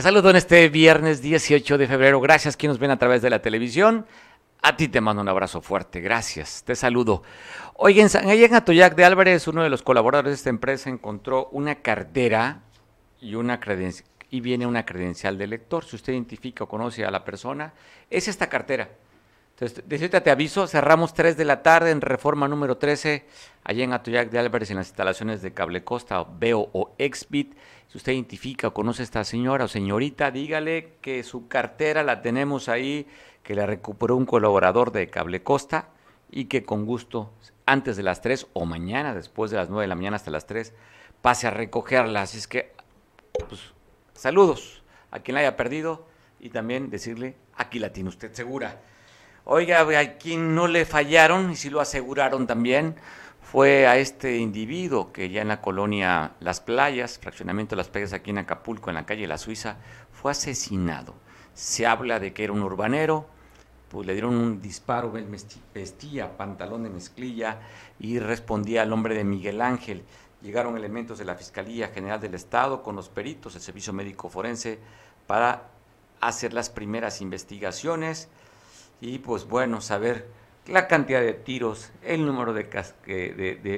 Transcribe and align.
Te 0.00 0.04
saludo 0.04 0.30
en 0.30 0.36
este 0.36 0.70
viernes 0.70 1.20
18 1.20 1.76
de 1.76 1.86
febrero. 1.86 2.22
Gracias 2.22 2.56
quien 2.56 2.70
nos 2.70 2.78
ven 2.78 2.90
a 2.90 2.98
través 2.98 3.20
de 3.20 3.28
la 3.28 3.42
televisión. 3.42 4.06
A 4.62 4.74
ti 4.74 4.88
te 4.88 5.02
mando 5.02 5.20
un 5.20 5.28
abrazo 5.28 5.60
fuerte. 5.60 6.00
Gracias. 6.00 6.62
Te 6.64 6.74
saludo. 6.74 7.22
Oigan, 7.74 8.08
allá 8.26 8.46
en 8.46 8.54
Atoyac 8.54 8.94
de 8.94 9.04
Álvarez, 9.04 9.46
uno 9.46 9.62
de 9.62 9.68
los 9.68 9.82
colaboradores 9.82 10.30
de 10.30 10.36
esta 10.36 10.48
empresa 10.48 10.88
encontró 10.88 11.50
una 11.52 11.82
cartera 11.82 12.62
y 13.20 13.34
una 13.34 13.60
credencial 13.60 14.08
y 14.30 14.40
viene 14.40 14.66
una 14.66 14.86
credencial 14.86 15.36
de 15.36 15.46
lector. 15.46 15.84
Si 15.84 15.96
usted 15.96 16.14
identifica 16.14 16.64
o 16.64 16.66
conoce 16.66 17.04
a 17.04 17.10
la 17.10 17.22
persona, 17.22 17.74
es 18.08 18.26
esta 18.26 18.48
cartera. 18.48 18.88
Entonces, 19.50 19.86
de 19.86 19.96
ahorita 19.96 20.22
te 20.22 20.30
aviso, 20.30 20.66
cerramos 20.66 21.12
3 21.12 21.36
de 21.36 21.44
la 21.44 21.62
tarde 21.62 21.90
en 21.90 22.00
Reforma 22.00 22.48
número 22.48 22.78
13, 22.78 23.26
allá 23.64 23.84
en 23.84 23.92
Atoyac 23.92 24.30
de 24.30 24.38
Álvarez, 24.38 24.70
en 24.70 24.78
las 24.78 24.86
instalaciones 24.86 25.42
de 25.42 25.52
Cable 25.52 25.84
Costa, 25.84 26.24
Veo 26.24 26.70
o 26.72 26.94
Exbit. 26.96 27.54
Si 27.90 27.98
usted 27.98 28.12
identifica 28.12 28.68
o 28.68 28.72
conoce 28.72 29.02
a 29.02 29.04
esta 29.04 29.24
señora 29.24 29.64
o 29.64 29.68
señorita, 29.68 30.30
dígale 30.30 30.94
que 31.00 31.24
su 31.24 31.48
cartera 31.48 32.04
la 32.04 32.22
tenemos 32.22 32.68
ahí, 32.68 33.08
que 33.42 33.56
la 33.56 33.66
recuperó 33.66 34.14
un 34.14 34.26
colaborador 34.26 34.92
de 34.92 35.10
Cable 35.10 35.42
Costa 35.42 35.88
y 36.30 36.44
que 36.44 36.62
con 36.62 36.86
gusto, 36.86 37.32
antes 37.66 37.96
de 37.96 38.04
las 38.04 38.20
3 38.22 38.46
o 38.52 38.64
mañana, 38.64 39.12
después 39.12 39.50
de 39.50 39.56
las 39.56 39.70
9 39.70 39.82
de 39.82 39.88
la 39.88 39.96
mañana 39.96 40.14
hasta 40.14 40.30
las 40.30 40.46
3, 40.46 40.72
pase 41.20 41.48
a 41.48 41.50
recogerla. 41.50 42.22
Así 42.22 42.38
es 42.38 42.46
que, 42.46 42.72
pues, 43.48 43.60
saludos 44.14 44.84
a 45.10 45.18
quien 45.18 45.34
la 45.34 45.40
haya 45.40 45.56
perdido 45.56 46.06
y 46.38 46.50
también 46.50 46.90
decirle, 46.90 47.34
aquí 47.56 47.80
la 47.80 47.92
tiene 47.92 48.10
usted 48.10 48.32
segura. 48.34 48.80
Oiga, 49.44 49.80
a 49.80 50.16
quien 50.16 50.54
no 50.54 50.68
le 50.68 50.84
fallaron 50.84 51.50
y 51.50 51.56
si 51.56 51.70
lo 51.70 51.80
aseguraron 51.80 52.46
también, 52.46 52.94
fue 53.50 53.88
a 53.88 53.96
este 53.96 54.36
individuo 54.36 55.12
que 55.12 55.28
ya 55.28 55.42
en 55.42 55.48
la 55.48 55.60
colonia 55.60 56.36
Las 56.38 56.60
Playas, 56.60 57.18
fraccionamiento 57.18 57.74
de 57.74 57.78
Las 57.78 57.88
Playas 57.88 58.12
aquí 58.12 58.30
en 58.30 58.38
Acapulco, 58.38 58.90
en 58.90 58.94
la 58.94 59.06
calle 59.06 59.26
La 59.26 59.38
Suiza, 59.38 59.78
fue 60.12 60.30
asesinado. 60.30 61.14
Se 61.52 61.84
habla 61.84 62.20
de 62.20 62.32
que 62.32 62.44
era 62.44 62.52
un 62.52 62.62
urbanero, 62.62 63.26
pues 63.88 64.06
le 64.06 64.12
dieron 64.12 64.36
un 64.36 64.62
disparo, 64.62 65.12
vestía 65.74 66.36
pantalón 66.36 66.84
de 66.84 66.90
mezclilla 66.90 67.58
y 67.98 68.20
respondía 68.20 68.82
al 68.82 68.90
nombre 68.90 69.16
de 69.16 69.24
Miguel 69.24 69.62
Ángel. 69.62 70.04
Llegaron 70.42 70.76
elementos 70.76 71.18
de 71.18 71.24
la 71.24 71.34
Fiscalía 71.34 71.88
General 71.88 72.20
del 72.20 72.36
Estado 72.36 72.84
con 72.84 72.94
los 72.94 73.08
peritos 73.08 73.54
del 73.54 73.62
Servicio 73.62 73.92
Médico 73.92 74.28
Forense 74.28 74.78
para 75.26 75.70
hacer 76.20 76.52
las 76.52 76.70
primeras 76.70 77.20
investigaciones 77.20 78.28
y 79.00 79.18
pues 79.18 79.44
bueno, 79.44 79.80
saber 79.80 80.28
la 80.66 80.86
cantidad 80.86 81.20
de 81.20 81.32
tiros, 81.32 81.90
el 82.02 82.24
número 82.24 82.52
de, 82.52 82.64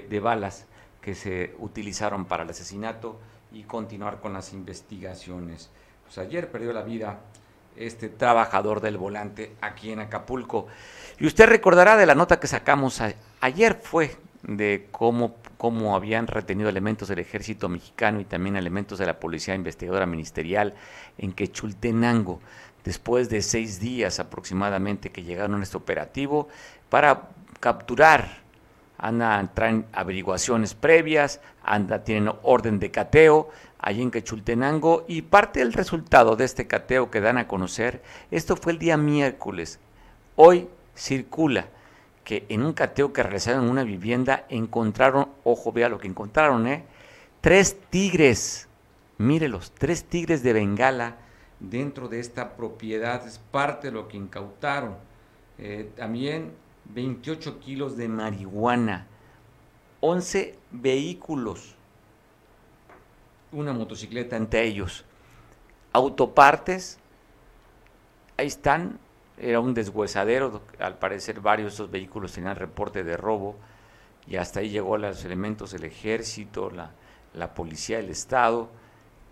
de, 0.09 0.21
balas 0.21 0.67
que 1.01 1.15
se 1.15 1.55
utilizaron 1.59 2.27
para 2.27 2.43
el 2.43 2.51
asesinato 2.51 3.19
y 3.53 3.63
continuar 3.65 4.21
con 4.21 4.33
las 4.33 4.53
investigaciones. 4.53 5.71
Pues 6.05 6.19
ayer 6.19 6.51
perdió 6.51 6.73
la 6.73 6.83
vida 6.83 7.21
este 7.77 8.09
trabajador 8.09 8.81
del 8.81 8.99
volante 8.99 9.55
aquí 9.61 9.93
en 9.93 10.01
Acapulco. 10.01 10.67
Y 11.19 11.27
usted 11.27 11.47
recordará 11.47 11.97
de 11.97 12.07
la 12.07 12.15
nota 12.15 12.39
que 12.39 12.47
sacamos 12.47 13.01
ayer 13.41 13.81
fue 13.83 14.17
de 14.43 14.89
cómo, 14.91 15.37
cómo 15.57 15.95
habían 15.95 16.27
retenido 16.27 16.69
elementos 16.69 17.09
del 17.09 17.21
ejército 17.21 17.69
mexicano 17.69 18.21
y 18.21 18.25
también 18.25 18.57
elementos 18.57 18.99
de 18.99 19.07
la 19.07 19.21
policía 19.21 19.55
investigadora 19.55 20.05
ministerial 20.07 20.75
en 21.17 21.33
Quechultenango 21.33 22.41
después 22.85 23.29
de 23.29 23.43
seis 23.43 23.81
días 23.81 24.21
aproximadamente 24.21 25.11
que 25.11 25.23
llegaron 25.23 25.61
a 25.61 25.63
este 25.63 25.77
operativo 25.77 26.49
para 26.89 27.31
capturar. 27.61 28.43
Anda, 28.99 29.51
traen 29.53 29.87
averiguaciones 29.93 30.75
previas, 30.75 31.41
anda, 31.65 32.05
tienen 32.05 32.33
orden 32.43 32.79
de 32.79 32.93
cateo 32.93 33.51
allí 33.83 34.01
en 34.01 34.13
Quechultenango 34.13 35.05
y 35.09 35.23
parte 35.23 35.59
del 35.59 35.73
resultado 35.73 36.37
de 36.37 36.45
este 36.45 36.67
cateo 36.69 37.11
que 37.11 37.21
dan 37.21 37.37
a 37.37 37.49
conocer, 37.49 38.01
esto 38.31 38.57
fue 38.57 38.73
el 38.73 38.79
día 38.79 38.97
miércoles. 38.97 39.81
Hoy 40.37 40.69
circula 40.95 41.67
que 42.25 42.47
en 42.49 42.63
un 42.63 42.73
cateo 42.73 43.13
que 43.13 43.25
realizaron 43.25 43.65
en 43.65 43.71
una 43.71 43.83
vivienda 43.83 44.47
encontraron, 44.49 45.29
ojo, 45.43 45.73
vea 45.73 45.89
lo 45.89 45.99
que 45.99 46.07
encontraron, 46.07 46.69
¿eh? 46.69 46.85
Tres 47.41 47.77
tigres, 47.91 48.69
mírelos, 49.19 49.73
tres 49.77 50.05
tigres 50.05 50.45
de 50.45 50.53
Bengala 50.53 51.17
dentro 51.71 52.09
de 52.09 52.21
esta 52.21 52.57
propiedad, 52.57 53.27
es 53.27 53.39
parte 53.39 53.89
de 53.89 53.93
lo 53.93 54.09
que 54.09 54.17
incautaron. 54.17 54.97
Eh, 55.59 55.91
también 55.97 56.53
28 56.87 57.61
kilos 57.61 57.97
de 57.97 58.09
marihuana, 58.09 59.07
11 60.01 60.59
vehículos, 60.73 61.77
una 63.53 63.73
motocicleta 63.73 64.37
entre 64.37 64.65
ellos, 64.65 65.05
autopartes, 65.93 66.99
ahí 68.37 68.47
están, 68.49 68.99
era 69.39 69.61
un 69.61 69.75
deshuesadero, 69.75 70.63
al 70.81 70.99
parecer 70.99 71.41
varios 71.41 71.67
de 71.67 71.71
estos 71.71 71.91
vehículos 71.91 72.33
tenían 72.33 72.57
reporte 72.57 73.05
de 73.05 73.17
robo, 73.17 73.57
y 74.27 74.37
hasta 74.37 74.61
ahí 74.61 74.71
llegó 74.71 74.97
los 74.99 75.25
elementos 75.25 75.73
del 75.73 75.85
ejército, 75.85 76.71
la, 76.71 76.93
la 77.35 77.55
policía 77.55 77.99
del 77.99 78.11
Estado, 78.11 78.69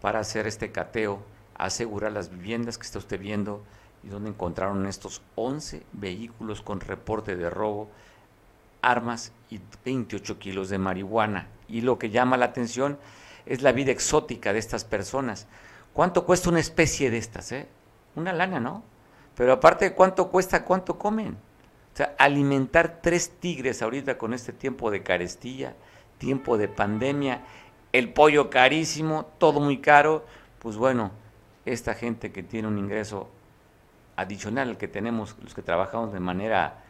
para 0.01 0.21
hacer 0.21 0.47
este 0.47 0.71
cateo 0.71 1.23
asegurar 1.65 2.13
las 2.13 2.31
viviendas 2.31 2.79
que 2.79 2.85
está 2.85 2.99
usted 2.99 3.21
viendo 3.21 3.63
y 4.03 4.09
donde 4.09 4.31
encontraron 4.31 4.87
estos 4.87 5.23
11 5.35 5.83
vehículos 5.93 6.63
con 6.63 6.81
reporte 6.81 7.37
de 7.37 7.51
robo, 7.51 7.89
armas 8.83 9.33
y 9.51 9.61
28 9.85 10.39
kilos 10.39 10.69
de 10.71 10.79
marihuana. 10.79 11.49
Y 11.69 11.83
lo 11.83 11.99
que 11.99 12.11
llama 12.11 12.37
la 12.37 12.47
atención 12.47 12.99
es 13.47 13.63
la 13.63 13.73
vida 13.73 13.93
exótica 13.93 14.53
de 14.53 14.59
estas 14.59 14.85
personas. 14.85 15.47
¿Cuánto 15.93 16.25
cuesta 16.25 16.49
una 16.49 16.61
especie 16.61 17.11
de 17.11 17.19
estas? 17.19 17.53
Eh? 17.53 17.67
Una 18.17 18.33
lana, 18.33 18.61
¿no? 18.61 18.83
Pero 19.37 19.53
aparte, 19.53 19.95
¿cuánto 19.95 20.29
cuesta? 20.31 20.65
¿Cuánto 20.65 20.99
comen? 20.99 21.37
O 21.93 21.97
sea, 21.97 22.15
alimentar 22.19 23.01
tres 23.03 23.31
tigres 23.41 23.83
ahorita 23.83 24.17
con 24.17 24.33
este 24.33 24.53
tiempo 24.53 24.91
de 24.91 25.03
carestía, 25.03 25.75
tiempo 26.19 26.57
de 26.57 26.69
pandemia, 26.69 27.43
el 27.93 28.13
pollo 28.13 28.51
carísimo, 28.51 29.27
todo 29.39 29.61
muy 29.61 29.79
caro, 29.79 30.25
pues 30.61 30.77
bueno, 30.77 31.11
esta 31.73 31.95
gente 31.95 32.33
que 32.33 32.43
tiene 32.43 32.69
un 32.69 32.79
ingreso 32.79 33.29
adicional 34.17 34.71
al 34.71 34.77
que 34.77 34.89
tenemos 34.89 35.37
los 35.43 35.55
que 35.55 35.63
trabajamos 35.63 36.13
de 36.13 36.21
manera 36.21 36.85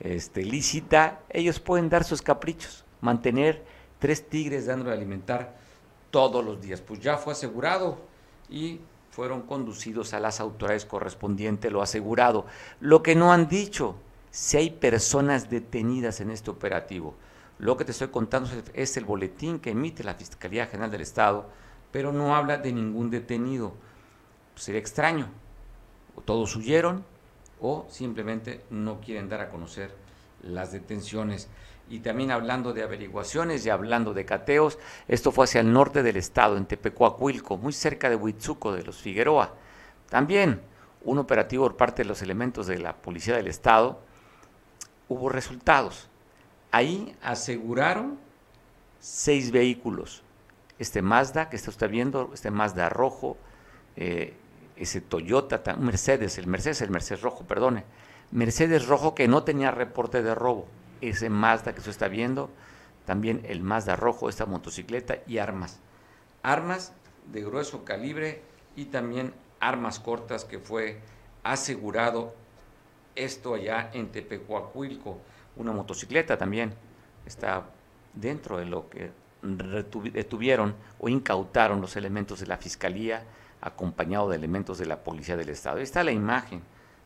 este, 0.00 0.42
lícita, 0.42 1.20
ellos 1.30 1.60
pueden 1.60 1.88
dar 1.88 2.04
sus 2.04 2.22
caprichos, 2.22 2.84
mantener 3.00 3.64
tres 3.98 4.28
tigres 4.28 4.66
dándole 4.66 4.90
a 4.90 4.94
alimentar 4.94 5.54
todos 6.10 6.44
los 6.44 6.60
días. 6.60 6.80
Pues 6.80 7.00
ya 7.00 7.16
fue 7.16 7.32
asegurado 7.32 7.98
y 8.48 8.80
fueron 9.10 9.42
conducidos 9.42 10.12
a 10.14 10.20
las 10.20 10.40
autoridades 10.40 10.84
correspondientes, 10.84 11.70
lo 11.70 11.82
asegurado. 11.82 12.46
Lo 12.80 13.02
que 13.02 13.14
no 13.14 13.32
han 13.32 13.48
dicho, 13.48 13.96
si 14.30 14.56
hay 14.56 14.70
personas 14.70 15.48
detenidas 15.48 16.20
en 16.20 16.30
este 16.30 16.50
operativo. 16.50 17.14
Lo 17.58 17.76
que 17.76 17.84
te 17.84 17.92
estoy 17.92 18.08
contando 18.08 18.50
es 18.74 18.96
el 18.96 19.04
boletín 19.04 19.60
que 19.60 19.70
emite 19.70 20.02
la 20.02 20.14
Fiscalía 20.14 20.66
General 20.66 20.90
del 20.90 21.02
Estado, 21.02 21.48
pero 21.92 22.10
no 22.10 22.34
habla 22.34 22.58
de 22.58 22.72
ningún 22.72 23.10
detenido. 23.10 23.74
Pues, 24.54 24.64
sería 24.64 24.80
extraño. 24.80 25.28
O 26.16 26.22
todos 26.22 26.56
huyeron 26.56 27.04
o 27.60 27.86
simplemente 27.88 28.64
no 28.70 29.00
quieren 29.00 29.28
dar 29.28 29.40
a 29.40 29.50
conocer 29.50 29.94
las 30.42 30.72
detenciones. 30.72 31.48
Y 31.88 32.00
también 32.00 32.30
hablando 32.30 32.72
de 32.72 32.82
averiguaciones 32.82 33.66
y 33.66 33.70
hablando 33.70 34.14
de 34.14 34.24
cateos, 34.24 34.78
esto 35.06 35.32
fue 35.32 35.44
hacia 35.44 35.60
el 35.60 35.72
norte 35.72 36.02
del 36.02 36.16
estado, 36.16 36.56
en 36.56 36.66
Tepecuacuilco, 36.66 37.58
muy 37.58 37.72
cerca 37.72 38.08
de 38.08 38.16
Huitzuco, 38.16 38.72
de 38.72 38.84
los 38.84 38.96
Figueroa. 38.98 39.54
También 40.08 40.62
un 41.02 41.18
operativo 41.18 41.64
por 41.64 41.76
parte 41.76 42.02
de 42.02 42.08
los 42.08 42.22
elementos 42.22 42.66
de 42.66 42.78
la 42.78 42.96
Policía 42.96 43.36
del 43.36 43.48
Estado, 43.48 44.00
hubo 45.08 45.28
resultados. 45.28 46.08
Ahí 46.70 47.14
aseguraron 47.22 48.18
seis 48.98 49.50
vehículos. 49.50 50.22
Este 50.78 51.02
Mazda 51.02 51.50
que 51.50 51.56
está 51.56 51.70
usted 51.70 51.90
viendo, 51.90 52.30
este 52.32 52.50
Mazda 52.50 52.88
rojo, 52.88 53.36
eh, 53.96 54.34
ese 54.76 55.00
Toyota, 55.00 55.62
Mercedes, 55.76 56.38
el 56.38 56.46
Mercedes, 56.46 56.82
el 56.82 56.90
Mercedes 56.90 57.22
rojo, 57.22 57.44
perdone, 57.44 57.84
Mercedes 58.30 58.86
rojo 58.86 59.14
que 59.14 59.28
no 59.28 59.44
tenía 59.44 59.70
reporte 59.70 60.22
de 60.22 60.34
robo, 60.34 60.66
ese 61.00 61.30
Mazda 61.30 61.74
que 61.74 61.80
se 61.80 61.90
está 61.90 62.08
viendo, 62.08 62.50
también 63.04 63.42
el 63.44 63.60
Mazda 63.60 63.96
rojo, 63.96 64.28
esta 64.28 64.46
motocicleta 64.46 65.18
y 65.26 65.38
armas. 65.38 65.80
Armas 66.42 66.92
de 67.32 67.42
grueso 67.42 67.84
calibre 67.84 68.42
y 68.76 68.86
también 68.86 69.32
armas 69.60 70.00
cortas 70.00 70.44
que 70.44 70.58
fue 70.58 71.00
asegurado 71.42 72.34
esto 73.14 73.54
allá 73.54 73.90
en 73.92 74.08
Tepecuacuilco. 74.08 75.20
Una 75.56 75.72
motocicleta 75.72 76.36
también 76.36 76.74
está 77.26 77.66
dentro 78.12 78.58
de 78.58 78.66
lo 78.66 78.88
que 78.88 79.10
detuvieron 79.42 80.74
o 80.98 81.08
incautaron 81.08 81.80
los 81.80 81.96
elementos 81.96 82.40
de 82.40 82.46
la 82.46 82.56
Fiscalía 82.56 83.22
acompañado 83.64 84.28
de 84.28 84.36
elementos 84.36 84.78
de 84.78 84.86
la 84.86 85.02
Policía 85.02 85.36
del 85.36 85.48
Estado. 85.48 85.78
Ahí 85.78 85.82
está 85.82 86.04
la 86.04 86.12
imagen 86.12 86.62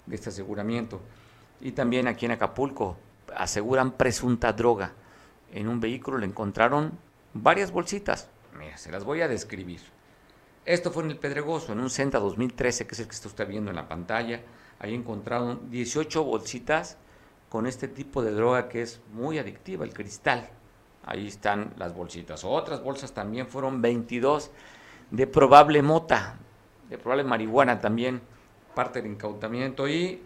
de 0.07 0.17
este 0.17 0.31
aseguramiento. 0.31 1.01
Y 1.61 1.73
también 1.73 2.09
aquí 2.09 2.27
en 2.27 2.33
Acapulco 2.33 2.97
aseguran 3.37 3.93
presunta 3.93 4.53
droga. 4.53 4.93
En 5.53 5.69
un 5.69 5.79
vehículo 5.79 6.19
le 6.19 6.27
encontraron 6.27 6.99
varias 7.33 7.71
bolsitas. 7.71 8.29
Mira, 8.59 8.77
se 8.77 8.91
las 8.91 9.05
voy 9.05 9.21
a 9.21 9.29
describir. 9.29 9.81
Esto 10.65 10.91
fue 10.91 11.05
en 11.05 11.13
el 11.13 11.19
Pedregoso, 11.19 11.73
en 11.73 11.81
un 11.81 11.91
Senta 11.91 12.19
2013, 12.19 12.87
que 12.87 12.95
es 12.95 13.01
el 13.01 13.07
que 13.07 13.15
usted 13.15 13.31
está 13.31 13.45
viendo 13.45 13.71
en 13.71 13.77
la 13.77 13.89
pantalla. 13.89 14.43
Ahí 14.81 14.95
encontraron 14.95 15.71
18 15.71 16.25
bolsitas 16.25 16.99
con 17.49 17.67
este 17.67 17.87
tipo 17.87 18.23
de 18.23 18.33
droga 18.33 18.69
que 18.69 18.83
es 18.83 19.01
muy 19.13 19.39
adictiva, 19.39 19.85
el 19.85 19.95
cristal. 19.95 20.51
Ahí 21.07 21.29
están 21.29 21.73
las 21.79 21.95
bolsitas. 21.95 22.45
Otras 22.45 22.83
bolsas 22.83 23.13
también 23.13 23.47
fueron 23.47 23.81
22 23.81 24.51
de 25.11 25.27
probable 25.27 25.83
mota, 25.83 26.39
de 26.89 26.99
probable 26.99 27.25
marihuana 27.25 27.81
también, 27.81 28.21
parte 28.75 29.03
del 29.03 29.11
incautamiento. 29.11 29.89
Y 29.89 30.23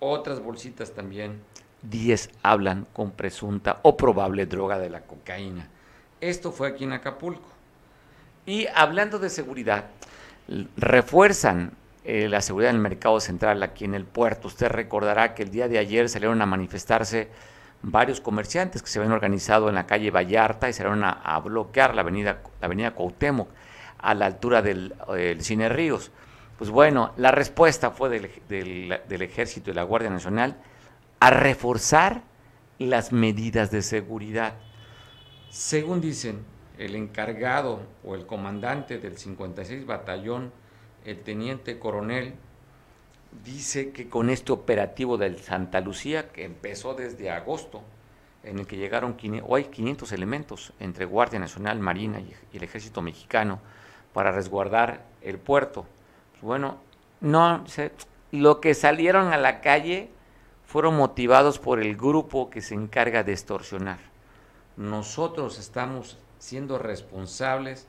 otras 0.00 0.40
bolsitas 0.40 0.92
también. 0.92 1.40
10 1.82 2.30
hablan 2.42 2.86
con 2.92 3.12
presunta 3.12 3.78
o 3.82 3.96
probable 3.96 4.46
droga 4.46 4.78
de 4.78 4.90
la 4.90 5.02
cocaína. 5.02 5.68
Esto 6.20 6.50
fue 6.50 6.68
aquí 6.68 6.84
en 6.84 6.92
Acapulco. 6.92 7.48
Y 8.46 8.66
hablando 8.74 9.18
de 9.18 9.30
seguridad, 9.30 9.86
refuerzan 10.76 11.72
eh, 12.04 12.28
la 12.28 12.40
seguridad 12.40 12.70
en 12.70 12.76
el 12.76 12.82
mercado 12.82 13.20
central 13.20 13.62
aquí 13.62 13.84
en 13.84 13.94
el 13.94 14.04
puerto. 14.04 14.48
Usted 14.48 14.68
recordará 14.68 15.34
que 15.34 15.42
el 15.42 15.50
día 15.50 15.68
de 15.68 15.78
ayer 15.78 16.08
salieron 16.08 16.40
a 16.42 16.46
manifestarse 16.46 17.28
varios 17.82 18.20
comerciantes 18.20 18.82
que 18.82 18.88
se 18.88 18.98
habían 18.98 19.12
organizado 19.12 19.68
en 19.68 19.76
la 19.76 19.86
calle 19.86 20.10
Vallarta 20.10 20.68
y 20.68 20.72
salieron 20.72 21.04
a, 21.04 21.38
bloquear 21.40 21.94
la 21.94 22.00
avenida, 22.00 22.38
la 22.60 22.66
avenida 22.66 22.92
Cuauhtémoc 22.92 23.48
a 23.98 24.14
la 24.14 24.26
altura 24.26 24.62
del 24.62 24.94
Cine 25.40 25.68
Ríos. 25.68 26.10
Pues 26.56 26.70
bueno, 26.70 27.12
la 27.16 27.30
respuesta 27.30 27.90
fue 27.90 28.08
del, 28.08 29.00
del 29.08 29.22
Ejército 29.22 29.70
y 29.70 29.74
la 29.74 29.84
Guardia 29.84 30.10
Nacional 30.10 30.56
a 31.20 31.30
reforzar 31.30 32.22
las 32.78 33.12
medidas 33.12 33.70
de 33.70 33.82
seguridad. 33.82 34.54
Según 35.50 36.00
dicen, 36.00 36.44
el 36.78 36.94
encargado 36.94 37.80
o 38.04 38.14
el 38.14 38.26
comandante 38.26 38.98
del 38.98 39.18
56 39.18 39.86
batallón, 39.86 40.52
el 41.04 41.20
teniente 41.20 41.78
coronel, 41.78 42.34
dice 43.44 43.90
que 43.90 44.08
con 44.08 44.30
este 44.30 44.52
operativo 44.52 45.18
del 45.18 45.38
Santa 45.38 45.80
Lucía, 45.80 46.28
que 46.30 46.44
empezó 46.44 46.94
desde 46.94 47.30
agosto, 47.30 47.82
en 48.44 48.58
el 48.58 48.66
que 48.66 48.76
llegaron 48.76 49.16
hoy 49.46 49.64
500 49.64 50.12
elementos 50.12 50.72
entre 50.78 51.04
Guardia 51.04 51.38
Nacional, 51.38 51.80
Marina 51.80 52.20
y, 52.20 52.34
el 52.56 52.62
Ejército 52.62 53.02
Mexicano 53.02 53.60
para 54.18 54.32
resguardar 54.32 55.04
el 55.22 55.38
puerto. 55.38 55.86
Pues 56.32 56.42
bueno, 56.42 56.78
no 57.20 57.62
lo 58.32 58.60
que 58.60 58.74
salieron 58.74 59.32
a 59.32 59.36
la 59.36 59.60
calle 59.60 60.10
fueron 60.66 60.96
motivados 60.96 61.60
por 61.60 61.78
el 61.78 61.96
grupo 61.96 62.50
que 62.50 62.60
se 62.60 62.74
encarga 62.74 63.22
de 63.22 63.30
extorsionar. 63.30 64.00
Nosotros 64.76 65.60
estamos 65.60 66.18
siendo 66.40 66.80
responsables, 66.80 67.86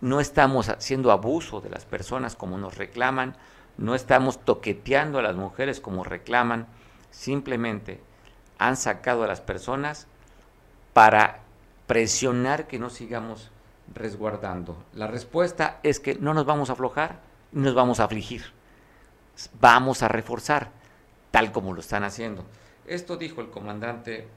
no 0.00 0.20
estamos 0.20 0.68
haciendo 0.68 1.10
abuso 1.10 1.60
de 1.60 1.70
las 1.70 1.84
personas 1.84 2.36
como 2.36 2.56
nos 2.56 2.76
reclaman, 2.76 3.34
no 3.76 3.96
estamos 3.96 4.38
toqueteando 4.44 5.18
a 5.18 5.22
las 5.22 5.34
mujeres 5.34 5.80
como 5.80 6.04
reclaman, 6.04 6.68
simplemente 7.10 8.00
han 8.56 8.76
sacado 8.76 9.24
a 9.24 9.26
las 9.26 9.40
personas 9.40 10.06
para 10.92 11.40
presionar 11.88 12.68
que 12.68 12.78
no 12.78 12.88
sigamos 12.88 13.50
resguardando. 13.94 14.76
La 14.94 15.06
respuesta 15.06 15.80
es 15.82 16.00
que 16.00 16.14
no 16.14 16.34
nos 16.34 16.46
vamos 16.46 16.70
a 16.70 16.74
aflojar 16.74 17.30
nos 17.52 17.74
vamos 17.74 18.00
a 18.00 18.04
afligir. 18.04 18.44
Vamos 19.60 20.02
a 20.02 20.08
reforzar, 20.08 20.70
tal 21.30 21.52
como 21.52 21.72
lo 21.72 21.80
están 21.80 22.04
haciendo. 22.04 22.44
Esto 22.86 23.16
dijo 23.16 23.40
el 23.40 23.50
comandante 23.50 24.28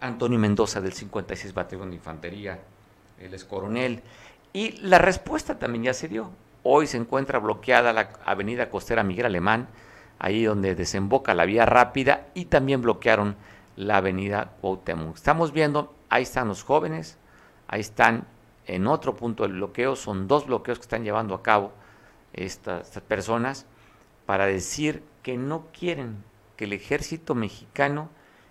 Antonio 0.00 0.38
Mendoza 0.38 0.80
del 0.80 0.92
56 0.92 1.52
Batallón 1.54 1.90
de 1.90 1.96
Infantería 1.96 2.60
él 3.18 3.32
es 3.32 3.44
coronel. 3.44 4.02
Y 4.52 4.72
la 4.80 4.98
respuesta 4.98 5.58
también 5.58 5.84
ya 5.84 5.94
se 5.94 6.08
dio. 6.08 6.30
Hoy 6.62 6.86
se 6.86 6.96
encuentra 6.96 7.38
bloqueada 7.38 7.92
la 7.92 8.10
avenida 8.24 8.70
costera 8.70 9.02
Miguel 9.02 9.26
Alemán, 9.26 9.68
ahí 10.18 10.44
donde 10.44 10.74
desemboca 10.74 11.34
la 11.34 11.44
vía 11.44 11.66
rápida, 11.66 12.28
y 12.34 12.46
también 12.46 12.82
bloquearon 12.82 13.36
la 13.76 13.98
avenida 13.98 14.52
Cuauhtémoc. 14.60 15.16
Estamos 15.16 15.52
viendo, 15.52 15.94
ahí 16.08 16.22
están 16.22 16.48
los 16.48 16.62
jóvenes, 16.62 17.18
ahí 17.68 17.80
están 17.80 18.26
en 18.66 18.86
otro 18.86 19.14
punto 19.16 19.42
del 19.42 19.54
bloqueo, 19.54 19.96
son 19.96 20.26
dos 20.28 20.46
bloqueos 20.46 20.78
que 20.78 20.82
están 20.82 21.04
llevando 21.04 21.34
a 21.34 21.42
cabo 21.42 21.72
estas, 22.32 23.00
personas 23.00 23.66
para 24.26 24.46
decir 24.46 25.02
que 25.22 25.36
no 25.36 25.66
quieren 25.78 26.24
que 26.56 26.64
el 26.64 26.72
ejército 26.72 27.34
mexicano 27.34 28.08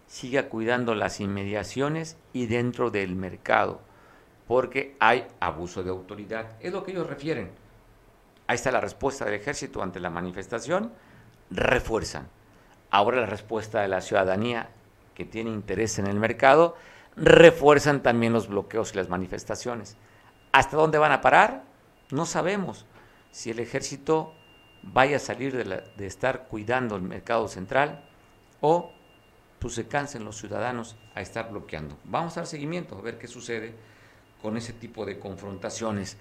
siga 0.07 0.49
cuidando 0.49 0.95
las 0.95 1.19
inmediaciones 1.19 2.17
y 2.33 2.45
dentro 2.45 2.91
del 2.91 3.15
mercado 3.15 3.81
porque 4.47 4.95
hay 4.99 5.25
abuso 5.39 5.83
de 5.83 5.89
autoridad. 5.89 6.57
Es 6.59 6.73
lo 6.73 6.83
que 6.83 6.91
ellos 6.91 7.07
refieren. 7.07 7.51
Ahí 8.47 8.55
está 8.55 8.71
la 8.71 8.81
respuesta 8.81 9.25
del 9.25 9.35
ejército 9.35 9.81
ante 9.81 9.99
la 9.99 10.09
manifestación. 10.09 10.91
Refuerzan. 11.49 12.27
Ahora 12.91 13.21
la 13.21 13.25
respuesta 13.25 13.81
de 13.81 13.87
la 13.87 14.01
ciudadanía 14.01 14.69
que 15.15 15.25
tiene 15.25 15.49
interés 15.49 15.97
en 15.99 16.07
el 16.07 16.19
mercado, 16.19 16.75
refuerzan 17.15 18.01
también 18.01 18.33
los 18.33 18.47
bloqueos 18.47 18.93
y 18.93 18.97
las 18.97 19.09
manifestaciones. 19.09 19.97
¿Hasta 20.51 20.77
dónde 20.77 20.97
van 20.97 21.11
a 21.11 21.21
parar? 21.21 21.63
No 22.11 22.25
sabemos. 22.25 22.85
Si 23.31 23.49
el 23.49 23.59
ejército 23.59 24.33
vaya 24.83 25.17
a 25.17 25.19
salir 25.19 25.55
de, 25.55 26.05
estar 26.05 26.47
cuidando 26.47 26.95
el 26.95 27.01
mercado 27.01 27.47
central 27.47 28.03
o 28.61 28.91
pues 29.59 29.75
se 29.75 29.87
cansen 29.87 30.25
los 30.25 30.37
ciudadanos 30.37 30.97
a 31.15 31.21
estar 31.21 31.49
bloqueando. 31.49 31.97
Vamos 32.03 32.33
a 32.33 32.41
dar 32.41 32.47
seguimiento 32.47 32.97
a 32.97 33.01
ver 33.01 33.17
qué 33.17 33.27
sucede 33.27 33.73
con 34.41 34.57
ese 34.57 34.73
tipo 34.73 35.05
de 35.05 35.19
confrontaciones. 35.19 36.17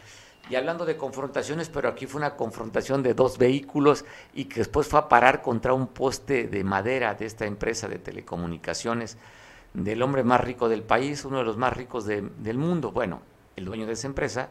Y 0.49 0.55
hablando 0.55 0.85
de 0.85 0.97
confrontaciones, 0.97 1.69
pero 1.69 1.89
aquí 1.89 2.06
fue 2.06 2.21
una 2.21 2.37
confrontación 2.37 3.03
de 3.03 3.15
dos 3.15 3.39
vehículos 3.39 4.05
y 4.33 4.44
que 4.44 4.61
después 4.61 4.87
fue 4.87 5.00
a 5.00 5.09
parar 5.09 5.43
contra 5.43 5.73
un 5.73 5.89
poste 5.89 6.47
de 6.47 6.62
madera 6.62 7.15
de 7.15 7.27
esta 7.27 7.47
empresa 7.47 7.89
de 7.89 7.99
telecomunicaciones 7.99 9.19
del 9.75 10.03
hombre 10.03 10.25
más 10.25 10.41
rico 10.41 10.69
del 10.69 10.83
país, 10.83 11.25
uno 11.25 11.39
de 11.39 11.45
los 11.45 11.57
más 11.57 11.77
ricos 11.77 12.07
del 12.07 12.59
mundo, 12.59 12.93
bueno, 12.93 13.23
el 13.57 13.65
dueño 13.65 13.87
de 13.87 13.93
esa 13.93 14.07
empresa, 14.07 14.49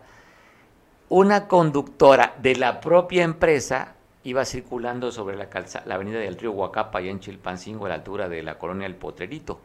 una 1.10 1.48
conductora 1.48 2.36
de 2.42 2.56
la 2.56 2.80
propia 2.80 3.24
empresa 3.24 3.96
iba 4.24 4.46
circulando 4.46 5.12
sobre 5.12 5.36
la, 5.36 5.48
la 5.86 5.96
avenida 5.96 6.20
del 6.20 6.38
río 6.38 6.52
Huacapa, 6.52 7.00
allá 7.00 7.12
en 7.12 7.20
Chilpancingo, 7.20 7.86
a 7.86 7.90
la 7.90 7.96
altura 7.96 8.30
de 8.30 8.44
la 8.44 8.58
colonia 8.58 8.88
El 8.88 8.96
Potrerito. 8.96 9.60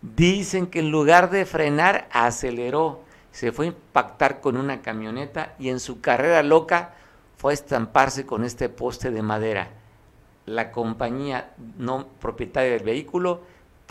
Dicen 0.00 0.66
que 0.66 0.80
en 0.80 0.90
lugar 0.90 1.30
de 1.30 1.44
frenar, 1.46 2.08
aceleró 2.12 3.00
se 3.32 3.50
fue 3.50 3.64
a 3.64 3.68
impactar 3.68 4.40
con 4.40 4.56
una 4.56 4.82
camioneta 4.82 5.54
y 5.58 5.70
en 5.70 5.80
su 5.80 6.00
carrera 6.00 6.42
loca 6.42 6.94
fue 7.38 7.52
a 7.52 7.54
estamparse 7.54 8.26
con 8.26 8.44
este 8.44 8.68
poste 8.68 9.10
de 9.10 9.22
madera. 9.22 9.70
La 10.44 10.70
compañía 10.70 11.54
no 11.78 12.06
propietaria 12.20 12.72
del 12.72 12.84
vehículo, 12.84 13.40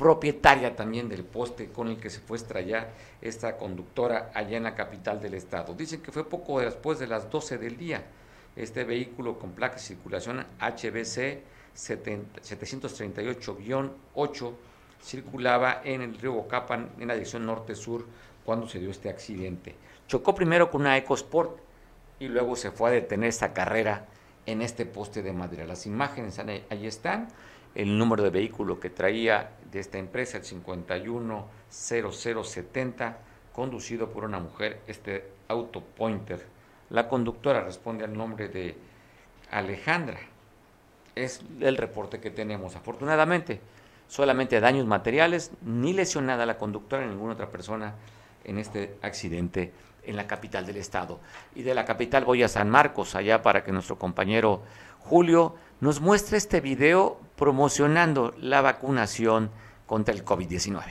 propietaria 0.02 0.76
también 0.76 1.08
del 1.08 1.24
poste 1.24 1.70
con 1.70 1.88
el 1.88 1.96
que 1.98 2.10
se 2.10 2.20
fue 2.22 2.38
estrellar 2.38 2.90
esta 3.22 3.56
conductora 3.56 4.32
allá 4.34 4.58
en 4.58 4.64
la 4.64 4.74
capital 4.74 5.22
del 5.22 5.36
estado. 5.36 5.76
Dicen 5.76 6.02
que 6.02 6.12
fue 6.12 6.28
poco 6.28 6.60
después 6.60 6.98
de 6.98 7.06
las 7.06 7.30
12 7.30 7.60
del 7.60 7.78
día. 7.78 8.04
Este 8.56 8.84
vehículo 8.84 9.38
con 9.38 9.52
placa 9.52 9.76
de 9.76 9.82
circulación 9.82 10.44
HBC 10.60 11.44
738-8 11.76 14.54
circulaba 15.04 15.82
en 15.84 16.02
el 16.02 16.18
río 16.18 16.34
Bocapan 16.34 16.90
en 17.00 17.08
la 17.08 17.14
dirección 17.14 17.46
norte-sur 17.46 18.08
cuando 18.44 18.68
se 18.68 18.80
dio 18.80 18.90
este 18.90 19.08
accidente. 19.08 19.76
Chocó 20.08 20.34
primero 20.34 20.72
con 20.72 20.82
una 20.82 20.98
EcoSport 20.98 21.60
y 22.20 22.28
luego 22.28 22.56
se 22.56 22.72
fue 22.72 22.90
a 22.90 22.94
detener 22.94 23.30
esta 23.30 23.54
carrera 23.54 24.08
en 24.48 24.64
este 24.64 24.88
poste 24.88 25.22
de 25.22 25.32
madera. 25.32 25.68
Las 25.68 25.86
imágenes 25.86 26.40
ahí 26.40 26.88
están, 26.88 27.28
el 27.76 27.98
número 27.98 28.24
de 28.24 28.30
vehículo 28.30 28.80
que 28.80 28.90
traía 28.90 29.52
de 29.72 29.80
esta 29.80 29.98
empresa, 29.98 30.38
el 30.38 30.44
510070, 30.44 33.18
conducido 33.54 34.12
por 34.12 34.26
una 34.26 34.40
mujer, 34.40 34.82
este 34.88 35.32
auto 35.48 35.82
Pointer. 35.82 36.46
La 36.90 37.08
conductora 37.08 37.64
responde 37.64 38.04
al 38.04 38.12
nombre 38.14 38.50
de 38.50 38.76
Alejandra. 39.50 40.20
Es 41.16 41.42
el 41.60 41.78
reporte 41.78 42.20
que 42.20 42.30
tenemos. 42.32 42.76
Afortunadamente, 42.76 43.62
solamente 44.08 44.60
daños 44.60 44.86
materiales, 44.86 45.52
ni 45.62 45.94
lesionada 45.94 46.46
la 46.46 46.58
conductora 46.58 47.06
ni 47.06 47.12
ninguna 47.12 47.34
otra 47.34 47.50
persona 47.50 47.96
en 48.44 48.58
este 48.58 48.98
accidente 49.02 49.72
en 50.04 50.16
la 50.16 50.28
capital 50.28 50.66
del 50.66 50.78
estado. 50.78 51.20
Y 51.56 51.64
de 51.64 51.76
la 51.76 51.86
capital 51.86 52.26
voy 52.26 52.44
a 52.44 52.48
San 52.48 52.70
Marcos, 52.70 53.16
allá 53.16 53.42
para 53.42 53.64
que 53.64 53.72
nuestro 53.72 53.98
compañero 53.98 54.62
Julio 55.00 55.56
nos 55.80 56.02
muestre 56.02 56.38
este 56.38 56.62
video 56.62 57.20
promocionando 57.42 58.36
la 58.40 58.62
vacunación 58.62 59.50
contra 59.88 60.14
el 60.14 60.24
COVID-19. 60.24 60.84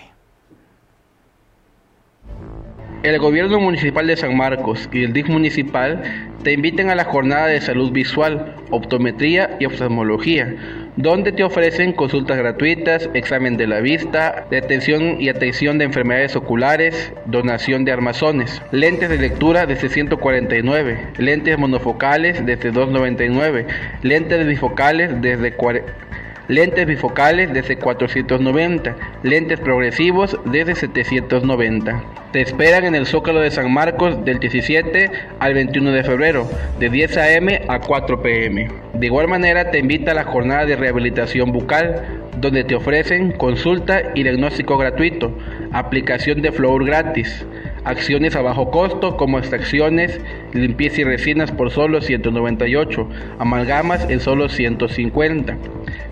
El 3.04 3.18
gobierno 3.20 3.60
municipal 3.60 4.08
de 4.08 4.16
San 4.16 4.36
Marcos 4.36 4.88
y 4.92 5.04
el 5.04 5.12
DIC 5.12 5.28
municipal 5.28 6.02
te 6.42 6.52
invitan 6.52 6.90
a 6.90 6.96
la 6.96 7.04
jornada 7.04 7.46
de 7.46 7.60
salud 7.60 7.92
visual, 7.92 8.56
optometría 8.72 9.58
y 9.60 9.66
oftalmología 9.66 10.56
donde 10.96 11.30
te 11.30 11.44
ofrecen 11.44 11.92
consultas 11.92 12.36
gratuitas, 12.36 13.08
examen 13.14 13.56
de 13.56 13.68
la 13.68 13.80
vista, 13.80 14.44
detención 14.50 15.20
y 15.20 15.28
atención 15.28 15.78
de 15.78 15.84
enfermedades 15.84 16.34
oculares, 16.34 17.12
donación 17.26 17.84
de 17.84 17.92
armazones, 17.92 18.60
lentes 18.72 19.08
de 19.08 19.18
lectura 19.18 19.66
desde 19.66 19.88
149, 19.88 21.12
lentes 21.16 21.56
monofocales 21.58 22.44
desde 22.44 22.72
299, 22.72 23.66
lentes 24.02 24.46
bifocales 24.46 25.22
desde 25.22 25.52
40 25.54 26.10
lentes 26.50 26.84
bifocales 26.84 27.52
desde 27.52 27.76
490, 27.76 28.96
lentes 29.22 29.60
progresivos 29.60 30.36
desde 30.46 30.74
790. 30.74 32.02
Te 32.32 32.40
esperan 32.40 32.84
en 32.84 32.96
el 32.96 33.06
Zócalo 33.06 33.40
de 33.40 33.52
San 33.52 33.72
Marcos 33.72 34.24
del 34.24 34.40
17 34.40 35.10
al 35.38 35.54
21 35.54 35.92
de 35.92 36.02
febrero, 36.02 36.50
de 36.80 36.90
10 36.90 37.16
a.m. 37.18 37.62
a 37.68 37.78
4 37.78 38.20
p.m. 38.20 38.68
De 38.94 39.06
igual 39.06 39.28
manera 39.28 39.70
te 39.70 39.78
invita 39.78 40.10
a 40.10 40.14
la 40.14 40.24
jornada 40.24 40.66
de 40.66 40.74
rehabilitación 40.74 41.52
bucal, 41.52 42.04
donde 42.38 42.64
te 42.64 42.74
ofrecen 42.74 43.30
consulta 43.32 44.02
y 44.16 44.24
diagnóstico 44.24 44.76
gratuito, 44.76 45.32
aplicación 45.72 46.42
de 46.42 46.50
flúor 46.50 46.84
gratis, 46.84 47.46
acciones 47.84 48.36
a 48.36 48.42
bajo 48.42 48.70
costo 48.70 49.16
como 49.16 49.38
extracciones, 49.38 50.20
limpieza 50.52 51.00
y 51.00 51.04
resinas 51.04 51.50
por 51.52 51.70
solo 51.70 52.00
198, 52.00 53.08
amalgamas 53.38 54.08
en 54.08 54.20
solo 54.20 54.48
150. 54.48 55.56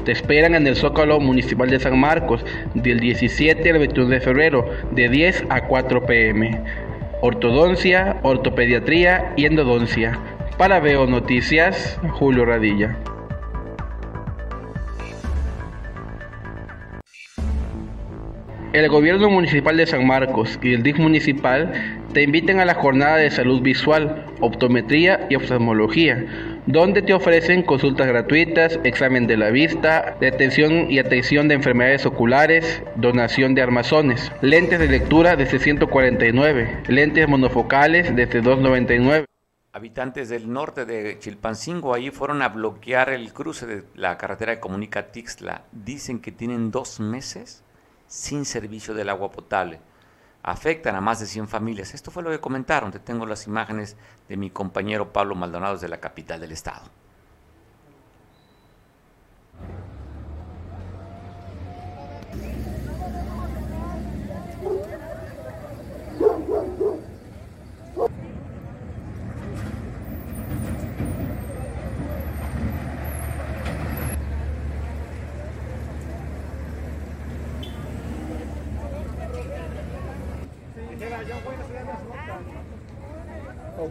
Te 0.05 0.13
esperan 0.13 0.55
en 0.55 0.67
el 0.67 0.77
Zócalo 0.77 1.21
Municipal 1.21 1.69
de 1.71 1.81
San 1.81 1.99
Marcos 1.99 2.45
del 2.75 3.01
17 3.01 3.71
al 3.71 3.79
21 3.79 4.11
de 4.11 4.21
febrero 4.21 4.71
de 4.93 5.09
10 5.09 5.45
a 5.51 5.67
4 5.67 6.07
pm. 6.07 6.61
Ortodoncia, 7.21 8.19
ortopediatría 8.23 9.33
y 9.37 9.47
endodoncia. 9.47 10.19
Para 10.57 10.81
Veo 10.81 11.07
Noticias, 11.07 11.99
Julio 12.13 12.45
Radilla. 12.45 12.97
El 18.75 18.87
gobierno 18.91 19.31
municipal 19.31 19.79
de 19.79 19.87
San 19.87 20.07
Marcos 20.07 20.59
y 20.63 20.75
el 20.75 20.83
DIF 20.83 20.99
municipal 20.99 21.73
te 22.13 22.23
invitan 22.23 22.61
a 22.61 22.67
la 22.67 22.75
jornada 22.75 23.17
de 23.17 23.31
salud 23.31 23.63
visual, 23.63 24.27
optometría 24.41 25.27
y 25.31 25.37
oftalmología, 25.37 26.27
donde 26.67 27.01
te 27.01 27.15
ofrecen 27.15 27.63
consultas 27.63 28.07
gratuitas, 28.07 28.79
examen 28.85 29.27
de 29.27 29.39
la 29.39 29.49
vista, 29.49 30.19
detención 30.21 30.91
y 30.91 30.99
atención 30.99 31.49
de 31.49 31.55
enfermedades 31.55 32.05
oculares, 32.05 32.83
donación 32.97 33.55
de 33.55 33.63
armazones, 33.63 34.31
lentes 34.43 34.79
de 34.79 34.89
lectura 34.89 35.35
desde 35.35 35.59
149, 35.59 36.83
lentes 36.89 37.27
monofocales 37.27 38.15
desde 38.15 38.43
299. 38.43 39.25
Habitantes 39.73 40.29
del 40.29 40.53
norte 40.53 40.85
de 40.85 41.19
Chilpancingo 41.19 41.95
ahí 41.95 42.11
fueron 42.11 42.43
a 42.43 42.49
bloquear 42.51 43.09
el 43.09 43.33
cruce 43.33 43.65
de 43.65 43.85
la 43.95 44.19
carretera 44.19 44.53
de 44.53 44.61
Comunica 44.61 45.11
Tixla. 45.11 45.63
Dicen 45.73 46.21
que 46.21 46.33
tienen 46.33 46.71
dos 46.71 47.01
meses 47.01 47.65
sin 48.09 48.45
servicio 48.45 48.95
del 48.95 49.11
agua 49.11 49.31
potable. 49.31 49.81
Afectan 50.43 50.97
a 50.97 51.00
más 51.00 51.21
de 51.21 51.27
100 51.27 51.47
familias. 51.47 51.95
Esto 51.95 52.11
fue 52.11 52.23
lo 52.23 52.31
que 52.31 52.41
comentaron. 52.41 52.91
Te 52.91 52.99
tengo 52.99 53.27
las 53.27 53.47
imágenes 53.47 53.97
de 54.29 54.37
mi 54.37 54.50
compañero 54.50 55.12
Pablo 55.12 55.35
Maldonado 55.35 55.75
desde 55.75 55.88
la 55.88 56.00
capital 56.00 56.41
del 56.41 56.53
estado. 56.53 56.91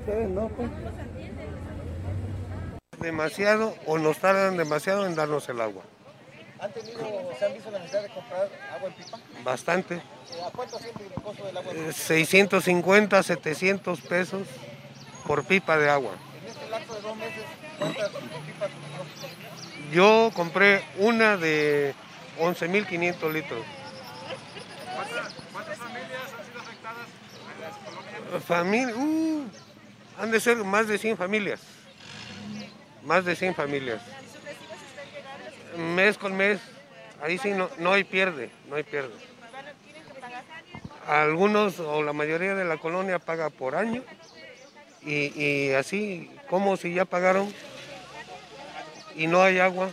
Pues. 0.05 0.69
Demasiado 2.99 3.75
o 3.85 3.97
nos 3.97 4.17
tardan 4.19 4.57
demasiado 4.57 5.05
en 5.05 5.15
darnos 5.15 5.47
el 5.49 5.61
agua. 5.61 5.83
¿Han 6.59 6.71
tenido, 6.71 6.99
se 7.37 7.45
han 7.45 7.53
visto 7.53 7.69
la 7.69 7.79
necesidad 7.79 8.03
de 8.03 8.09
comprar 8.09 8.49
agua 8.75 8.89
en 8.89 8.93
pipa? 8.93 9.19
Bastante. 9.43 9.95
Eh, 9.95 10.01
¿A 10.45 10.49
cuánto 10.51 10.79
siempre 10.79 11.05
el 11.05 11.21
costo 11.21 11.45
del 11.45 11.57
agua? 11.57 11.73
650, 11.93 13.23
700 13.23 14.01
pesos 14.01 14.47
por 15.25 15.43
pipa 15.45 15.77
de 15.77 15.89
agua. 15.89 16.13
En 16.41 16.47
este 16.47 16.69
lapso 16.69 16.95
de 16.95 17.01
dos 17.01 17.17
meses, 17.17 17.43
¿cuántas 17.77 18.09
pipas 18.09 18.69
compró? 18.71 19.91
Yo 19.91 20.31
compré 20.33 20.83
una 20.97 21.37
de 21.37 21.93
11.500 22.39 23.31
litros. 23.31 23.65
¿Cuántas 25.53 25.77
familias 25.77 26.21
han 26.37 26.45
sido 26.45 26.59
afectadas 26.59 27.07
en 27.55 27.61
las 27.61 27.77
colonias? 27.77 28.43
Familia, 28.43 28.95
uh, 28.95 29.45
han 30.19 30.31
de 30.31 30.39
ser 30.39 30.57
más 30.57 30.87
de 30.87 30.97
100 30.97 31.17
familias. 31.17 31.61
Más 33.03 33.25
de 33.25 33.35
100 33.35 33.55
familias. 33.55 34.01
Mes 35.77 36.17
con 36.17 36.35
mes, 36.35 36.59
ahí 37.21 37.37
sí 37.37 37.51
no, 37.51 37.69
no 37.77 37.93
hay 37.93 38.03
pierde, 38.03 38.49
no 38.69 38.75
hay 38.75 38.83
pierde. 38.83 39.13
Algunos 41.07 41.79
o 41.79 42.03
la 42.03 42.13
mayoría 42.13 42.55
de 42.55 42.65
la 42.65 42.77
colonia 42.77 43.19
paga 43.19 43.49
por 43.49 43.75
año 43.75 44.03
y, 45.03 45.41
y 45.41 45.71
así 45.73 46.29
como 46.49 46.75
si 46.75 46.93
ya 46.93 47.05
pagaron 47.05 47.53
y 49.15 49.27
no 49.27 49.41
hay 49.41 49.59
agua 49.59 49.89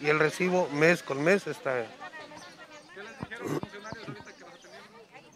y 0.00 0.08
el 0.08 0.18
recibo 0.18 0.68
mes 0.68 1.02
con 1.02 1.22
mes 1.22 1.46
está. 1.46 1.84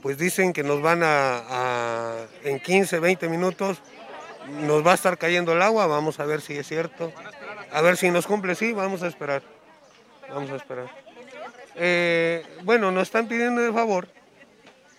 Pues 0.05 0.19
dicen 0.19 0.53
que 0.53 0.63
nos 0.63 0.83
van 0.83 1.03
a, 1.03 1.39
a 1.49 2.27
en 2.43 2.61
15, 2.61 3.01
20 3.01 3.27
minutos 3.31 3.79
nos 4.61 4.87
va 4.87 4.93
a 4.93 4.95
estar 4.97 5.17
cayendo 5.17 5.55
el 5.55 5.63
agua, 5.63 5.87
vamos 5.87 6.21
a 6.21 6.27
ver 6.27 6.43
si 6.43 6.53
es 6.59 6.69
cierto. 6.69 7.11
A 7.73 7.81
ver 7.81 7.97
si 7.97 8.11
nos 8.11 8.27
cumple, 8.27 8.55
sí, 8.55 8.75
vamos 8.75 9.03
a 9.03 9.07
esperar. 9.07 9.43
Vamos 10.29 10.51
a 10.51 10.57
esperar. 10.57 10.91
Eh, 11.77 12.45
bueno, 12.65 12.91
nos 12.93 13.05
están 13.05 13.29
pidiendo 13.29 13.63
de 13.63 13.73
favor 13.73 14.09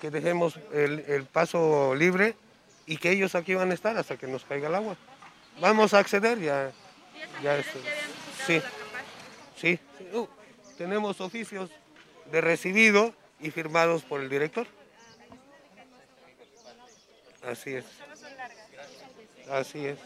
que 0.01 0.09
dejemos 0.09 0.59
el, 0.73 1.05
el, 1.07 1.25
paso 1.25 1.93
libre 1.93 2.35
y 2.87 2.97
que 2.97 3.11
ellos 3.11 3.35
aquí 3.35 3.53
van 3.53 3.69
a 3.69 3.75
estar 3.75 3.95
hasta 3.99 4.17
que 4.17 4.25
nos 4.25 4.43
caiga 4.43 4.69
el 4.69 4.73
agua. 4.73 4.97
Vamos 5.61 5.93
a 5.93 5.99
acceder 5.99 6.39
ya. 6.39 6.71
ya 7.43 7.57
esto. 7.57 7.77
Sí, 8.47 8.59
sí. 9.55 9.79
sí. 9.99 10.17
Uh, 10.17 10.25
tenemos 10.79 11.21
oficios 11.21 11.69
de 12.31 12.41
recibido 12.41 13.13
y 13.39 13.51
firmados 13.51 14.01
por 14.01 14.21
el 14.21 14.29
director. 14.29 14.65
Así 17.47 17.75
es. 17.75 17.85
Así 19.49 19.85
es. 19.85 19.99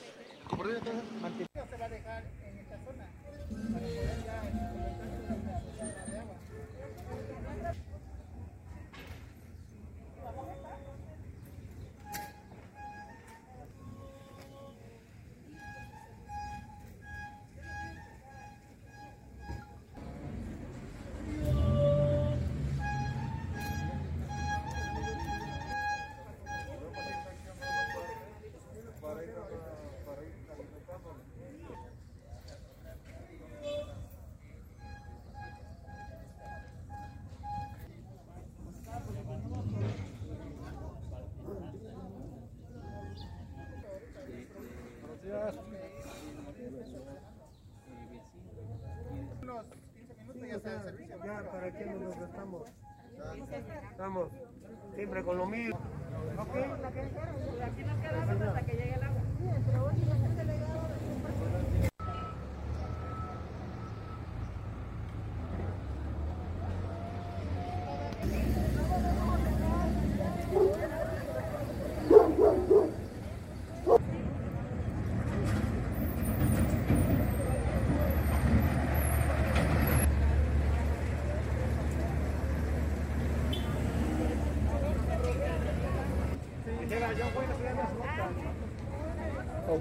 ¿Para 51.43 51.71
qué 51.71 51.85
nos 51.85 52.19
gastamos? 52.19 52.63
Estamos 53.91 54.29
siempre 54.95 55.23
con 55.23 55.37
lo 55.37 55.45
mismo. 55.45 55.79
Aquí 56.37 56.99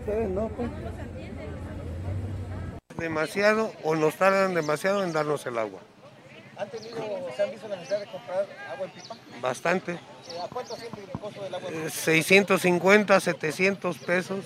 ustedes 0.09 0.29
no, 0.31 0.49
pues. 0.49 0.71
Demasiado 2.97 3.73
o 3.85 3.95
nos 3.95 4.15
tardan 4.17 4.55
demasiado 4.55 5.05
en 5.05 5.13
darnos 5.13 5.45
el 5.47 5.59
agua. 5.59 5.81
¿Han 6.57 6.69
tenido, 6.71 6.97
se 7.37 7.43
han 7.43 7.51
visto 7.53 7.69
la 7.69 7.77
necesidad 7.77 8.01
de 8.01 8.07
comprar 8.07 8.47
agua 8.73 8.87
en 8.87 8.91
pipa? 8.93 9.17
Bastante. 9.41 9.93
Eh, 9.93 9.99
¿A 10.43 10.49
cuánto 10.49 10.77
siempre 10.77 11.03
el 11.05 11.21
costo 11.21 11.43
del 11.45 11.55
agua 11.55 11.69
en 11.69 11.75
Eh, 11.75 11.79
pipa? 11.85 11.91
650, 11.91 13.21
700 13.21 13.99
pesos 13.99 14.45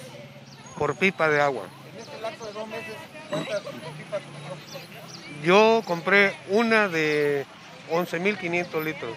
por 0.79 0.97
pipa 0.97 1.29
de 1.31 1.41
agua. 1.41 1.65
En 1.95 2.01
este 2.01 2.21
lapso 2.21 2.45
de 2.47 2.53
dos 2.53 2.69
meses, 2.69 2.95
¿cuántas 3.31 3.61
pipas 3.63 4.21
compró? 4.21 5.43
Yo 5.43 5.83
compré 5.87 6.37
una 6.49 6.89
de 6.89 7.47
11.500 7.91 8.85
litros. 8.85 9.17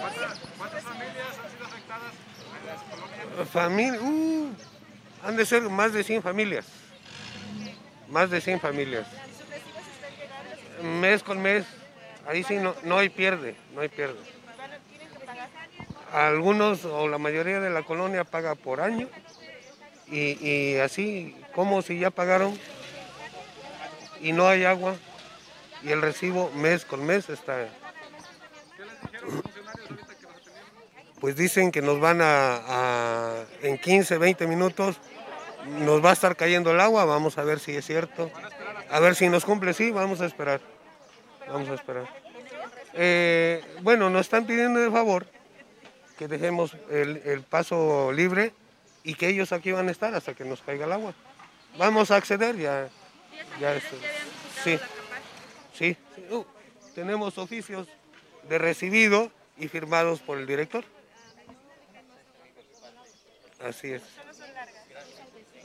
¿Cuántas, 0.00 0.38
cuántas 0.56 0.82
familias 0.84 1.26
han 1.42 1.50
sido 1.50 1.64
afectadas 1.66 2.12
en 2.60 2.66
las 2.66 2.82
colonias? 2.84 3.48
Familia, 3.50 4.00
uh, 4.00 4.54
han 5.26 5.36
de 5.36 5.44
ser 5.46 5.62
más 5.62 5.92
de 5.92 6.04
100 6.04 6.22
familias. 6.22 6.66
Más 8.08 8.30
de 8.30 8.40
100 8.40 8.60
familias. 8.60 9.06
Mes 10.82 11.22
con 11.22 11.40
mes. 11.42 11.64
Ahí 12.28 12.42
sí 12.44 12.56
no, 12.56 12.74
no 12.84 12.98
hay 12.98 13.08
pierde, 13.08 13.56
no 13.74 13.80
hay 13.80 13.88
pierde. 13.88 14.18
¿Van 14.56 14.72
a- 14.72 14.78
¿Tienen 14.78 15.08
que 15.08 15.18
pagar? 15.26 15.48
Algunos 16.12 16.84
o 16.84 17.08
la 17.08 17.18
mayoría 17.18 17.60
de 17.60 17.70
la 17.70 17.82
colonia 17.82 18.24
paga 18.24 18.54
por 18.54 18.80
año. 18.80 19.08
Y, 20.08 20.38
y 20.48 20.76
así, 20.78 21.34
como 21.54 21.82
si 21.82 21.98
ya 21.98 22.10
pagaron 22.10 22.56
y 24.20 24.32
no 24.32 24.46
hay 24.48 24.64
agua 24.64 24.94
y 25.82 25.90
el 25.90 26.00
recibo 26.00 26.50
mes 26.52 26.84
con 26.84 27.04
mes 27.04 27.28
está. 27.28 27.68
Pues 31.20 31.34
dicen 31.36 31.72
que 31.72 31.82
nos 31.82 31.98
van 31.98 32.20
a, 32.22 32.60
a- 32.68 33.44
en 33.62 33.78
15, 33.78 34.18
20 34.18 34.46
minutos 34.46 34.96
nos 35.68 36.04
va 36.04 36.10
a 36.10 36.12
estar 36.12 36.36
cayendo 36.36 36.70
el 36.72 36.80
agua, 36.80 37.04
vamos 37.04 37.38
a 37.38 37.44
ver 37.44 37.58
si 37.60 37.72
es 37.76 37.84
cierto. 37.86 38.30
A 38.90 39.00
ver 39.00 39.14
si 39.14 39.28
nos 39.28 39.44
cumple, 39.44 39.72
sí, 39.74 39.90
vamos 39.90 40.20
a 40.20 40.26
esperar. 40.26 40.60
Vamos 41.48 41.68
a 41.68 41.74
esperar. 41.74 42.06
Eh, 42.94 43.62
bueno, 43.82 44.08
nos 44.10 44.22
están 44.22 44.46
pidiendo 44.46 44.80
de 44.80 44.90
favor 44.90 45.26
que 46.18 46.28
dejemos 46.28 46.74
el, 46.90 47.18
el 47.24 47.42
paso 47.42 48.10
libre 48.12 48.52
y 49.04 49.14
que 49.14 49.28
ellos 49.28 49.52
aquí 49.52 49.70
van 49.72 49.88
a 49.88 49.92
estar 49.92 50.14
hasta 50.14 50.34
que 50.34 50.44
nos 50.44 50.62
caiga 50.62 50.86
el 50.86 50.92
agua. 50.92 51.14
Vamos 51.78 52.10
a 52.10 52.16
acceder 52.16 52.56
ya. 52.56 52.88
ya 53.60 53.74
esto- 53.74 53.96
sí, 54.64 54.78
sí. 55.74 55.96
sí. 56.18 56.24
Uh, 56.34 56.44
tenemos 56.94 57.36
oficios 57.38 57.86
de 58.48 58.58
recibido 58.58 59.30
y 59.58 59.68
firmados 59.68 60.20
por 60.20 60.38
el 60.38 60.46
director. 60.46 60.84
Así 63.62 63.92
es. 63.92 64.02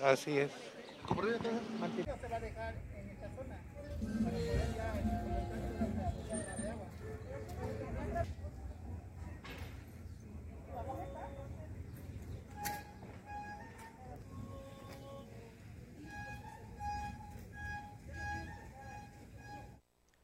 Así 0.03 0.37
es. 0.37 0.51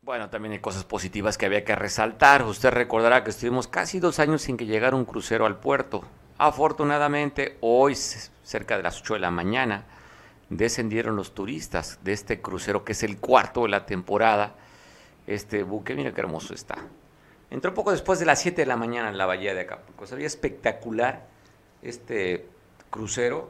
Bueno, 0.01 0.29
también 0.29 0.53
hay 0.53 0.60
cosas 0.60 0.86
positivas 0.86 1.38
que 1.38 1.46
había 1.46 1.65
que 1.65 1.75
resaltar. 1.75 2.43
Usted 2.43 2.69
recordará 2.69 3.24
que 3.25 3.29
estuvimos 3.29 3.67
casi 3.67 4.00
dos 4.00 4.19
años 4.19 4.41
sin 4.41 4.55
que 4.55 4.65
llegara 4.65 4.95
un 4.95 5.04
crucero 5.04 5.45
al 5.45 5.60
puerto. 5.60 6.04
Afortunadamente, 6.38 7.58
hoy, 7.62 7.95
cerca 7.95 8.78
de 8.78 8.84
las 8.84 9.02
8 9.02 9.15
de 9.15 9.19
la 9.19 9.32
mañana, 9.32 9.86
descendieron 10.50 11.15
los 11.15 11.34
turistas 11.34 12.00
de 12.04 12.13
este 12.13 12.41
crucero, 12.41 12.86
que 12.86 12.91
es 12.93 13.04
el 13.04 13.17
cuarto 13.17 13.63
de 13.63 13.69
la 13.69 13.86
temporada. 13.86 14.56
Este 15.26 15.63
buque, 15.63 15.95
mira 15.95 16.13
qué 16.13 16.21
hermoso 16.21 16.54
está. 16.54 16.78
Entró 17.50 17.73
poco 17.73 17.91
después 17.91 18.19
de 18.19 18.26
las 18.26 18.41
7 18.41 18.62
de 18.62 18.65
la 18.67 18.78
mañana 18.78 19.10
en 19.10 19.17
la 19.17 19.26
bahía 19.26 19.54
de 19.54 19.62
Acapulco. 19.62 20.06
Se 20.06 20.15
veía 20.15 20.28
espectacular 20.28 21.26
este 21.82 22.45
crucero 22.89 23.50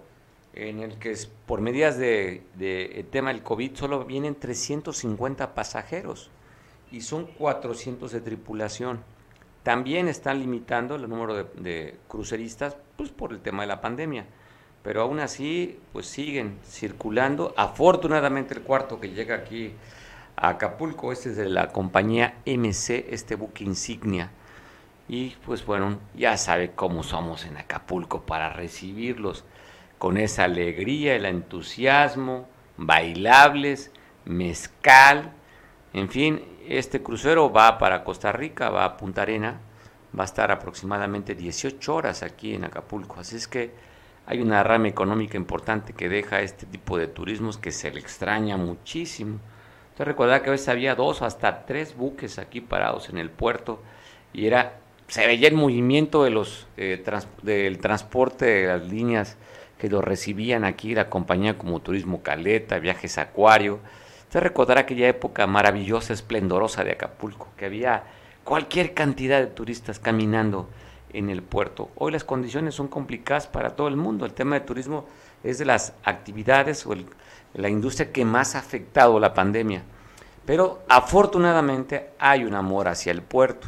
en 0.54 0.80
el 0.80 0.98
que 0.98 1.16
por 1.46 1.62
medidas 1.62 1.98
de, 1.98 2.44
de- 2.56 3.06
tema 3.12 3.30
del 3.32 3.44
COVID 3.44 3.76
solo 3.76 4.06
vienen 4.06 4.34
350 4.36 5.54
pasajeros 5.54 6.30
y 6.92 7.02
son 7.02 7.26
400 7.26 8.12
de 8.12 8.22
tripulación. 8.22 9.04
También 9.68 10.08
están 10.08 10.40
limitando 10.40 10.96
el 10.96 11.10
número 11.10 11.44
de, 11.44 11.98
cruceristas 12.08 12.78
pues 12.96 13.10
por 13.10 13.34
el 13.34 13.42
tema 13.42 13.64
de 13.64 13.68
la 13.68 13.82
pandemia. 13.82 14.26
Pero 14.82 15.02
aún 15.02 15.20
así, 15.20 15.78
pues 15.92 16.06
siguen 16.06 16.58
circulando. 16.66 17.54
Afortunadamente 17.58 18.54
el 18.54 18.62
cuarto 18.62 19.02
que 19.02 19.10
llega 19.10 19.36
aquí 19.36 19.74
a 20.38 20.48
Acapulco, 20.52 21.12
este 21.12 21.32
es 21.32 21.36
de 21.36 21.50
la 21.50 21.74
compañía 21.74 22.36
MC, 22.46 23.08
este 23.10 23.36
buque 23.36 23.66
insignia. 23.66 24.32
Y 25.10 25.32
pues 25.46 25.66
bueno, 25.66 26.00
ya 26.16 26.38
sabe 26.38 26.72
cómo 26.72 27.04
somos 27.04 27.44
en 27.44 27.58
Acapulco 27.58 28.22
para 28.22 28.54
recibirlos 28.54 29.44
con 29.98 30.16
esa 30.16 30.46
alegría, 30.46 31.14
el 31.14 31.26
entusiasmo, 31.26 32.48
bailables, 32.78 33.92
mezcal, 34.24 35.34
en 35.98 36.10
fin, 36.10 36.42
este 36.68 37.02
crucero 37.02 37.52
va 37.52 37.78
para 37.78 38.04
Costa 38.04 38.32
Rica, 38.32 38.70
va 38.70 38.86
a 38.86 38.98
Punta 38.98 39.24
Arena, 39.24 39.60
va 40.18 40.24
a 40.24 40.26
estar 40.26 40.52
aproximadamente 40.52 41.36
18 41.36 41.96
horas 41.96 42.24
aquí 42.24 42.54
en 42.54 42.66
Acapulco, 42.66 43.20
así 43.20 43.36
es 43.36 43.48
que 43.48 43.72
hay 44.26 44.42
una 44.42 44.62
rama 44.64 44.90
económica 44.90 45.38
importante 45.38 45.94
que 45.94 46.10
deja 46.10 46.42
este 46.42 46.66
tipo 46.66 46.98
de 46.98 47.08
turismos 47.08 47.58
que 47.58 47.72
se 47.72 47.92
le 47.92 48.00
extraña 48.00 48.58
muchísimo. 48.58 49.40
Usted 49.92 50.06
recuerda 50.06 50.44
que 50.44 50.50
a 50.50 50.52
veces 50.52 50.68
había 50.68 50.96
dos 50.96 51.22
hasta 51.22 51.66
tres 51.66 51.96
buques 51.96 52.38
aquí 52.38 52.60
parados 52.60 53.10
en 53.10 53.18
el 53.18 53.30
puerto 53.30 53.82
y 54.34 54.46
era 54.46 54.80
se 55.08 55.26
veía 55.26 55.48
el 55.48 55.56
movimiento 55.56 56.24
de 56.24 56.30
los 56.30 56.68
eh, 56.76 57.02
del 57.42 57.80
transporte 57.80 58.46
de 58.46 58.68
las 58.68 58.88
líneas 58.88 59.38
que 59.78 59.90
lo 59.90 60.02
recibían 60.02 60.66
aquí 60.66 60.94
la 60.94 61.10
compañía 61.10 61.58
como 61.58 61.80
Turismo 61.80 62.22
Caleta, 62.22 62.80
Viajes 62.80 63.18
Acuario. 63.18 63.80
Usted 64.28 64.42
recordará 64.42 64.82
aquella 64.82 65.08
época 65.08 65.48
maravillosa, 65.48 66.12
esplendorosa 66.14 66.84
de 66.84 66.92
Acapulco, 66.92 67.48
que 67.56 67.66
había 67.66 68.04
cualquier 68.44 68.94
cantidad 68.94 69.40
de 69.40 69.48
turistas 69.48 70.00
caminando 70.00 70.68
en 71.14 71.30
el 71.30 71.42
puerto. 71.42 71.90
Hoy 71.96 72.12
las 72.12 72.26
condiciones 72.26 72.76
son 72.76 72.90
complicadas 72.90 73.48
para 73.48 73.78
todo 73.78 73.88
el 73.88 73.96
mundo. 73.96 74.26
El 74.26 74.34
tema 74.34 74.56
de 74.56 74.66
turismo 74.66 75.06
es 75.46 75.60
de 75.60 75.66
las 75.66 75.94
actividades 76.04 76.86
o 76.86 76.92
el- 76.92 77.06
la 77.54 77.70
industria 77.70 78.12
que 78.12 78.26
más 78.26 78.56
ha 78.56 78.60
afectado 78.60 79.18
la 79.20 79.34
pandemia. 79.34 79.84
Pero 80.46 80.84
afortunadamente 80.90 82.10
hay 82.20 82.44
un 82.44 82.54
amor 82.54 82.90
hacia 82.90 83.12
el 83.14 83.22
puerto. 83.22 83.68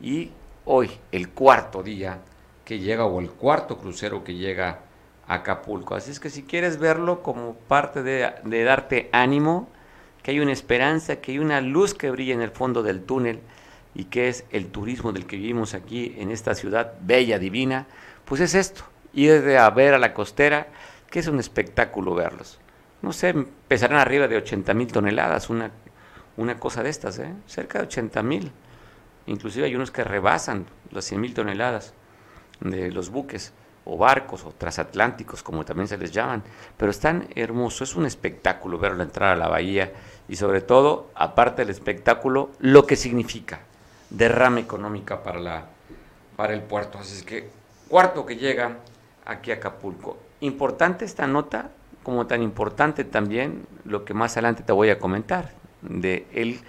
Y 0.00 0.32
hoy, 0.64 0.90
el 1.12 1.30
cuarto 1.30 1.84
día 1.84 2.18
que 2.64 2.80
llega 2.80 3.04
o 3.04 3.20
el 3.20 3.30
cuarto 3.30 3.78
crucero 3.78 4.24
que 4.24 4.34
llega 4.34 4.80
a 5.28 5.34
Acapulco. 5.34 5.94
Así 5.94 6.10
es 6.10 6.18
que 6.18 6.30
si 6.30 6.42
quieres 6.42 6.78
verlo 6.78 7.22
como 7.22 7.54
parte 7.54 8.02
de, 8.02 8.32
de 8.44 8.64
darte 8.64 9.08
ánimo, 9.12 9.68
que 10.24 10.30
hay 10.30 10.40
una 10.40 10.52
esperanza, 10.52 11.16
que 11.16 11.32
hay 11.32 11.38
una 11.38 11.60
luz 11.60 11.92
que 11.92 12.10
brilla 12.10 12.32
en 12.32 12.40
el 12.40 12.50
fondo 12.50 12.82
del 12.82 13.02
túnel 13.02 13.40
y 13.94 14.06
que 14.06 14.28
es 14.28 14.46
el 14.50 14.68
turismo 14.68 15.12
del 15.12 15.26
que 15.26 15.36
vivimos 15.36 15.74
aquí 15.74 16.16
en 16.18 16.30
esta 16.30 16.54
ciudad 16.54 16.94
bella, 17.02 17.38
divina, 17.38 17.86
pues 18.24 18.40
es 18.40 18.54
esto, 18.54 18.84
ir 19.12 19.32
a 19.58 19.68
ver 19.68 19.92
a 19.92 19.98
la 19.98 20.14
costera, 20.14 20.68
que 21.10 21.18
es 21.18 21.26
un 21.28 21.38
espectáculo 21.38 22.14
verlos. 22.14 22.58
No 23.02 23.12
sé, 23.12 23.34
pesarán 23.68 23.98
arriba 23.98 24.26
de 24.26 24.38
80 24.38 24.72
mil 24.72 24.90
toneladas, 24.90 25.50
una, 25.50 25.70
una 26.38 26.58
cosa 26.58 26.82
de 26.82 26.88
estas, 26.88 27.18
¿eh? 27.18 27.34
cerca 27.46 27.80
de 27.80 27.84
80 27.84 28.22
mil. 28.22 28.50
Inclusive 29.26 29.66
hay 29.66 29.76
unos 29.76 29.90
que 29.90 30.04
rebasan 30.04 30.64
las 30.90 31.04
100 31.04 31.20
mil 31.20 31.34
toneladas 31.34 31.92
de 32.60 32.90
los 32.90 33.10
buques 33.10 33.52
o 33.84 33.98
barcos 33.98 34.44
o 34.44 34.52
transatlánticos, 34.52 35.42
como 35.42 35.64
también 35.64 35.88
se 35.88 35.98
les 35.98 36.10
llaman. 36.10 36.42
Pero 36.76 36.90
es 36.90 36.98
tan 36.98 37.28
hermoso, 37.34 37.84
es 37.84 37.94
un 37.94 38.06
espectáculo 38.06 38.78
verlo 38.78 39.02
entrar 39.02 39.32
a 39.32 39.36
la 39.36 39.48
bahía 39.48 39.92
y 40.28 40.36
sobre 40.36 40.60
todo, 40.60 41.10
aparte 41.14 41.62
del 41.62 41.70
espectáculo, 41.70 42.50
lo 42.58 42.86
que 42.86 42.96
significa 42.96 43.60
derrama 44.10 44.60
económica 44.60 45.22
para, 45.22 45.40
la, 45.40 45.66
para 46.36 46.54
el 46.54 46.62
puerto. 46.62 46.98
Así 46.98 47.16
es 47.16 47.22
que, 47.22 47.48
cuarto 47.88 48.24
que 48.24 48.36
llega 48.36 48.78
aquí 49.24 49.50
a 49.50 49.54
Acapulco. 49.54 50.18
Importante 50.40 51.04
esta 51.04 51.26
nota, 51.26 51.70
como 52.02 52.26
tan 52.26 52.42
importante 52.42 53.04
también 53.04 53.66
lo 53.84 54.04
que 54.04 54.14
más 54.14 54.32
adelante 54.32 54.62
te 54.62 54.72
voy 54.72 54.90
a 54.90 54.98
comentar, 54.98 55.52
de 55.82 56.26
el, 56.32 56.60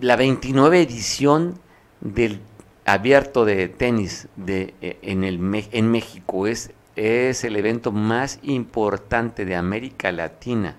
la 0.00 0.16
29 0.16 0.80
edición 0.80 1.58
del 2.00 2.40
abierto 2.84 3.44
de 3.44 3.68
tenis 3.68 4.28
de, 4.36 4.74
eh, 4.80 4.98
en, 5.02 5.24
el, 5.24 5.40
en 5.72 5.90
México. 5.90 6.46
Es, 6.46 6.72
es 6.94 7.44
el 7.44 7.56
evento 7.56 7.92
más 7.92 8.38
importante 8.42 9.44
de 9.44 9.56
América 9.56 10.10
Latina. 10.12 10.76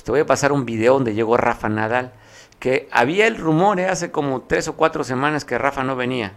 Pues 0.00 0.06
te 0.06 0.12
voy 0.12 0.20
a 0.20 0.26
pasar 0.26 0.50
un 0.52 0.64
video 0.64 0.94
donde 0.94 1.12
llegó 1.12 1.36
Rafa 1.36 1.68
Nadal, 1.68 2.12
que 2.58 2.88
había 2.90 3.26
el 3.26 3.36
rumor 3.36 3.78
eh, 3.80 3.86
hace 3.86 4.10
como 4.10 4.40
tres 4.40 4.66
o 4.66 4.72
cuatro 4.72 5.04
semanas 5.04 5.44
que 5.44 5.58
Rafa 5.58 5.84
no 5.84 5.94
venía. 5.94 6.32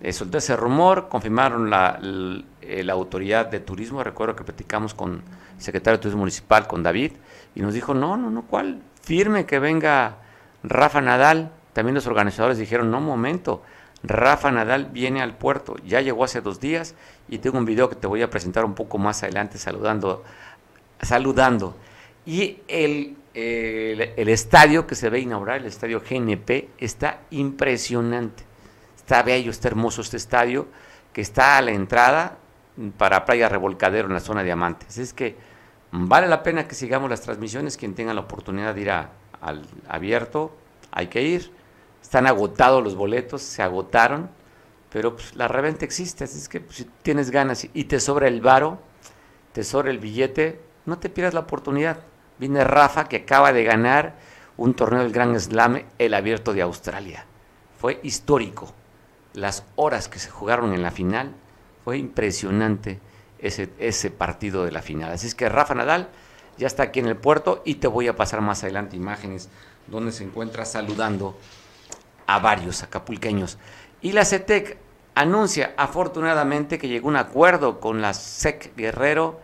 eh, 0.00 0.12
soltó 0.12 0.38
ese 0.38 0.54
rumor, 0.54 1.08
confirmaron 1.08 1.70
la, 1.70 1.98
l- 2.00 2.44
eh, 2.62 2.84
la 2.84 2.92
autoridad 2.92 3.46
de 3.46 3.58
turismo, 3.58 4.04
recuerdo 4.04 4.36
que 4.36 4.44
platicamos 4.44 4.94
con 4.94 5.24
el 5.56 5.60
secretario 5.60 5.98
de 5.98 6.02
Turismo 6.02 6.20
Municipal, 6.20 6.68
con 6.68 6.84
David, 6.84 7.14
y 7.56 7.62
nos 7.62 7.74
dijo, 7.74 7.94
no, 7.94 8.16
no, 8.16 8.30
no, 8.30 8.42
¿cuál? 8.42 8.80
Firme 9.02 9.44
que 9.44 9.58
venga 9.58 10.18
Rafa 10.62 11.00
Nadal. 11.00 11.50
También 11.72 11.96
los 11.96 12.06
organizadores 12.06 12.58
dijeron, 12.58 12.92
no, 12.92 13.00
momento, 13.00 13.64
Rafa 14.04 14.52
Nadal 14.52 14.84
viene 14.84 15.20
al 15.20 15.36
puerto, 15.36 15.74
ya 15.84 16.00
llegó 16.00 16.22
hace 16.22 16.42
dos 16.42 16.60
días 16.60 16.94
y 17.28 17.38
tengo 17.38 17.58
un 17.58 17.64
video 17.64 17.88
que 17.88 17.96
te 17.96 18.06
voy 18.06 18.22
a 18.22 18.30
presentar 18.30 18.64
un 18.64 18.74
poco 18.76 18.98
más 18.98 19.24
adelante 19.24 19.58
saludando, 19.58 20.22
saludando. 21.02 21.74
Y 22.26 22.60
el, 22.68 23.16
el, 23.34 24.28
estadio 24.28 24.86
que 24.86 24.94
se 24.94 25.08
a 25.08 25.18
inaugurar, 25.18 25.60
el 25.60 25.66
estadio 25.66 26.00
GNP, 26.00 26.70
está 26.78 27.20
impresionante. 27.30 28.44
Está 28.96 29.22
bello, 29.22 29.50
está 29.50 29.68
hermoso 29.68 30.00
este 30.00 30.16
estadio, 30.16 30.66
que 31.12 31.20
está 31.20 31.58
a 31.58 31.62
la 31.62 31.72
entrada 31.72 32.38
para 32.96 33.24
Playa 33.24 33.48
Revolcadero 33.48 34.08
en 34.08 34.14
la 34.14 34.20
zona 34.20 34.42
Diamantes. 34.42 34.88
Así 34.88 35.02
es 35.02 35.12
que 35.12 35.36
vale 35.90 36.26
la 36.26 36.42
pena 36.42 36.66
que 36.66 36.74
sigamos 36.74 37.10
las 37.10 37.20
transmisiones. 37.20 37.76
Quien 37.76 37.94
tenga 37.94 38.14
la 38.14 38.22
oportunidad 38.22 38.74
de 38.74 38.80
ir 38.80 38.90
al 38.90 39.66
abierto, 39.88 40.56
hay 40.90 41.08
que 41.08 41.22
ir. 41.22 41.52
Están 42.02 42.26
agotados 42.26 42.82
los 42.82 42.94
boletos, 42.94 43.42
se 43.42 43.62
agotaron, 43.62 44.30
pero 44.90 45.16
pues, 45.16 45.34
la 45.36 45.48
reventa 45.48 45.84
existe. 45.84 46.24
Así 46.24 46.38
es 46.38 46.48
que 46.48 46.60
pues, 46.60 46.76
si 46.78 46.84
tienes 47.02 47.30
ganas 47.30 47.68
y 47.72 47.84
te 47.84 48.00
sobra 48.00 48.28
el 48.28 48.40
varo, 48.40 48.78
te 49.52 49.64
sobra 49.64 49.90
el 49.90 49.98
billete, 49.98 50.60
no 50.86 50.98
te 50.98 51.10
pierdas 51.10 51.34
la 51.34 51.40
oportunidad. 51.40 51.98
Viene 52.38 52.64
Rafa 52.64 53.04
que 53.08 53.16
acaba 53.16 53.52
de 53.52 53.64
ganar 53.64 54.14
un 54.56 54.74
torneo 54.74 55.02
del 55.02 55.12
Gran 55.12 55.38
Slam, 55.38 55.82
el 55.98 56.14
abierto 56.14 56.52
de 56.52 56.62
Australia. 56.62 57.26
Fue 57.78 58.00
histórico. 58.02 58.72
Las 59.32 59.64
horas 59.76 60.08
que 60.08 60.18
se 60.18 60.30
jugaron 60.30 60.74
en 60.74 60.82
la 60.82 60.90
final, 60.90 61.34
fue 61.84 61.98
impresionante 61.98 63.00
ese, 63.38 63.68
ese 63.78 64.10
partido 64.10 64.64
de 64.64 64.72
la 64.72 64.80
final. 64.80 65.12
Así 65.12 65.26
es 65.26 65.34
que 65.34 65.48
Rafa 65.48 65.74
Nadal 65.74 66.08
ya 66.56 66.66
está 66.66 66.84
aquí 66.84 67.00
en 67.00 67.06
el 67.06 67.16
puerto 67.16 67.62
y 67.64 67.76
te 67.76 67.88
voy 67.88 68.08
a 68.08 68.16
pasar 68.16 68.40
más 68.40 68.62
adelante 68.62 68.96
imágenes 68.96 69.48
donde 69.86 70.12
se 70.12 70.24
encuentra 70.24 70.64
saludando 70.64 71.36
a 72.26 72.38
varios 72.38 72.82
acapulqueños. 72.82 73.58
Y 74.00 74.12
la 74.12 74.24
CETEC 74.24 74.78
anuncia 75.14 75.74
afortunadamente 75.76 76.78
que 76.78 76.88
llegó 76.88 77.08
un 77.08 77.16
acuerdo 77.16 77.80
con 77.80 78.00
la 78.00 78.14
SEC 78.14 78.74
Guerrero 78.76 79.40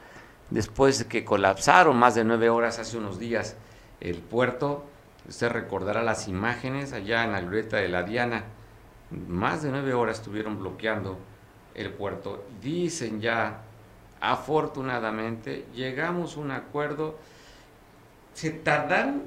después 0.51 0.99
de 0.99 1.07
que 1.07 1.25
colapsaron 1.25 1.97
más 1.97 2.15
de 2.15 2.25
nueve 2.25 2.51
horas 2.51 2.79
hace 2.79 2.99
unos 2.99 3.19
días 3.19 3.57
el 4.01 4.19
puerto. 4.19 4.85
Usted 5.29 5.51
recordará 5.51 6.03
las 6.03 6.29
imágenes 6.29 6.93
allá 6.93 7.25
en 7.25 7.33
la 7.33 7.41
glorieta 7.41 7.77
de 7.77 7.89
la 7.89 8.03
Diana. 8.03 8.45
Más 9.29 9.63
de 9.63 9.71
nueve 9.71 9.95
horas 9.95 10.19
estuvieron 10.19 10.59
bloqueando 10.59 11.19
el 11.75 11.93
puerto. 11.93 12.45
Dicen 12.61 13.21
ya, 13.21 13.63
afortunadamente, 14.21 15.67
llegamos 15.75 16.37
a 16.37 16.41
un 16.41 16.51
acuerdo. 16.51 17.17
Se 18.35 18.51
tardaron, 18.51 19.23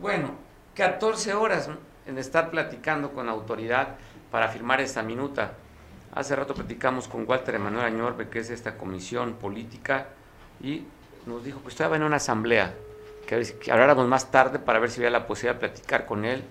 bueno, 0.00 0.30
14 0.74 1.34
horas 1.34 1.68
en 2.06 2.18
estar 2.18 2.50
platicando 2.50 3.12
con 3.12 3.26
la 3.26 3.32
autoridad 3.32 3.96
para 4.30 4.48
firmar 4.48 4.80
esta 4.80 5.02
minuta. 5.02 5.52
Hace 6.14 6.36
rato 6.36 6.54
platicamos 6.54 7.08
con 7.08 7.28
Walter 7.28 7.56
Emanuel 7.56 7.86
Añorbe, 7.86 8.28
que 8.28 8.40
es 8.40 8.50
esta 8.50 8.76
comisión 8.76 9.34
política, 9.34 10.08
y 10.60 10.84
nos 11.26 11.44
dijo 11.44 11.62
que 11.62 11.68
estaba 11.68 11.96
en 11.96 12.02
una 12.02 12.16
asamblea, 12.16 12.74
que, 13.26 13.70
habláramos 13.70 14.06
más 14.06 14.30
tarde 14.30 14.58
para 14.58 14.78
ver 14.78 14.90
si 14.90 15.00
había 15.00 15.10
la 15.10 15.26
posibilidad 15.26 15.54
de 15.54 15.68
platicar 15.68 16.06
con 16.06 16.24
él 16.24 16.44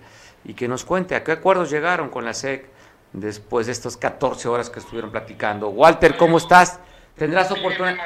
y 0.44 0.54
que 0.54 0.68
nos 0.68 0.84
cuente 0.84 1.14
a 1.14 1.22
qué 1.22 1.32
acuerdos 1.32 1.70
llegaron 1.70 2.10
con 2.10 2.24
la 2.24 2.34
SEC 2.34 2.68
después 3.12 3.66
de 3.66 3.72
estas 3.72 3.96
14 3.96 4.48
horas 4.48 4.70
que 4.70 4.80
estuvieron 4.80 5.10
platicando. 5.10 5.68
Walter, 5.68 6.16
¿cómo 6.16 6.38
estás? 6.38 6.80
¿Tendrás 7.16 7.50
oportunidad? 7.50 7.96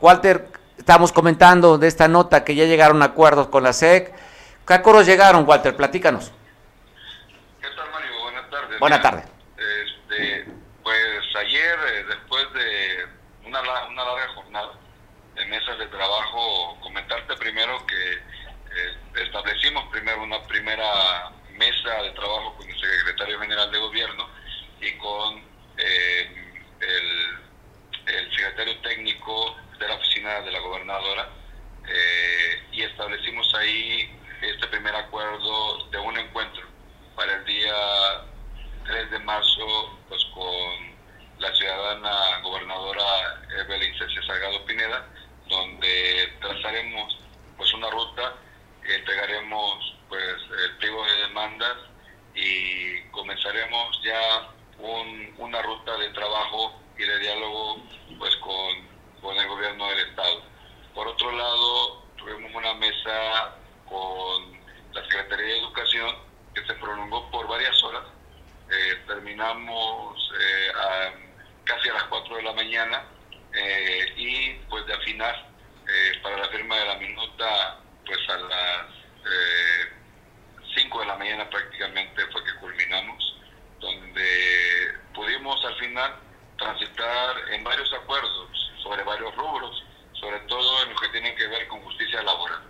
Walter, 0.00 0.48
estamos 0.78 1.12
comentando 1.12 1.76
de 1.76 1.86
esta 1.86 2.08
nota 2.08 2.42
que 2.42 2.54
ya 2.54 2.64
llegaron 2.64 3.02
a 3.02 3.06
acuerdos 3.06 3.48
con 3.48 3.62
la 3.62 3.72
SEC. 3.72 4.12
¿Qué 4.66 4.74
acuerdos 4.74 5.06
llegaron, 5.06 5.46
Walter? 5.46 5.76
Platícanos. 5.76 6.32
¿Qué 7.60 7.68
tal, 7.76 7.90
Mario? 7.92 8.10
Buenas 8.22 8.50
tardes. 8.50 8.80
Buenas 8.80 9.02
tardes. 9.02 9.24
Este, 9.58 10.46
pues 10.82 11.36
ayer, 11.38 11.78
eh, 11.92 12.04
después 12.08 12.46
de 12.54 13.46
una, 13.46 13.60
una 13.60 14.04
larga 14.04 14.28
jornada 14.34 14.79
mesas 15.50 15.78
de 15.78 15.86
trabajo, 15.88 16.78
comentarte 16.80 17.36
primero 17.36 17.84
que 17.84 18.12
eh, 18.12 19.22
establecimos 19.24 19.84
primero 19.90 20.22
una 20.22 20.40
primera 20.44 21.30
mesa 21.58 22.02
de 22.02 22.10
trabajo 22.12 22.54
con 22.56 22.70
el 22.70 22.80
secretario 22.80 23.40
general 23.40 23.70
de 23.72 23.78
gobierno 23.78 24.28
y 24.80 24.92
con 24.92 25.42
eh, 25.76 26.54
el, 26.80 28.14
el 28.14 28.30
secretario 28.30 28.78
técnico 28.78 29.56
de 29.78 29.88
la 29.88 29.94
oficina 29.96 30.40
de 30.40 30.52
la 30.52 30.60
gobernadora 30.60 31.28
eh, 31.88 32.62
y 32.72 32.82
establecimos 32.82 33.52
ahí 33.56 34.16
este 34.42 34.68
primer 34.68 34.94
acuerdo 34.94 35.88
de 35.88 35.98
un 35.98 36.16
encuentro 36.16 36.62
para 37.16 37.34
el 37.34 37.44
día 37.44 37.74
3 38.86 39.10
de 39.10 39.18
marzo 39.18 39.98
pues 40.08 40.24
con 40.32 40.90
la 41.38 41.52
ciudadana 41.56 42.40
gobernadora 42.42 43.02
Evelyn 43.58 43.98
Cecia 43.98 44.22
Salgado 44.26 44.64
Pineda 44.64 45.06
donde 45.50 46.32
trazaremos 46.40 47.18
pues 47.56 47.72
una 47.74 47.90
ruta 47.90 48.34
entregaremos 48.82 49.94
pues 50.08 50.24
el 50.64 50.76
pliego 50.78 51.04
de 51.04 51.14
demandas 51.28 51.76
y 52.34 53.02
comenzaremos 53.10 54.00
ya 54.02 54.48
un- 54.78 55.34
una 55.38 55.60
ruta 55.62 55.96
de 55.98 56.08
trabajo 56.10 56.72
y 56.98 57.02
de 57.04 57.18
diálogo 57.18 57.82
pues 58.18 58.34
con, 58.36 58.88
con 59.20 59.36
el 59.36 59.46
gobierno 59.48 59.88
del 59.90 60.08
estado. 60.08 60.42
Por 60.94 61.06
otro 61.08 61.30
lado, 61.32 62.02
tuvimos 62.16 62.52
una 62.54 62.74
mesa 62.74 63.54
con 63.88 64.52
la 64.92 65.02
Secretaría 65.04 65.46
de 65.46 65.58
Educación 65.60 66.16
que 66.54 66.66
se 66.66 66.74
prolongó 66.74 67.30
por 67.30 67.46
varias 67.46 67.80
horas. 67.84 68.02
Eh, 68.70 69.02
terminamos 69.06 70.32
eh, 70.40 70.72
casi 71.64 71.88
a 71.90 71.94
las 71.94 72.04
4 72.04 72.36
de 72.36 72.42
la 72.42 72.52
mañana 72.52 73.04
eh, 73.54 74.12
y 74.16 74.52
pues 74.68 74.86
de 74.86 74.94
afinar 74.94 75.34
eh, 75.88 76.20
para 76.22 76.38
la 76.38 76.48
firma 76.48 76.76
de 76.76 76.86
la 76.86 76.94
minuta 76.96 77.80
pues 78.06 78.18
a 78.28 78.36
las 78.38 78.86
eh, 79.24 79.92
5 80.74 81.00
de 81.00 81.06
la 81.06 81.16
mañana 81.16 81.48
prácticamente 81.50 82.26
fue 82.32 82.44
que 82.44 82.54
culminamos, 82.56 83.36
donde 83.80 84.94
pudimos 85.14 85.64
al 85.64 85.74
final 85.76 86.14
transitar 86.58 87.36
en 87.52 87.64
varios 87.64 87.92
acuerdos 87.92 88.72
sobre 88.82 89.02
varios 89.02 89.34
rubros, 89.36 89.84
sobre 90.12 90.38
todo 90.40 90.82
en 90.84 90.94
lo 90.94 91.00
que 91.00 91.08
tienen 91.08 91.36
que 91.36 91.46
ver 91.46 91.66
con 91.68 91.80
justicia 91.82 92.22
laboral. 92.22 92.62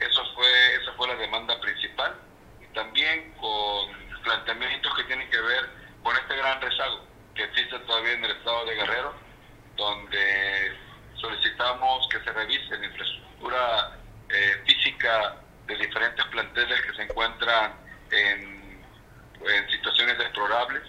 Eso 0.00 0.34
fue, 0.34 0.74
esa 0.76 0.92
fue 0.94 1.08
la 1.08 1.16
demanda 1.16 1.60
principal 1.60 2.14
y 2.60 2.66
también 2.74 3.32
con 3.34 4.22
planteamientos 4.22 4.94
que 4.96 5.04
tienen 5.04 5.28
que 5.30 5.40
ver 5.40 5.68
con 6.02 6.16
este 6.16 6.36
gran 6.36 6.60
rezago 6.60 7.06
que 7.34 7.44
existe 7.44 7.78
todavía 7.80 8.12
en 8.12 8.24
el 8.24 8.30
estado 8.32 8.64
de 8.66 8.74
Guerrero, 8.74 9.14
donde 9.82 10.76
solicitamos 11.16 12.08
que 12.08 12.20
se 12.20 12.32
revise 12.32 12.78
la 12.78 12.86
infraestructura 12.86 13.98
eh, 14.28 14.62
física 14.64 15.36
de 15.66 15.76
diferentes 15.76 16.24
planteles 16.26 16.80
que 16.82 16.94
se 16.94 17.02
encuentran 17.02 17.74
en, 18.10 18.62
situaciones 19.70 20.16
deplorables, 20.18 20.82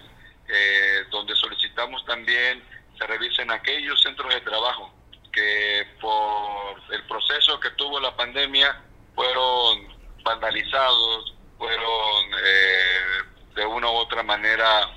eh, 0.46 1.04
donde 1.10 1.34
solicitamos 1.34 2.04
también 2.06 2.62
se 2.96 3.04
revisen 3.04 3.50
aquellos 3.50 4.00
centros 4.00 4.32
de 4.32 4.40
trabajo 4.42 4.94
que 5.32 5.88
por 6.00 6.80
el 6.92 7.02
proceso 7.08 7.58
que 7.58 7.70
tuvo 7.70 7.98
la 7.98 8.16
pandemia 8.16 8.80
fueron 9.16 9.88
vandalizados, 10.22 11.34
fueron 11.58 12.24
eh, 12.44 13.22
de 13.56 13.66
una 13.66 13.90
u 13.90 13.94
otra 13.94 14.22
manera 14.22 14.88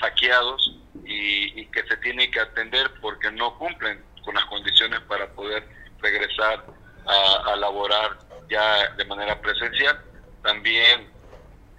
saqueados 0.00 0.77
y, 1.08 1.66
que 1.66 1.82
se 1.84 1.96
tiene 1.98 2.30
que 2.30 2.40
atender 2.40 2.90
porque 3.00 3.30
no 3.30 3.56
cumplen 3.58 4.02
con 4.24 4.34
las 4.34 4.44
condiciones 4.44 5.00
para 5.00 5.26
poder 5.30 5.66
regresar 6.00 6.64
a, 7.06 7.52
a 7.52 7.56
laborar 7.56 8.18
ya 8.50 8.88
de 8.96 9.04
manera 9.06 9.40
presencial. 9.40 10.00
También 10.42 11.08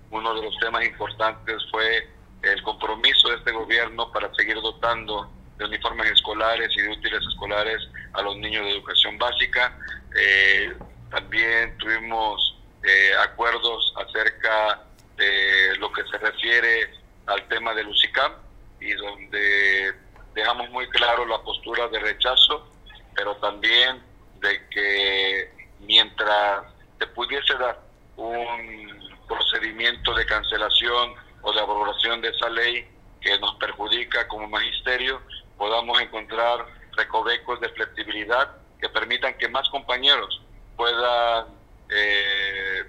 uno 0.10 0.34
de 0.34 0.42
los 0.44 0.58
temas 0.58 0.84
importantes 0.86 1.62
fue 1.70 2.10
el 2.42 2.62
compromiso 2.63 3.30
de 3.30 3.36
este 3.36 3.52
gobierno 3.52 4.12
para 4.12 4.34
seguir 4.34 4.56
dotando 4.56 5.30
de 5.58 5.65
uniformes 5.65 6.12
escolares 6.12 6.70
y 6.76 6.82
de 6.82 6.89
útiles 6.89 7.20
escolares 7.30 7.82
a 8.13 8.22
los 8.22 8.36
niños 8.38 8.63
de 8.65 8.72
educación 8.72 9.18
básica. 9.18 9.78
Eh, 10.15 10.74
también 11.12 11.78
tuvimos 11.78 12.58
eh, 12.84 13.12
acuerdos 13.22 13.94
acerca 13.98 14.84
de 15.18 15.76
lo 15.80 15.92
que 15.92 16.02
se 16.06 16.18
refiere 16.18 16.94
al 17.28 17.48
tema 17.50 17.74
del 17.76 17.88
UCICAM 17.89 18.49
y 18.80 18.94
donde 18.94 19.94
dejamos 20.34 20.70
muy 20.70 20.88
claro 20.89 21.26
la 21.26 21.42
postura 21.42 21.88
de 21.89 22.00
rechazo, 22.00 22.72
pero 23.15 23.36
también 23.38 24.02
de 24.39 24.70
que 24.70 25.54
mientras 25.80 26.65
se 26.98 27.08
pudiese 27.08 27.54
dar 27.56 27.80
un 28.15 29.18
procedimiento 29.28 30.13
de 30.13 30.26
cancelación 30.26 31.13
o 31.42 31.54
de 31.54 31.62
aprobación 31.62 32.22
de 32.22 32.30
esa 32.30 32.50
ley, 32.50 32.88
que 33.22 33.38
nos 33.39 33.56
perjudica 33.56 34.28
como 34.28 34.48
magisterio, 34.48 35.22
podamos 35.58 36.02
encontrar 36.02 36.65
recovecos 36.96 37.60
de 37.60 37.70
flexibilidad 37.70 38.56
que 38.80 38.89
permitan 38.89 39.38
que 39.38 39.50
más 39.50 39.68
compañeros 39.70 40.42
puedan 40.78 41.48
eh, 41.89 42.84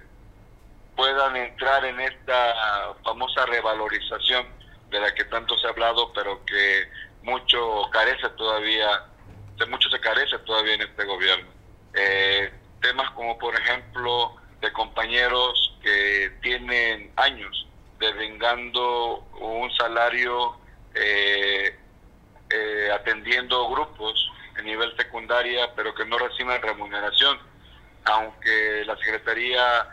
puedan 0.95 1.35
entrar 1.35 1.83
en 1.85 1.99
esta 1.99 2.93
famosa 3.03 3.45
revalorización 3.45 4.45
de 4.91 4.99
la 4.99 5.13
que 5.15 5.23
tanto 5.25 5.57
se 5.57 5.65
ha 5.65 5.69
hablado, 5.71 6.11
pero 6.13 6.45
que 6.45 6.87
mucho 7.23 7.89
carece 7.91 8.29
todavía, 8.37 9.05
de 9.57 9.65
mucho 9.67 9.89
se 9.89 9.99
carece 9.99 10.37
todavía 10.39 10.75
en 10.75 10.81
este 10.81 11.05
gobierno. 11.05 11.47
Eh, 11.93 12.51
temas 12.81 13.09
como, 13.11 13.37
por 13.37 13.55
ejemplo, 13.55 14.35
de 14.59 14.71
compañeros 14.73 15.77
que 15.81 16.31
tienen 16.41 17.11
años 17.15 17.67
devengando 17.99 19.25
un 19.39 19.71
salario 19.77 20.57
eh, 20.93 21.79
eh, 22.49 22.89
atendiendo 22.93 23.69
grupos 23.69 24.29
en 24.57 24.65
nivel 24.65 24.93
secundaria, 24.97 25.73
pero 25.73 25.95
que 25.95 26.05
no 26.05 26.17
reciben 26.17 26.61
remuneración, 26.61 27.39
aunque 28.03 28.83
la 28.85 28.97
Secretaría 28.97 29.87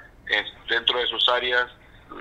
dentro 0.68 0.98
de 0.98 1.06
sus 1.06 1.26
áreas 1.28 1.70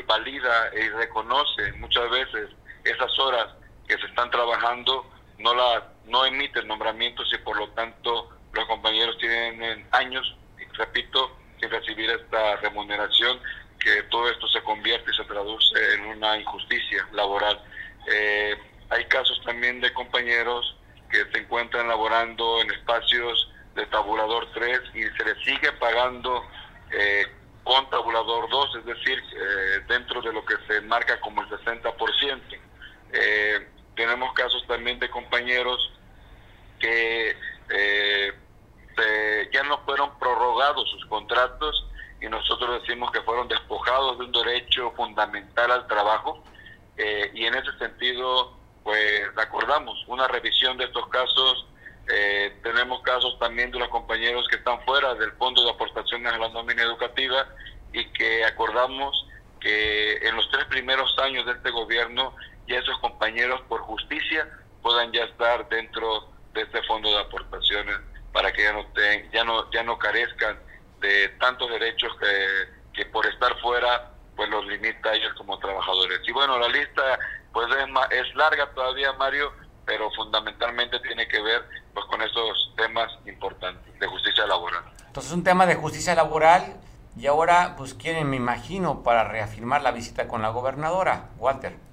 valida 0.05 0.71
y 0.75 0.89
reconoce 0.89 1.71
muchas 1.73 2.09
veces 2.09 2.49
esas 2.89 3.17
horas 3.19 3.47
que 3.87 3.97
se 3.97 4.05
están 4.05 4.29
trabajando, 4.29 5.05
no 5.39 5.53
la 5.53 5.91
no 6.05 6.25
emiten 6.25 6.67
nombramientos 6.67 7.29
y 7.33 7.37
por 7.39 7.57
lo 7.57 7.69
tanto 7.69 8.29
los 8.53 8.65
compañeros 8.65 9.17
tienen 9.17 9.87
años, 9.91 10.35
repito, 10.73 11.37
sin 11.59 11.69
recibir 11.69 12.09
esta 12.09 12.55
remuneración, 12.57 13.39
que 13.79 14.03
todo 14.03 14.29
esto 14.29 14.47
se 14.47 14.61
convierte 14.63 15.11
y 15.11 15.15
se 15.15 15.23
traduce 15.25 15.93
en 15.95 16.05
una 16.05 16.37
injusticia 16.37 17.07
laboral. 17.11 17.61
Eh, 18.11 18.55
hay 18.89 19.05
casos 19.05 19.39
también 19.45 19.81
de 19.81 19.93
compañeros 19.93 20.75
que 21.11 21.25
se 21.31 21.39
encuentran 21.39 21.87
laborando 21.87 22.61
en 22.61 22.71
espacios 22.71 23.51
de 23.75 23.85
tabulador 23.87 24.47
3 24.53 24.79
y 24.95 25.03
se 25.03 25.25
les 25.25 25.37
sigue 25.43 25.71
pagando 25.73 26.43
eh, 26.91 27.25
con 27.63 27.89
tabulador 27.89 28.49
2, 28.49 28.75
es 28.77 28.85
decir, 28.85 29.19
eh, 29.19 29.81
dentro 29.87 30.21
de 30.21 30.33
lo 30.33 30.43
que 30.45 30.55
se 30.67 30.81
marca 30.81 31.19
como 31.19 31.41
el 31.41 31.49
60%. 31.49 32.66
Eh, 33.13 33.67
tenemos 33.95 34.33
casos 34.33 34.65
también 34.67 34.99
de 34.99 35.09
compañeros 35.09 35.91
que 36.79 37.35
eh, 37.69 38.33
ya 39.51 39.63
no 39.63 39.79
fueron 39.85 40.17
prorrogados 40.19 40.89
sus 40.89 41.05
contratos 41.05 41.85
y 42.21 42.27
nosotros 42.27 42.81
decimos 42.81 43.11
que 43.11 43.21
fueron 43.21 43.47
despojados 43.47 44.17
de 44.17 44.25
un 44.25 44.31
derecho 44.31 44.91
fundamental 44.95 45.71
al 45.71 45.87
trabajo 45.87 46.43
eh, 46.97 47.31
y 47.33 47.45
en 47.45 47.55
ese 47.55 47.77
sentido 47.77 48.57
pues 48.83 49.23
acordamos 49.35 50.03
una 50.07 50.27
revisión 50.27 50.77
de 50.77 50.85
estos 50.85 51.07
casos. 51.09 51.67
Eh, 52.09 52.57
tenemos 52.63 53.01
casos 53.01 53.37
también 53.37 53.69
de 53.69 53.79
los 53.79 53.89
compañeros 53.89 54.47
que 54.49 54.55
están 54.55 54.81
fuera 54.85 55.13
del 55.15 55.33
fondo 55.33 55.61
de 55.63 55.71
aportaciones 55.71 56.31
a 56.31 56.37
la 56.37 56.49
nómina 56.49 56.83
educativa 56.83 57.47
y 57.91 58.05
que 58.13 58.45
acordamos 58.45 59.27
que 59.59 60.13
en 60.25 60.35
los 60.37 60.49
tres 60.51 60.65
primeros 60.65 61.13
años 61.19 61.45
de 61.45 61.51
este 61.51 61.69
gobierno 61.69 62.33
ya 62.67 62.79
esos 62.79 62.97
compañeros 62.99 63.61
por 63.67 63.81
justicia 63.81 64.47
puedan 64.81 65.11
ya 65.11 65.23
estar 65.23 65.67
dentro 65.69 66.29
de 66.53 66.61
este 66.61 66.81
fondo 66.83 67.09
de 67.09 67.19
aportaciones 67.19 67.97
para 68.33 68.51
que 68.51 68.63
ya 68.63 68.73
no 68.73 68.85
ya 69.33 69.43
no 69.43 69.71
ya 69.71 69.83
no 69.83 69.97
carezcan 69.97 70.59
de 70.99 71.29
tantos 71.39 71.69
derechos 71.69 72.11
que, 72.19 72.93
que 72.93 73.05
por 73.05 73.25
estar 73.25 73.57
fuera 73.59 74.11
pues 74.35 74.49
los 74.49 74.65
limita 74.67 75.09
a 75.09 75.15
ellos 75.15 75.33
como 75.35 75.57
trabajadores. 75.57 76.19
Y 76.27 76.31
bueno, 76.31 76.59
la 76.59 76.69
lista 76.69 77.19
pues 77.51 77.67
es, 77.69 78.19
es 78.19 78.35
larga 78.35 78.71
todavía, 78.73 79.11
Mario, 79.13 79.51
pero 79.85 80.11
fundamentalmente 80.11 80.99
tiene 80.99 81.27
que 81.27 81.41
ver 81.41 81.65
pues 81.93 82.05
con 82.05 82.21
esos 82.21 82.73
temas 82.77 83.11
importantes 83.25 83.99
de 83.99 84.05
justicia 84.05 84.45
laboral. 84.45 84.83
Entonces, 85.07 85.31
un 85.31 85.43
tema 85.43 85.65
de 85.65 85.73
justicia 85.73 86.13
laboral 86.13 86.79
y 87.17 87.25
ahora 87.25 87.73
pues 87.75 87.95
quieren, 87.95 88.29
me 88.29 88.35
imagino, 88.35 89.01
para 89.01 89.23
reafirmar 89.23 89.81
la 89.81 89.91
visita 89.91 90.27
con 90.27 90.43
la 90.43 90.49
gobernadora, 90.49 91.29
Walter. 91.37 91.86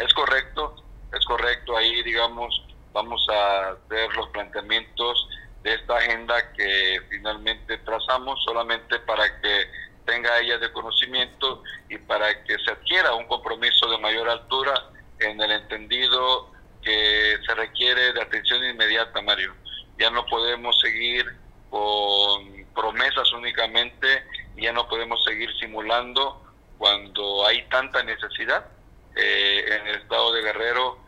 Es 0.00 0.14
correcto, 0.14 0.74
es 1.12 1.24
correcto, 1.26 1.76
ahí 1.76 2.02
digamos 2.02 2.62
vamos 2.92 3.24
a 3.28 3.76
ver 3.88 4.10
los 4.16 4.28
planteamientos 4.30 5.28
de 5.62 5.74
esta 5.74 5.96
agenda 5.96 6.52
que 6.54 7.00
finalmente 7.10 7.76
trazamos 7.78 8.42
solamente 8.44 8.98
para 9.00 9.40
que 9.40 9.70
tenga 10.06 10.38
ella 10.40 10.56
de 10.58 10.72
conocimiento 10.72 11.62
y 11.88 11.98
para 11.98 12.42
que 12.44 12.56
se 12.64 12.72
adquiera 12.72 13.14
un 13.14 13.26
compromiso 13.26 13.90
de 13.90 13.98
mayor 13.98 14.28
altura 14.28 14.72
en 15.18 15.40
el 15.40 15.52
entendido 15.52 16.50
que 16.82 17.36
se 17.46 17.54
requiere 17.54 18.14
de 18.14 18.22
atención 18.22 18.64
inmediata, 18.64 19.20
Mario. 19.20 19.54
Ya 19.98 20.10
no 20.10 20.24
podemos 20.26 20.80
seguir 20.80 21.26
con 21.68 22.64
promesas 22.74 23.30
únicamente, 23.32 24.24
ya 24.56 24.72
no 24.72 24.88
podemos 24.88 25.22
seguir 25.24 25.50
simulando 25.60 26.42
cuando 26.78 27.46
hay 27.46 27.68
tanta 27.68 28.02
necesidad 28.02 28.66
eh, 29.16 29.64
en 29.66 29.86
el 29.86 29.96
estado 29.96 30.32
de 30.32 30.42
Guerrero 30.42 30.98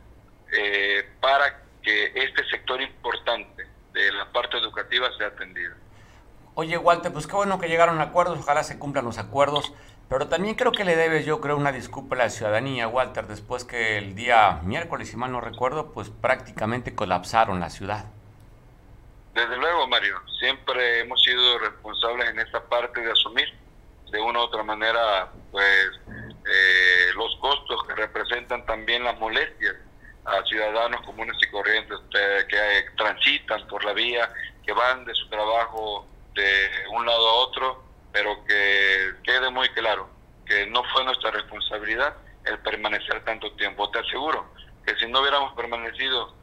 eh, 0.52 1.08
para 1.20 1.62
que 1.82 2.12
este 2.14 2.44
sector 2.50 2.80
importante 2.80 3.66
de 3.92 4.12
la 4.12 4.30
parte 4.32 4.58
educativa 4.58 5.08
sea 5.18 5.28
atendido. 5.28 5.74
Oye, 6.54 6.76
Walter, 6.76 7.12
pues 7.12 7.26
qué 7.26 7.34
bueno 7.34 7.58
que 7.58 7.68
llegaron 7.68 8.00
a 8.00 8.04
acuerdos, 8.04 8.38
ojalá 8.38 8.62
se 8.62 8.78
cumplan 8.78 9.04
los 9.06 9.18
acuerdos, 9.18 9.72
pero 10.08 10.28
también 10.28 10.54
creo 10.54 10.72
que 10.72 10.84
le 10.84 10.96
debes, 10.96 11.24
yo 11.24 11.40
creo, 11.40 11.56
una 11.56 11.72
disculpa 11.72 12.14
a 12.14 12.18
la 12.18 12.28
ciudadanía, 12.28 12.88
Walter, 12.88 13.26
después 13.26 13.64
que 13.64 13.96
el 13.96 14.14
día 14.14 14.60
miércoles, 14.62 15.08
si 15.08 15.16
mal 15.16 15.32
no 15.32 15.40
recuerdo, 15.40 15.92
pues 15.92 16.10
prácticamente 16.10 16.94
colapsaron 16.94 17.60
la 17.60 17.70
ciudad. 17.70 18.04
Desde 19.32 19.56
luego, 19.56 19.86
Mario, 19.88 20.20
siempre 20.38 21.00
hemos 21.00 21.22
sido 21.22 21.58
responsables 21.58 22.28
en 22.28 22.40
esta 22.40 22.62
parte 22.68 23.00
de 23.00 23.10
asumir 23.10 23.48
de 24.10 24.20
una 24.20 24.40
u 24.40 24.42
otra 24.42 24.62
manera, 24.62 25.32
pues, 25.50 25.90
eh, 26.46 27.12
los 27.14 27.36
costos 27.36 27.84
que 27.86 27.94
representan 27.94 28.64
también 28.66 29.04
las 29.04 29.18
molestias 29.18 29.76
a 30.24 30.42
ciudadanos 30.44 31.00
comunes 31.02 31.36
y 31.40 31.50
corrientes 31.50 31.98
eh, 32.14 32.44
que 32.48 32.96
transitan 32.96 33.66
por 33.68 33.84
la 33.84 33.92
vía, 33.92 34.32
que 34.64 34.72
van 34.72 35.04
de 35.04 35.14
su 35.14 35.28
trabajo 35.28 36.06
de 36.34 36.68
un 36.90 37.04
lado 37.04 37.28
a 37.28 37.34
otro, 37.34 37.84
pero 38.12 38.44
que 38.44 39.14
quede 39.24 39.50
muy 39.50 39.68
claro 39.70 40.08
que 40.46 40.66
no 40.66 40.82
fue 40.92 41.04
nuestra 41.04 41.30
responsabilidad 41.30 42.16
el 42.44 42.58
permanecer 42.60 43.24
tanto 43.24 43.52
tiempo. 43.52 43.90
Te 43.90 44.00
aseguro 44.00 44.52
que 44.86 44.94
si 44.96 45.06
no 45.06 45.20
hubiéramos 45.20 45.54
permanecido 45.54 46.34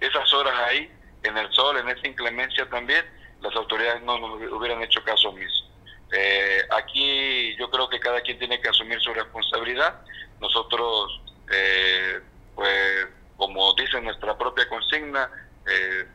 esas 0.00 0.32
horas 0.32 0.54
ahí, 0.68 0.90
en 1.22 1.36
el 1.38 1.50
sol, 1.52 1.76
en 1.78 1.88
esa 1.88 2.06
inclemencia 2.06 2.68
también, 2.68 3.04
las 3.40 3.54
autoridades 3.56 4.02
no 4.02 4.18
nos 4.18 4.52
hubieran 4.52 4.82
hecho 4.82 5.02
caso 5.04 5.30
omiso. 5.30 5.63
Eh, 6.12 6.62
aquí 6.70 7.56
yo 7.56 7.70
creo 7.70 7.88
que 7.88 7.98
cada 8.00 8.20
quien 8.20 8.38
tiene 8.38 8.60
que 8.60 8.68
asumir 8.68 9.00
su 9.00 9.12
responsabilidad. 9.12 10.00
Nosotros, 10.40 11.20
eh, 11.50 12.20
pues, 12.54 13.06
como 13.36 13.74
dice 13.74 14.00
nuestra 14.00 14.36
propia 14.36 14.68
consigna, 14.68 15.30
eh, 15.66 16.06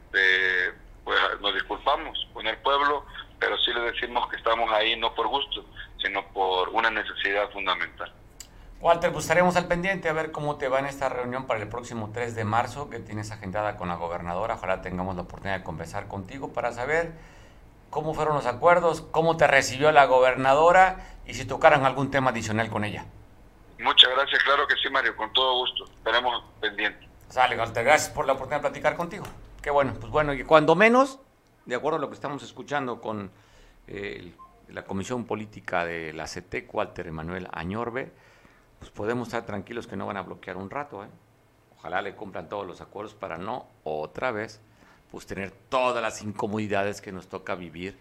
pues 1.04 1.19
nos 1.41 1.54
disculpamos 1.54 2.28
con 2.34 2.47
el 2.47 2.58
pueblo, 2.58 3.06
pero 3.39 3.58
sí 3.58 3.73
le 3.73 3.91
decimos 3.91 4.28
que 4.30 4.38
estamos 4.38 4.71
ahí 4.71 4.95
no 4.95 5.13
por 5.15 5.28
gusto, 5.28 5.65
sino 6.02 6.25
por 6.34 6.69
una 6.69 6.89
necesidad 6.89 7.49
fundamental. 7.52 8.13
Walter, 8.82 9.12
pues 9.12 9.25
estaremos 9.25 9.58
al 9.58 9.67
pendiente 9.67 10.08
a 10.08 10.13
ver 10.13 10.32
cómo 10.32 10.58
te 10.58 10.69
va 10.69 10.80
en 10.80 10.86
esta 10.86 11.10
reunión 11.10 11.47
para 11.47 11.60
el 11.60 11.67
próximo 11.67 12.12
3 12.13 12.34
de 12.34 12.45
marzo 12.45 12.89
que 12.89 12.99
tienes 12.99 13.30
agendada 13.30 13.75
con 13.75 13.89
la 13.89 13.95
gobernadora. 13.95 14.54
Ojalá 14.54 14.82
tengamos 14.82 15.17
la 15.17 15.23
oportunidad 15.23 15.58
de 15.58 15.63
conversar 15.65 16.08
contigo 16.08 16.54
para 16.54 16.71
saber 16.71 17.12
cómo 17.89 18.13
fueron 18.13 18.36
los 18.36 18.45
acuerdos, 18.45 19.02
cómo 19.12 19.38
te 19.38 19.47
recibió 19.47 19.91
la 19.91 20.06
gobernadora 20.06 21.17
y 21.25 21.34
si 21.34 21.45
tocaran 21.45 21.86
algún 21.86 22.12
tema 22.12 22.32
adicional 22.32 22.69
con 22.69 22.84
ella. 22.84 23.06
Muchas 23.80 24.10
gracias, 24.12 24.43
claro 24.43 24.67
que 24.67 24.75
sí, 24.75 24.89
Mario, 24.89 25.15
con 25.15 25.32
todo 25.34 25.60
gusto. 25.60 25.86
Estaremos 25.86 26.43
pendientes. 26.60 27.08
Sale, 27.30 27.58
Walter, 27.58 27.84
gracias 27.84 28.10
por 28.10 28.25
la 28.25 28.34
oportunidad 28.34 28.62
de 28.62 28.69
platicar 28.69 28.95
contigo. 28.95 29.25
Qué 29.62 29.69
bueno, 29.69 29.93
pues 29.99 30.12
bueno, 30.12 30.34
y 30.34 30.43
cuando 30.43 30.75
menos, 30.75 31.19
de 31.65 31.75
acuerdo 31.75 31.97
a 31.97 32.02
lo 32.02 32.10
que 32.10 32.15
estamos 32.15 32.43
escuchando 32.43 32.99
con 32.99 33.32
eh, 33.88 34.34
la 34.67 34.84
Comisión 34.84 35.25
Política 35.25 35.86
de 35.86 36.13
la 36.13 36.28
CETEC, 36.28 36.73
Walter 36.73 37.08
Emanuel 37.08 37.47
Añorbe, 37.52 38.12
pues 38.80 38.91
podemos 38.91 39.28
estar 39.30 39.45
tranquilos 39.45 39.88
que 39.88 39.95
no 39.95 40.06
van 40.08 40.17
a 40.17 40.23
bloquear 40.23 40.58
un 40.58 40.69
rato. 40.69 41.04
¿eh? 41.04 41.08
Ojalá 41.78 42.02
le 42.02 42.15
cumplan 42.15 42.49
todos 42.49 42.65
los 42.65 42.82
acuerdos 42.82 43.13
para 43.13 43.38
no 43.38 43.67
otra 43.84 44.32
vez 44.32 44.62
pues 45.12 45.26
tener 45.26 45.52
todas 45.52 46.02
las 46.02 46.22
incomodidades 46.22 47.02
que 47.02 47.12
nos 47.12 47.28
toca 47.28 47.56
vivir 47.56 47.98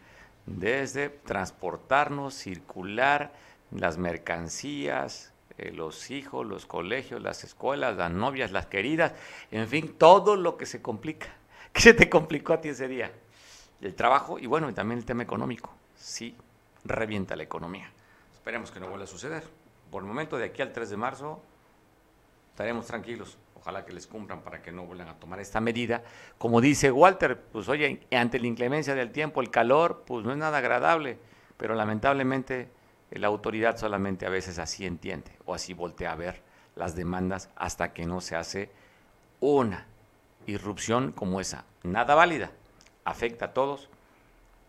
desde 0.47 1.09
transportarnos, 1.09 2.35
circular, 2.35 3.33
las 3.71 3.99
mercancías, 3.99 5.33
eh, 5.59 5.73
los 5.73 6.11
hijos, 6.11 6.47
los 6.47 6.67
colegios, 6.67 7.21
las 7.21 7.45
escuelas, 7.45 7.97
las 7.97 8.11
novias, 8.11 8.53
las 8.53 8.67
queridas, 8.67 9.13
en 9.51 9.69
fin, 9.69 9.95
todo 9.99 10.37
lo 10.37 10.57
que 10.57 10.67
se 10.67 10.81
complica. 10.81 11.27
¿Qué 11.73 11.81
se 11.81 11.95
te 11.95 12.09
complicó 12.09 12.53
a 12.55 12.61
ti 12.61 12.69
ese 12.69 12.89
día? 12.89 13.13
El 13.81 13.95
trabajo 13.95 14.39
y 14.39 14.47
bueno, 14.47 14.71
y 14.71 14.73
también 14.73 14.99
el 14.99 15.05
tema 15.05 15.23
económico. 15.23 15.75
Sí, 15.97 16.37
revienta 16.85 17.37
la 17.37 17.43
economía. 17.43 17.91
Esperemos 18.33 18.71
que 18.71 18.81
no 18.81 18.89
vuelva 18.89 19.05
a 19.05 19.09
suceder. 19.09 19.45
Por 19.91 20.03
el 20.03 20.09
momento, 20.09 20.37
de 20.39 20.47
aquí 20.47 20.63
al 20.63 20.73
3 20.73 20.91
de 20.91 20.97
marzo, 20.97 21.43
estaremos 22.51 22.87
tranquilos. 22.87 23.37
Ojalá 23.61 23.85
que 23.85 23.93
les 23.93 24.07
cumplan 24.07 24.43
para 24.43 24.63
que 24.63 24.73
no 24.73 24.85
vuelvan 24.85 25.09
a 25.09 25.15
tomar 25.15 25.41
esta 25.41 25.61
medida. 25.61 26.03
Como 26.39 26.61
dice 26.61 26.91
Walter, 26.91 27.39
pues 27.53 27.69
oye, 27.69 28.07
ante 28.13 28.39
la 28.39 28.47
inclemencia 28.47 28.95
del 28.95 29.11
tiempo, 29.11 29.41
el 29.41 29.51
calor, 29.51 30.05
pues 30.07 30.25
no 30.25 30.33
es 30.33 30.39
nada 30.39 30.59
agradable, 30.59 31.19
pero 31.57 31.75
lamentablemente 31.75 32.69
la 33.11 33.27
autoridad 33.27 33.77
solamente 33.77 34.27
a 34.27 34.31
veces 34.31 34.59
así 34.59 34.87
entiende 34.87 35.31
o 35.45 35.55
así 35.55 35.75
voltea 35.75 36.13
a 36.13 36.17
ver 36.17 36.43
las 36.77 36.95
demandas 36.95 37.51
hasta 37.57 37.93
que 37.93 38.07
no 38.07 38.21
se 38.21 38.37
hace 38.37 38.71
una 39.41 39.87
irrupción 40.47 41.13
como 41.13 41.41
esa. 41.41 41.65
Nada 41.83 42.15
válida, 42.15 42.51
afecta 43.05 43.47
a 43.47 43.53
todos, 43.53 43.89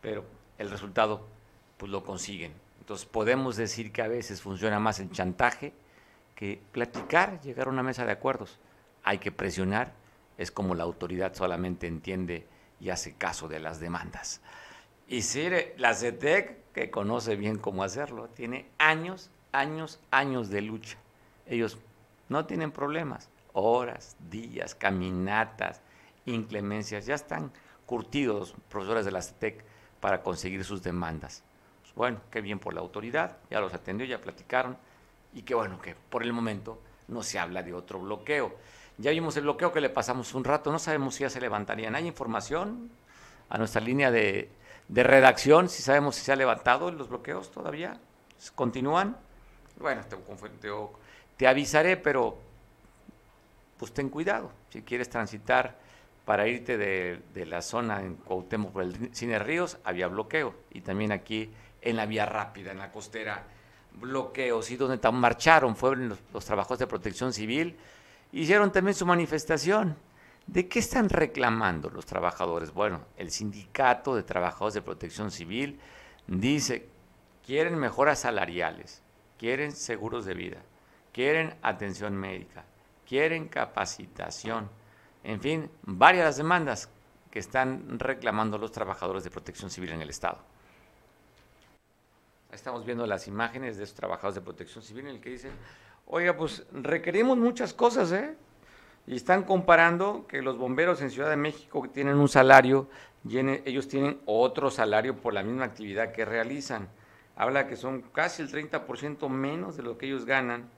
pero 0.01 0.23
el 0.57 0.69
resultado 0.69 1.25
pues 1.77 1.91
lo 1.91 2.03
consiguen. 2.03 2.53
Entonces 2.79 3.05
podemos 3.05 3.55
decir 3.55 3.91
que 3.91 4.01
a 4.01 4.07
veces 4.07 4.41
funciona 4.41 4.79
más 4.79 4.99
el 4.99 5.11
chantaje 5.11 5.73
que 6.35 6.59
platicar, 6.71 7.39
llegar 7.41 7.67
a 7.67 7.69
una 7.69 7.83
mesa 7.83 8.05
de 8.05 8.11
acuerdos. 8.11 8.57
Hay 9.09 9.17
que 9.17 9.31
presionar, 9.31 9.91
es 10.37 10.51
como 10.51 10.75
la 10.75 10.83
autoridad 10.83 11.33
solamente 11.33 11.87
entiende 11.87 12.45
y 12.79 12.91
hace 12.91 13.15
caso 13.15 13.47
de 13.47 13.59
las 13.59 13.79
demandas. 13.79 14.39
Y 15.07 15.23
si 15.23 15.49
la 15.77 15.95
CETEC, 15.95 16.71
que 16.73 16.91
conoce 16.91 17.35
bien 17.35 17.57
cómo 17.57 17.83
hacerlo, 17.83 18.27
tiene 18.27 18.67
años, 18.77 19.31
años, 19.51 19.99
años 20.11 20.51
de 20.51 20.61
lucha. 20.61 20.99
Ellos 21.47 21.79
no 22.27 22.45
tienen 22.45 22.69
problemas, 22.69 23.29
horas, 23.53 24.15
días, 24.29 24.75
caminatas, 24.75 25.81
inclemencias, 26.27 27.07
ya 27.07 27.15
están 27.15 27.51
curtidos 27.87 28.53
profesores 28.69 29.05
de 29.05 29.11
la 29.11 29.23
CETEC 29.23 29.63
para 29.99 30.21
conseguir 30.21 30.63
sus 30.63 30.83
demandas. 30.83 31.41
Pues 31.81 31.95
bueno, 31.95 32.21
qué 32.29 32.41
bien 32.41 32.59
por 32.59 32.75
la 32.75 32.81
autoridad, 32.81 33.37
ya 33.49 33.59
los 33.59 33.73
atendió, 33.73 34.05
ya 34.05 34.21
platicaron, 34.21 34.77
y 35.33 35.41
qué 35.41 35.55
bueno 35.55 35.81
que 35.81 35.95
por 35.95 36.21
el 36.21 36.31
momento 36.31 36.79
no 37.07 37.23
se 37.23 37.39
habla 37.39 37.63
de 37.63 37.73
otro 37.73 37.97
bloqueo. 37.97 38.55
Ya 38.99 39.11
vimos 39.11 39.37
el 39.37 39.43
bloqueo 39.43 39.71
que 39.71 39.79
le 39.79 39.89
pasamos 39.89 40.33
un 40.33 40.43
rato, 40.43 40.71
no 40.71 40.77
sabemos 40.77 41.15
si 41.15 41.21
ya 41.21 41.29
se 41.29 41.39
levantarían. 41.39 41.95
¿Hay 41.95 42.05
información 42.05 42.91
a 43.49 43.57
nuestra 43.57 43.79
línea 43.81 44.11
de, 44.11 44.51
redacción? 44.89 45.69
Si 45.69 45.81
sabemos 45.81 46.15
si 46.15 46.23
se 46.23 46.33
ha 46.33 46.35
levantado 46.35 46.91
los 46.91 47.07
bloqueos 47.07 47.49
todavía. 47.49 47.97
¿Continúan? 48.55 49.15
Bueno, 49.79 50.01
te, 50.03 50.17
te 51.37 51.47
avisaré, 51.47 51.95
pero 51.95 52.37
pues 53.77 53.93
ten 53.93 54.09
cuidado. 54.09 54.51
Si 54.69 54.81
quieres 54.81 55.09
transitar 55.09 55.77
para 56.25 56.45
irte 56.47 56.77
de, 56.77 57.45
la 57.45 57.61
zona 57.61 58.01
en 58.01 58.15
Cuauhtémoc 58.15 58.71
por 58.73 58.83
el 58.83 59.15
Cine 59.15 59.39
Ríos, 59.39 59.77
había 59.85 60.07
bloqueo. 60.09 60.53
Y 60.71 60.81
también 60.81 61.13
aquí 61.13 61.49
en 61.81 61.95
la 61.95 62.05
vía 62.05 62.25
rápida, 62.25 62.71
en 62.71 62.79
la 62.79 62.91
costera, 62.91 63.45
bloqueos. 63.93 64.69
Y 64.69 64.75
donde 64.75 65.11
marcharon 65.11 65.77
fueron 65.77 66.09
los, 66.09 66.45
trabajadores 66.45 66.79
de 66.79 66.87
protección 66.87 67.31
civil. 67.31 67.77
Hicieron 68.31 68.71
también 68.71 68.95
su 68.95 69.05
manifestación. 69.05 69.97
¿De 70.45 70.67
qué 70.67 70.79
están 70.79 71.09
reclamando 71.09 71.89
los 71.89 72.05
trabajadores? 72.05 72.73
Bueno, 72.73 73.05
el 73.17 73.31
sindicato 73.31 74.15
de 74.15 74.23
trabajadores 74.23 74.73
de 74.73 74.81
protección 74.81 75.29
civil 75.29 75.79
dice, 76.25 76.87
quieren 77.45 77.77
mejoras 77.77 78.19
salariales, 78.19 79.03
quieren 79.37 79.71
seguros 79.71 80.25
de 80.25 80.33
vida, 80.33 80.57
quieren 81.13 81.55
atención 81.61 82.15
médica, 82.15 82.65
quieren 83.07 83.47
capacitación, 83.47 84.69
en 85.23 85.39
fin, 85.39 85.71
varias 85.83 86.37
demandas 86.37 86.89
que 87.29 87.39
están 87.39 87.99
reclamando 87.99 88.57
los 88.57 88.71
trabajadores 88.71 89.23
de 89.23 89.29
protección 89.29 89.69
civil 89.69 89.91
en 89.91 90.01
el 90.01 90.09
Estado. 90.09 90.39
Estamos 92.51 92.85
viendo 92.85 93.05
las 93.05 93.27
imágenes 93.27 93.77
de 93.77 93.83
esos 93.83 93.95
trabajadores 93.95 94.35
de 94.35 94.41
protección 94.41 94.83
civil 94.83 95.05
en 95.05 95.15
el 95.15 95.21
que 95.21 95.29
dicen, 95.29 95.51
oiga, 96.09 96.35
pues 96.35 96.65
requerimos 96.73 97.37
muchas 97.37 97.73
cosas, 97.73 98.11
¿eh? 98.11 98.35
Y 99.07 99.15
están 99.15 99.43
comparando 99.43 100.25
que 100.27 100.41
los 100.41 100.57
bomberos 100.57 101.01
en 101.01 101.09
Ciudad 101.09 101.29
de 101.29 101.37
México 101.37 101.87
tienen 101.91 102.17
un 102.17 102.27
salario, 102.27 102.89
y 103.27 103.37
ellos 103.37 103.87
tienen 103.87 104.19
otro 104.25 104.71
salario 104.71 105.17
por 105.17 105.33
la 105.33 105.43
misma 105.43 105.65
actividad 105.65 106.11
que 106.11 106.25
realizan. 106.25 106.89
Habla 107.35 107.67
que 107.67 107.75
son 107.75 108.01
casi 108.01 108.41
el 108.41 108.51
30% 108.51 109.29
menos 109.29 109.77
de 109.77 109.83
lo 109.83 109.97
que 109.97 110.07
ellos 110.07 110.25
ganan 110.25 110.69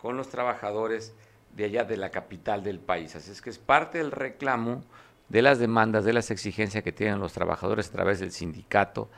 con 0.00 0.16
los 0.16 0.28
trabajadores 0.28 1.14
de 1.54 1.64
allá 1.64 1.84
de 1.84 1.96
la 1.96 2.10
capital 2.10 2.62
del 2.62 2.78
país. 2.78 3.16
Así 3.16 3.30
es 3.30 3.42
que 3.42 3.50
es 3.50 3.58
parte 3.58 3.98
del 3.98 4.10
reclamo 4.10 4.84
de 5.28 5.42
las 5.42 5.58
demandas, 5.58 6.04
de 6.04 6.12
las 6.12 6.30
exigencias 6.30 6.84
que 6.84 6.92
tienen 6.92 7.18
los 7.18 7.32
trabajadores 7.32 7.88
a 7.88 7.92
través 7.92 8.20
del 8.20 8.30
sindicato 8.30 9.08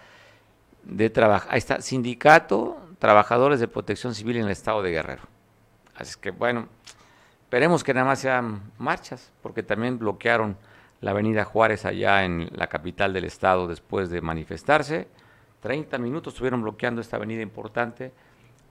de 0.84 1.10
trabajo. 1.10 1.48
Ahí 1.50 1.58
está, 1.58 1.80
sindicato, 1.80 2.80
trabajadores 2.98 3.60
de 3.60 3.68
protección 3.68 4.14
civil 4.14 4.36
en 4.36 4.44
el 4.44 4.50
estado 4.50 4.82
de 4.82 4.90
Guerrero. 4.92 5.37
Así 5.98 6.14
que 6.20 6.30
bueno, 6.30 6.68
esperemos 7.42 7.82
que 7.82 7.92
nada 7.92 8.06
más 8.06 8.20
sean 8.20 8.72
marchas, 8.78 9.32
porque 9.42 9.62
también 9.62 9.98
bloquearon 9.98 10.56
la 11.00 11.10
avenida 11.10 11.44
Juárez 11.44 11.84
allá 11.84 12.24
en 12.24 12.48
la 12.52 12.68
capital 12.68 13.12
del 13.12 13.24
estado 13.24 13.66
después 13.66 14.08
de 14.10 14.20
manifestarse. 14.20 15.08
30 15.60 15.98
minutos 15.98 16.34
estuvieron 16.34 16.62
bloqueando 16.62 17.00
esta 17.00 17.16
avenida 17.16 17.42
importante 17.42 18.12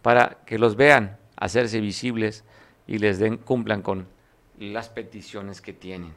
para 0.01 0.37
que 0.45 0.57
los 0.57 0.77
vean 0.77 1.17
hacerse 1.35 1.81
visibles 1.81 2.45
y 2.87 2.97
les 2.97 3.19
den, 3.19 3.37
cumplan 3.37 3.81
con 3.81 4.07
las 4.57 4.87
peticiones 4.87 5.61
que 5.61 5.73
tienen. 5.73 6.13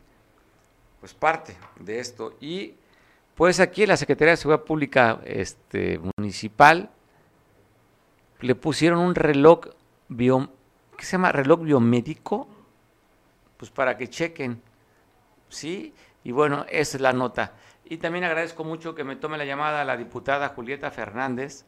Pues 1.01 1.13
parte 1.13 1.57
de 1.81 1.99
esto. 1.99 2.37
Y 2.41 2.75
pues 3.35 3.59
aquí 3.59 3.85
la 3.85 3.97
Secretaría 3.97 4.33
de 4.33 4.37
Seguridad 4.37 4.65
Pública 4.65 5.21
este, 5.25 6.01
Municipal 6.17 6.91
le 8.41 8.55
pusieron 8.55 9.01
un 9.01 9.15
reloj 9.15 9.61
bio, 10.09 10.51
¿qué 11.01 11.07
se 11.07 11.13
llama? 11.13 11.33
Reloj 11.33 11.63
biomédico, 11.63 12.47
pues 13.57 13.71
para 13.71 13.97
que 13.97 14.11
chequen, 14.11 14.61
¿sí? 15.49 15.95
Y 16.25 16.31
bueno, 16.31 16.67
esa 16.69 16.99
es 16.99 17.01
la 17.01 17.15
nota. 17.15 17.55
Y 17.87 17.97
también 17.97 18.25
agradezco 18.25 18.65
mucho 18.65 18.95
que 18.95 19.03
me 19.03 19.17
tome 19.17 19.39
la 19.39 19.47
llamada 19.47 19.83
la 19.87 19.97
diputada 19.97 20.51
Julieta 20.51 20.91
Fernández. 20.91 21.65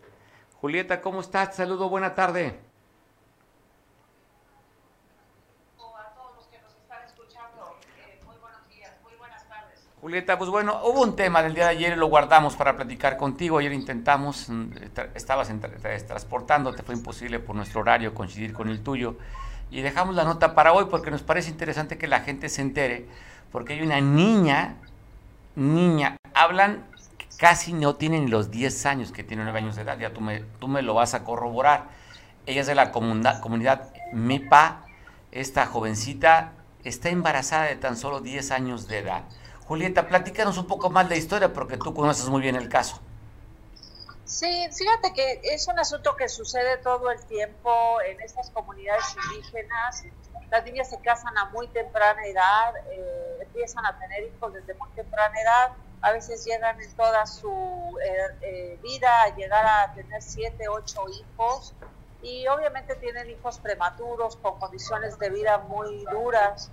Julieta, 0.60 1.00
¿cómo 1.00 1.22
estás? 1.22 1.56
Saludo, 1.56 1.88
buena 1.88 2.14
tarde. 2.14 2.60
Julieta, 10.02 10.36
pues 10.36 10.50
bueno, 10.50 10.80
hubo 10.82 11.00
un 11.02 11.14
tema 11.14 11.44
del 11.44 11.54
día 11.54 11.66
de 11.66 11.70
ayer 11.70 11.92
y 11.92 11.96
lo 11.96 12.08
guardamos 12.08 12.56
para 12.56 12.74
platicar 12.74 13.16
contigo. 13.16 13.58
Ayer 13.58 13.72
intentamos, 13.72 14.48
mm, 14.48 14.72
estabas 15.14 15.48
transportando, 16.08 16.74
te 16.74 16.82
fue 16.82 16.96
imposible 16.96 17.38
por 17.38 17.54
nuestro 17.54 17.82
horario 17.82 18.12
coincidir 18.12 18.52
con 18.52 18.68
el 18.68 18.82
tuyo. 18.82 19.14
Y 19.70 19.80
dejamos 19.80 20.16
la 20.16 20.24
nota 20.24 20.56
para 20.56 20.72
hoy 20.72 20.86
porque 20.90 21.12
nos 21.12 21.22
parece 21.22 21.50
interesante 21.50 21.98
que 21.98 22.08
la 22.08 22.18
gente 22.18 22.48
se 22.48 22.62
entere, 22.62 23.06
porque 23.52 23.74
hay 23.74 23.82
una 23.82 24.00
niña, 24.00 24.74
niña, 25.54 26.16
hablan, 26.34 26.84
casi 27.36 27.72
no 27.72 27.94
tienen 27.94 28.28
los 28.28 28.50
10 28.50 28.86
años, 28.86 29.12
que 29.12 29.22
tiene 29.22 29.44
9 29.44 29.56
años 29.56 29.76
de 29.76 29.82
edad, 29.82 30.00
ya 30.00 30.12
tú 30.12 30.20
me, 30.20 30.40
tú 30.58 30.66
me 30.66 30.82
lo 30.82 30.94
vas 30.94 31.14
a 31.14 31.22
corroborar. 31.22 31.84
Ella 32.46 32.62
es 32.62 32.66
de 32.66 32.74
la 32.74 32.90
comunidad, 32.90 33.40
comunidad 33.40 33.92
MIPA, 34.12 34.84
esta 35.30 35.64
jovencita 35.66 36.54
está 36.82 37.08
embarazada 37.08 37.66
de 37.66 37.76
tan 37.76 37.96
solo 37.96 38.18
10 38.18 38.50
años 38.50 38.88
de 38.88 38.98
edad 38.98 39.22
Julieta, 39.72 40.06
platícanos 40.06 40.58
un 40.58 40.66
poco 40.66 40.90
más 40.90 41.08
la 41.08 41.16
historia 41.16 41.50
porque 41.50 41.78
tú 41.78 41.94
conoces 41.94 42.28
muy 42.28 42.42
bien 42.42 42.56
el 42.56 42.68
caso. 42.68 43.00
Sí, 44.26 44.68
fíjate 44.70 45.14
que 45.14 45.40
es 45.44 45.66
un 45.66 45.78
asunto 45.78 46.14
que 46.14 46.28
sucede 46.28 46.76
todo 46.76 47.10
el 47.10 47.18
tiempo 47.24 47.98
en 48.02 48.20
estas 48.20 48.50
comunidades 48.50 49.16
indígenas. 49.30 50.04
Las 50.50 50.62
niñas 50.66 50.90
se 50.90 51.00
casan 51.00 51.38
a 51.38 51.46
muy 51.46 51.68
temprana 51.68 52.22
edad, 52.26 52.74
eh, 52.90 53.38
empiezan 53.40 53.86
a 53.86 53.98
tener 53.98 54.24
hijos 54.24 54.52
desde 54.52 54.74
muy 54.74 54.90
temprana 54.90 55.40
edad, 55.40 55.70
a 56.02 56.12
veces 56.12 56.44
llegan 56.44 56.78
en 56.78 56.92
toda 56.94 57.24
su 57.24 57.48
eh, 58.04 58.36
eh, 58.42 58.78
vida 58.82 59.22
a 59.22 59.34
llegar 59.34 59.64
a 59.64 59.94
tener 59.94 60.20
siete, 60.20 60.68
ocho 60.68 61.06
hijos 61.08 61.72
y 62.20 62.46
obviamente 62.46 62.94
tienen 62.96 63.30
hijos 63.30 63.58
prematuros 63.58 64.36
con 64.36 64.58
condiciones 64.58 65.18
de 65.18 65.30
vida 65.30 65.56
muy 65.66 66.04
duras. 66.12 66.70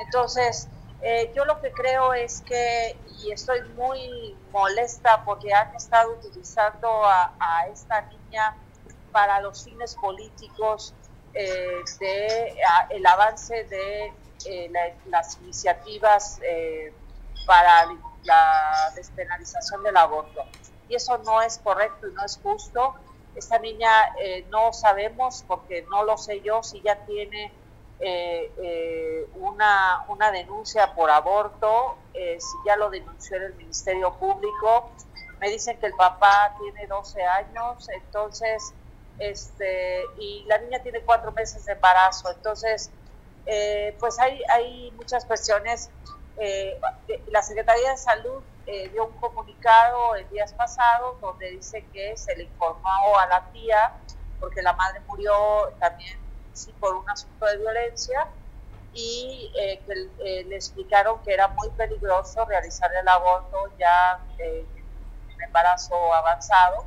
Entonces, 0.00 0.68
eh, 1.00 1.32
yo 1.34 1.44
lo 1.44 1.60
que 1.60 1.70
creo 1.70 2.12
es 2.12 2.40
que, 2.42 2.96
y 3.20 3.30
estoy 3.30 3.62
muy 3.76 4.36
molesta 4.50 5.24
porque 5.24 5.52
han 5.52 5.74
estado 5.74 6.12
utilizando 6.12 7.04
a, 7.04 7.66
esta 7.72 8.00
niña 8.02 8.56
para 9.12 9.40
los 9.40 9.62
fines 9.64 9.94
políticos 9.94 10.94
eh, 11.34 11.82
de 12.00 12.56
el 12.90 13.06
avance 13.06 13.64
de 13.64 14.12
eh, 14.46 14.72
las 15.06 15.38
iniciativas 15.40 16.40
para 17.46 17.86
la 18.24 18.92
despenalización 18.94 19.82
del 19.84 19.96
aborto. 19.96 20.42
Y 20.88 20.96
eso 20.96 21.18
no 21.18 21.42
es 21.42 21.58
correcto 21.58 22.08
y 22.08 22.12
no 22.12 22.24
es 22.24 22.38
justo. 22.42 22.94
Esta 23.34 23.58
niña 23.58 23.90
no 24.48 24.72
sabemos, 24.72 25.44
porque 25.46 25.82
no 25.90 26.02
lo 26.02 26.16
sé 26.16 26.40
yo, 26.40 26.62
si 26.62 26.80
ya 26.80 27.04
tiene 27.04 27.52
eh, 28.00 28.52
eh, 28.62 29.26
una, 29.34 30.04
una 30.08 30.30
denuncia 30.30 30.94
por 30.94 31.10
aborto, 31.10 31.96
eh, 32.14 32.38
si 32.40 32.56
ya 32.66 32.76
lo 32.76 32.90
denunció 32.90 33.36
en 33.38 33.44
el 33.44 33.54
Ministerio 33.54 34.12
Público, 34.14 34.92
me 35.40 35.50
dicen 35.50 35.78
que 35.78 35.86
el 35.86 35.94
papá 35.94 36.54
tiene 36.60 36.86
12 36.86 37.22
años, 37.22 37.88
entonces, 37.90 38.74
este, 39.18 40.02
y 40.18 40.44
la 40.46 40.58
niña 40.58 40.80
tiene 40.80 41.00
cuatro 41.00 41.32
meses 41.32 41.64
de 41.64 41.72
embarazo, 41.72 42.30
entonces, 42.30 42.90
eh, 43.46 43.96
pues 43.98 44.18
hay, 44.18 44.40
hay 44.52 44.90
muchas 44.92 45.24
cuestiones. 45.24 45.90
Eh, 46.38 46.78
la 47.28 47.42
Secretaría 47.42 47.90
de 47.90 47.96
Salud 47.96 48.42
eh, 48.66 48.88
dio 48.90 49.06
un 49.06 49.12
comunicado 49.14 50.14
el 50.14 50.28
días 50.28 50.52
pasados 50.52 51.20
donde 51.20 51.50
dice 51.50 51.84
que 51.92 52.16
se 52.16 52.36
le 52.36 52.44
informó 52.44 53.18
a 53.18 53.26
la 53.26 53.50
tía, 53.52 53.94
porque 54.38 54.62
la 54.62 54.72
madre 54.74 55.00
murió 55.08 55.72
también 55.80 56.18
sí, 56.58 56.72
por 56.80 56.94
un 56.94 57.08
asunto 57.08 57.46
de 57.46 57.56
violencia, 57.58 58.28
y 58.92 59.52
que 59.54 60.44
le 60.44 60.56
explicaron 60.56 61.20
que 61.22 61.32
era 61.32 61.48
muy 61.48 61.68
peligroso 61.70 62.44
realizar 62.46 62.90
el 63.00 63.06
aborto 63.06 63.70
ya 63.78 64.18
en 64.38 64.66
embarazo 65.42 65.94
avanzado 66.14 66.84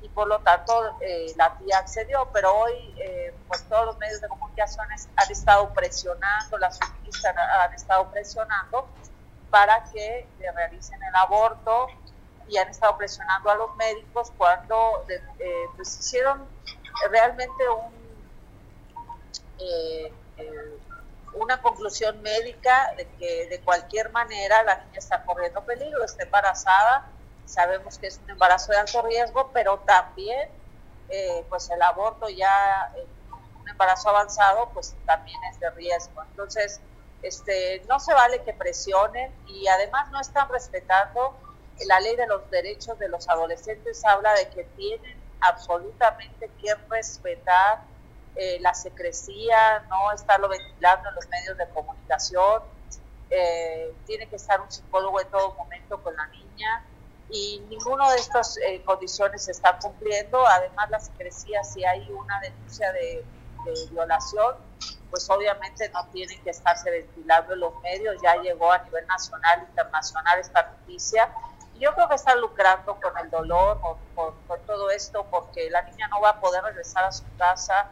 y 0.00 0.08
por 0.10 0.28
lo 0.28 0.38
tanto 0.40 0.96
eh, 1.00 1.32
la 1.36 1.56
tía 1.58 1.78
accedió, 1.78 2.28
pero 2.32 2.54
hoy 2.54 2.94
eh, 2.98 3.34
pues 3.48 3.64
todos 3.64 3.86
los 3.86 3.98
medios 3.98 4.20
de 4.20 4.28
comunicación 4.28 4.86
han 5.16 5.30
estado 5.30 5.72
presionando, 5.72 6.58
las 6.58 6.78
feministas 6.78 7.34
han 7.36 7.74
estado 7.74 8.10
presionando 8.10 8.88
para 9.50 9.82
que 9.92 10.28
le 10.38 10.52
realicen 10.52 11.02
el 11.02 11.14
aborto 11.16 11.88
y 12.48 12.56
han 12.58 12.68
estado 12.68 12.96
presionando 12.96 13.50
a 13.50 13.54
los 13.56 13.74
médicos 13.76 14.32
cuando 14.36 15.04
eh, 15.08 15.66
pues 15.76 15.98
hicieron 15.98 16.46
realmente 17.10 17.68
un, 17.68 17.97
una 21.34 21.60
conclusión 21.60 22.20
médica 22.22 22.94
de 22.96 23.06
que 23.18 23.46
de 23.48 23.60
cualquier 23.60 24.10
manera 24.12 24.62
la 24.64 24.76
niña 24.76 24.98
está 24.98 25.24
corriendo 25.24 25.64
peligro, 25.64 26.04
está 26.04 26.24
embarazada 26.24 27.12
sabemos 27.48 27.98
que 27.98 28.08
es 28.08 28.20
un 28.22 28.30
embarazo 28.30 28.72
de 28.72 28.78
alto 28.78 29.02
riesgo, 29.02 29.50
pero 29.52 29.78
también 29.80 30.48
eh, 31.08 31.44
pues 31.48 31.70
el 31.70 31.80
aborto 31.80 32.28
ya 32.28 32.92
un 33.60 33.68
embarazo 33.68 34.10
avanzado 34.10 34.70
pues 34.74 34.94
también 35.06 35.38
es 35.50 35.58
de 35.58 35.70
riesgo. 35.70 36.22
Entonces, 36.22 36.80
este, 37.22 37.82
no 37.88 37.98
se 37.98 38.12
vale 38.12 38.42
que 38.42 38.52
presionen 38.52 39.34
y 39.46 39.66
además 39.66 40.10
no 40.10 40.20
están 40.20 40.48
respetando 40.50 41.36
la 41.86 42.00
ley 42.00 42.16
de 42.16 42.26
los 42.26 42.48
derechos 42.50 42.98
de 42.98 43.08
los 43.08 43.28
adolescentes, 43.28 44.04
habla 44.04 44.34
de 44.34 44.48
que 44.50 44.64
tienen 44.76 45.18
absolutamente 45.40 46.50
que 46.60 46.74
respetar 46.90 47.82
eh, 48.38 48.58
la 48.60 48.72
secrecía, 48.72 49.84
no 49.90 50.12
estarlo 50.12 50.48
ventilando 50.48 51.08
en 51.08 51.14
los 51.16 51.28
medios 51.28 51.58
de 51.58 51.68
comunicación, 51.70 52.62
eh, 53.30 53.92
tiene 54.06 54.26
que 54.28 54.36
estar 54.36 54.60
un 54.60 54.70
psicólogo 54.70 55.20
en 55.20 55.28
todo 55.28 55.54
momento 55.54 56.02
con 56.02 56.16
la 56.16 56.26
niña, 56.28 56.84
y 57.30 57.60
ninguna 57.68 58.10
de 58.10 58.16
estas 58.16 58.56
eh, 58.58 58.82
condiciones 58.84 59.44
se 59.44 59.52
está 59.52 59.78
cumpliendo. 59.78 60.46
Además, 60.46 60.88
la 60.90 61.00
secrecía, 61.00 61.62
si 61.62 61.84
hay 61.84 62.08
una 62.10 62.40
denuncia 62.40 62.92
de, 62.92 63.24
violación, 63.90 64.54
pues 65.10 65.28
obviamente 65.28 65.90
no 65.90 66.06
tienen 66.06 66.42
que 66.42 66.50
estarse 66.50 66.90
ventilando 66.90 67.52
en 67.52 67.60
los 67.60 67.74
medios. 67.82 68.16
Ya 68.22 68.36
llegó 68.36 68.72
a 68.72 68.78
nivel 68.78 69.06
nacional, 69.06 69.66
internacional 69.68 70.38
esta 70.38 70.62
noticia. 70.62 71.30
Yo 71.78 71.92
creo 71.94 72.08
que 72.08 72.14
están 72.14 72.40
lucrando 72.40 72.98
con 72.98 73.18
el 73.18 73.28
dolor, 73.28 73.80
con, 74.14 74.34
con, 74.46 74.60
todo 74.60 74.90
esto, 74.90 75.26
porque 75.30 75.68
la 75.70 75.82
niña 75.82 76.08
no 76.08 76.20
va 76.20 76.30
a 76.30 76.40
poder 76.40 76.64
regresar 76.64 77.04
a 77.04 77.12
su 77.12 77.24
casa. 77.36 77.90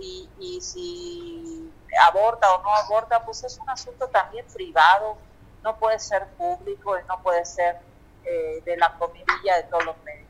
Y, 0.00 0.28
y 0.38 0.60
si 0.60 1.70
aborta 2.08 2.52
o 2.54 2.62
no 2.62 2.74
aborta, 2.74 3.24
pues 3.24 3.44
es 3.44 3.58
un 3.58 3.68
asunto 3.68 4.08
también 4.08 4.46
privado, 4.52 5.16
no 5.62 5.76
puede 5.76 5.98
ser 5.98 6.26
público 6.36 6.98
y 6.98 7.06
no 7.08 7.20
puede 7.22 7.44
ser 7.44 7.78
eh, 8.24 8.62
de 8.64 8.76
la 8.76 8.94
comidilla 8.98 9.56
de 9.56 9.62
todos 9.64 9.84
los 9.84 9.96
medios. 10.04 10.28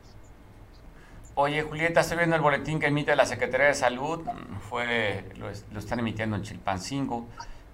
Oye, 1.35 1.63
Julieta, 1.63 2.01
estoy 2.01 2.17
viendo 2.19 2.37
el 2.37 2.43
boletín 2.43 2.81
que 2.81 2.87
emite 2.87 3.15
la 3.15 3.27
Secretaría 3.27 3.67
de 3.69 3.75
Salud, 3.75 4.27
fue 4.69 5.25
lo, 5.37 5.51
están 5.51 6.01
emitiendo 6.01 6.37
en 6.37 6.43
Chilpancingo, 6.43 7.27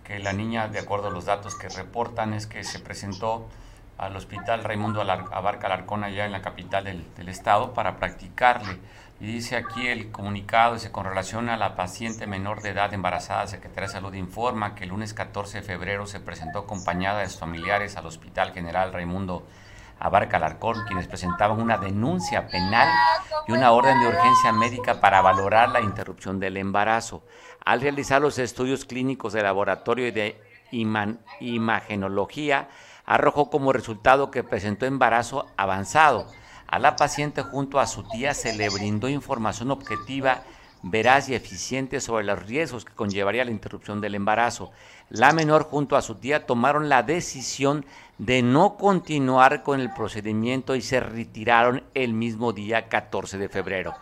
que 0.02 0.18
la 0.18 0.34
niña, 0.34 0.68
de 0.68 0.78
acuerdo 0.78 1.08
a 1.08 1.10
los 1.10 1.24
datos 1.24 1.54
que 1.56 1.68
reportan, 1.68 2.34
es 2.34 2.46
que 2.46 2.62
se 2.62 2.78
presentó 2.78 3.48
al 3.96 4.14
hospital 4.16 4.64
Raimundo 4.64 5.00
Abarca 5.00 5.66
Alarcón 5.66 6.04
allá 6.04 6.26
en 6.26 6.32
la 6.32 6.42
capital 6.42 6.84
del, 6.84 7.14
del, 7.14 7.28
estado 7.28 7.72
para 7.72 7.96
practicarle. 7.96 8.78
Y 9.24 9.26
dice 9.26 9.56
aquí 9.56 9.88
el 9.88 10.10
comunicado, 10.12 10.74
dice, 10.74 10.92
con 10.92 11.06
relación 11.06 11.48
a 11.48 11.56
la 11.56 11.74
paciente 11.76 12.26
menor 12.26 12.60
de 12.60 12.68
edad 12.68 12.92
embarazada, 12.92 13.46
Secretaría 13.46 13.86
de 13.86 13.94
Salud 13.94 14.12
informa 14.12 14.74
que 14.74 14.84
el 14.84 14.90
lunes 14.90 15.14
14 15.14 15.62
de 15.62 15.66
febrero 15.66 16.06
se 16.06 16.20
presentó 16.20 16.58
acompañada 16.58 17.20
de 17.20 17.30
sus 17.30 17.40
familiares 17.40 17.96
al 17.96 18.04
Hospital 18.04 18.52
General 18.52 18.92
Raimundo 18.92 19.46
Abarca 19.98 20.36
Alarcón, 20.36 20.84
quienes 20.86 21.08
presentaban 21.08 21.58
una 21.58 21.78
denuncia 21.78 22.48
penal 22.48 22.86
y 23.48 23.52
una 23.52 23.72
orden 23.72 23.98
de 23.98 24.08
urgencia 24.08 24.52
médica 24.52 25.00
para 25.00 25.22
valorar 25.22 25.70
la 25.70 25.80
interrupción 25.80 26.38
del 26.38 26.58
embarazo. 26.58 27.22
Al 27.64 27.80
realizar 27.80 28.20
los 28.20 28.38
estudios 28.38 28.84
clínicos 28.84 29.32
de 29.32 29.42
laboratorio 29.42 30.06
y 30.06 30.10
de 30.10 30.38
imagenología, 31.40 32.68
arrojó 33.06 33.48
como 33.48 33.72
resultado 33.72 34.30
que 34.30 34.44
presentó 34.44 34.84
embarazo 34.84 35.46
avanzado. 35.56 36.26
A 36.66 36.78
la 36.78 36.96
paciente 36.96 37.42
junto 37.42 37.78
a 37.78 37.86
su 37.86 38.02
tía 38.02 38.34
se 38.34 38.54
le 38.54 38.68
brindó 38.68 39.08
información 39.08 39.70
objetiva, 39.70 40.42
veraz 40.82 41.28
y 41.28 41.34
eficiente 41.34 42.00
sobre 42.00 42.24
los 42.24 42.44
riesgos 42.46 42.84
que 42.84 42.94
conllevaría 42.94 43.44
la 43.44 43.50
interrupción 43.50 44.00
del 44.00 44.14
embarazo. 44.14 44.70
La 45.08 45.32
menor 45.32 45.64
junto 45.64 45.96
a 45.96 46.02
su 46.02 46.16
tía 46.16 46.46
tomaron 46.46 46.88
la 46.88 47.02
decisión 47.02 47.86
de 48.18 48.42
no 48.42 48.76
continuar 48.76 49.62
con 49.62 49.80
el 49.80 49.92
procedimiento 49.92 50.74
y 50.74 50.82
se 50.82 51.00
retiraron 51.00 51.84
el 51.94 52.12
mismo 52.12 52.52
día 52.52 52.88
14 52.88 53.38
de 53.38 53.48
febrero. 53.48 53.94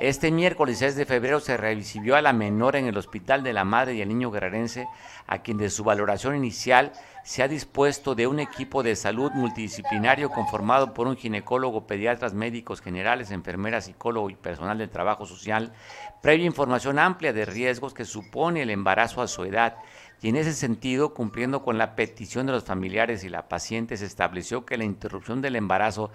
Este 0.00 0.30
miércoles 0.30 0.78
6 0.78 0.96
de 0.96 1.04
febrero 1.04 1.40
se 1.40 1.58
recibió 1.58 2.16
a 2.16 2.22
la 2.22 2.32
menor 2.32 2.74
en 2.74 2.86
el 2.86 2.96
Hospital 2.96 3.42
de 3.42 3.52
la 3.52 3.66
Madre 3.66 3.92
y 3.92 4.00
el 4.00 4.08
Niño 4.08 4.30
Guerrerense, 4.30 4.88
a 5.26 5.42
quien 5.42 5.58
de 5.58 5.68
su 5.68 5.84
valoración 5.84 6.34
inicial 6.34 6.92
se 7.22 7.42
ha 7.42 7.48
dispuesto 7.48 8.14
de 8.14 8.26
un 8.26 8.40
equipo 8.40 8.82
de 8.82 8.96
salud 8.96 9.30
multidisciplinario 9.32 10.30
conformado 10.30 10.94
por 10.94 11.06
un 11.06 11.18
ginecólogo, 11.18 11.86
pediatras, 11.86 12.32
médicos 12.32 12.80
generales, 12.80 13.30
enfermeras, 13.30 13.84
psicólogo 13.84 14.30
y 14.30 14.36
personal 14.36 14.78
de 14.78 14.88
trabajo 14.88 15.26
social, 15.26 15.74
previa 16.22 16.46
información 16.46 16.98
amplia 16.98 17.34
de 17.34 17.44
riesgos 17.44 17.92
que 17.92 18.06
supone 18.06 18.62
el 18.62 18.70
embarazo 18.70 19.20
a 19.20 19.28
su 19.28 19.44
edad. 19.44 19.76
Y 20.22 20.30
en 20.30 20.36
ese 20.36 20.54
sentido, 20.54 21.12
cumpliendo 21.12 21.62
con 21.62 21.76
la 21.76 21.94
petición 21.94 22.46
de 22.46 22.52
los 22.52 22.64
familiares 22.64 23.22
y 23.22 23.28
la 23.28 23.50
paciente, 23.50 23.98
se 23.98 24.06
estableció 24.06 24.64
que 24.64 24.78
la 24.78 24.84
interrupción 24.84 25.42
del 25.42 25.56
embarazo 25.56 26.10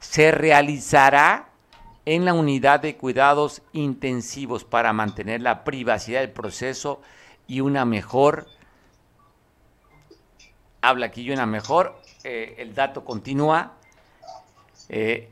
se 0.00 0.32
realizará 0.32 1.50
en 2.08 2.24
la 2.24 2.32
unidad 2.32 2.80
de 2.80 2.96
cuidados 2.96 3.60
intensivos 3.74 4.64
para 4.64 4.94
mantener 4.94 5.42
la 5.42 5.62
privacidad 5.62 6.20
del 6.20 6.30
proceso 6.30 7.02
y 7.46 7.60
una 7.60 7.84
mejor, 7.84 8.46
habla 10.80 11.04
aquí 11.04 11.30
una 11.30 11.44
mejor, 11.44 12.00
eh, 12.24 12.54
el 12.60 12.74
dato 12.74 13.04
continúa, 13.04 13.74
eh, 14.88 15.28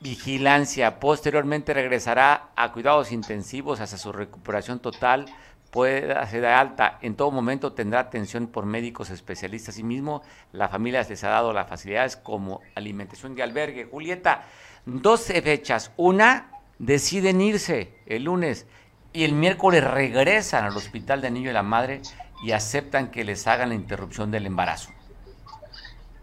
vigilancia. 0.00 1.00
Posteriormente 1.00 1.74
regresará 1.74 2.50
a 2.54 2.70
cuidados 2.70 3.10
intensivos 3.10 3.80
hasta 3.80 3.98
su 3.98 4.12
recuperación 4.12 4.78
total 4.78 5.26
puede 5.72 6.14
ser 6.26 6.44
alta, 6.44 6.98
en 7.00 7.16
todo 7.16 7.30
momento 7.30 7.72
tendrá 7.72 8.00
atención 8.00 8.46
por 8.46 8.66
médicos 8.66 9.08
especialistas. 9.08 9.78
y 9.78 9.82
mismo 9.82 10.22
la 10.52 10.68
familia 10.68 11.02
les 11.08 11.24
ha 11.24 11.30
dado 11.30 11.54
las 11.54 11.66
facilidades 11.66 12.16
como 12.18 12.60
alimentación 12.74 13.36
y 13.36 13.40
albergue. 13.40 13.86
Julieta, 13.86 14.44
dos 14.84 15.22
fechas. 15.24 15.92
Una, 15.96 16.50
deciden 16.78 17.40
irse 17.40 17.94
el 18.06 18.24
lunes 18.24 18.66
y 19.12 19.24
el 19.24 19.32
miércoles 19.32 19.84
regresan 19.84 20.64
al 20.64 20.76
hospital 20.76 21.20
de 21.20 21.30
niño 21.30 21.50
y 21.50 21.52
la 21.52 21.62
madre 21.62 22.02
y 22.42 22.52
aceptan 22.52 23.10
que 23.10 23.24
les 23.24 23.46
hagan 23.46 23.68
la 23.68 23.74
interrupción 23.74 24.30
del 24.30 24.46
embarazo. 24.46 24.90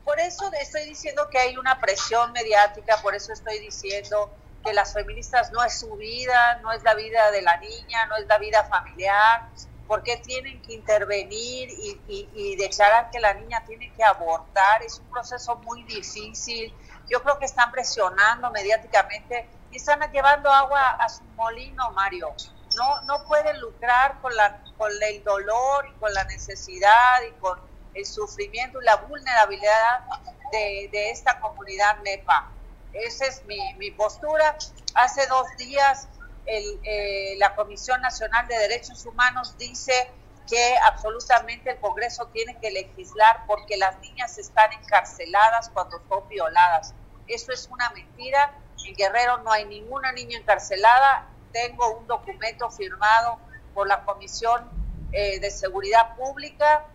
Por 0.04 0.20
eso 0.20 0.52
estoy 0.60 0.86
diciendo 0.86 1.30
que 1.30 1.38
hay 1.38 1.56
una 1.56 1.80
presión 1.80 2.32
mediática, 2.34 2.98
por 3.02 3.16
eso 3.16 3.32
estoy 3.32 3.60
diciendo 3.60 4.32
que 4.66 4.74
las 4.74 4.94
feministas 4.94 5.52
no 5.52 5.64
es 5.64 5.80
su 5.80 5.96
vida, 5.96 6.60
no 6.62 6.72
es 6.72 6.84
la 6.84 6.96
vida 6.96 7.32
de 7.32 7.42
la 7.42 7.58
niña, 7.58 8.06
no 8.08 8.18
es 8.18 8.28
la 8.28 8.38
vida 8.40 8.64
familiar, 8.66 9.48
porque 9.88 10.18
tienen 10.18 10.62
que 10.62 10.74
intervenir 10.74 11.70
y, 12.08 12.56
declarar 12.58 13.10
que 13.12 13.20
la 13.20 13.34
niña 13.34 13.64
tiene 13.66 13.92
que 13.96 14.04
abortar. 14.04 14.84
Es 14.84 15.00
un 15.00 15.10
proceso 15.10 15.56
muy 15.58 15.84
difícil. 15.84 16.74
Yo 17.10 17.24
creo 17.24 17.40
que 17.40 17.46
están 17.46 17.72
presionando 17.72 18.52
mediáticamente 18.52 19.50
y 19.72 19.78
están 19.78 20.00
llevando 20.12 20.52
agua 20.52 20.92
a 20.92 21.10
su 21.10 21.24
molino, 21.36 21.92
Mario. 21.92 22.34
No, 22.78 23.02
no 23.04 23.26
pueden 23.26 23.60
lucrar 23.60 24.20
con, 24.22 24.36
la, 24.36 24.62
con 24.78 24.92
el 25.02 25.24
dolor 25.24 25.88
y 25.88 26.00
con 26.00 26.14
la 26.14 26.24
necesidad 26.26 27.22
y 27.28 27.32
con 27.40 27.60
el 27.94 28.06
sufrimiento 28.06 28.82
y 28.82 28.86
la 28.86 28.98
vulnerabilidad 28.98 30.06
de, 30.52 31.10
esta 31.10 31.40
comunidad 31.40 31.98
NEPA. 32.04 32.52
Esa 32.94 33.26
es 33.26 33.44
mi, 33.46 33.92
postura. 33.92 34.58
Hace 34.96 35.26
dos 35.28 35.48
días 35.58 36.08
eh, 36.46 37.36
la 37.38 37.56
Comisión 37.56 38.02
Nacional 38.02 38.48
de 38.48 38.58
Derechos 38.58 39.06
Humanos 39.06 39.56
dice 39.58 40.12
que 40.50 40.76
absolutamente 40.88 41.72
el 41.72 41.80
Congreso 41.80 42.28
tiene 42.28 42.58
que 42.60 42.72
legislar 42.72 43.44
porque 43.46 43.78
las 43.78 44.00
niñas 44.00 44.38
están 44.38 44.72
encarceladas 44.74 45.70
cuando 45.70 46.02
son 46.10 46.28
violadas. 46.28 46.96
Eso 47.30 47.52
es 47.54 47.70
una 47.72 47.90
mentira. 47.92 48.52
En 48.86 48.96
Guerrero 48.96 49.38
no 49.40 49.52
hay 49.52 49.66
ninguna 49.66 50.12
niña 50.12 50.40
encarcelada. 50.40 51.28
Tengo 51.54 51.98
un 51.98 52.08
documento 52.08 52.70
firmado 52.72 53.40
por 53.74 53.88
la 53.88 54.04
Comisión 54.04 54.68
eh, 55.12 55.40
de 55.40 55.52
seguridad 55.52 56.16
pública 56.16 56.86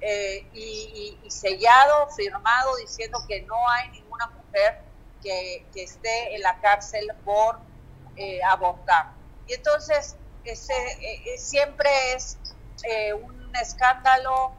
eh, 0.00 0.48
y, 0.52 1.16
sellado, 1.28 2.08
firmado, 2.10 2.76
diciendo 2.76 3.18
que 3.28 3.42
no 3.42 3.56
hay 3.70 3.90
ninguna 3.90 4.26
mujer 4.26 4.80
que, 5.22 5.64
esté 5.74 6.34
en 6.34 6.42
la 6.42 6.60
cárcel 6.60 7.08
por 7.24 7.60
eh, 8.16 8.40
abortar. 8.42 9.12
Y 9.46 9.54
entonces 9.54 10.16
ese, 10.44 10.74
siempre 11.38 11.88
es 12.14 12.38
un 13.22 13.52
escándalo 13.56 14.52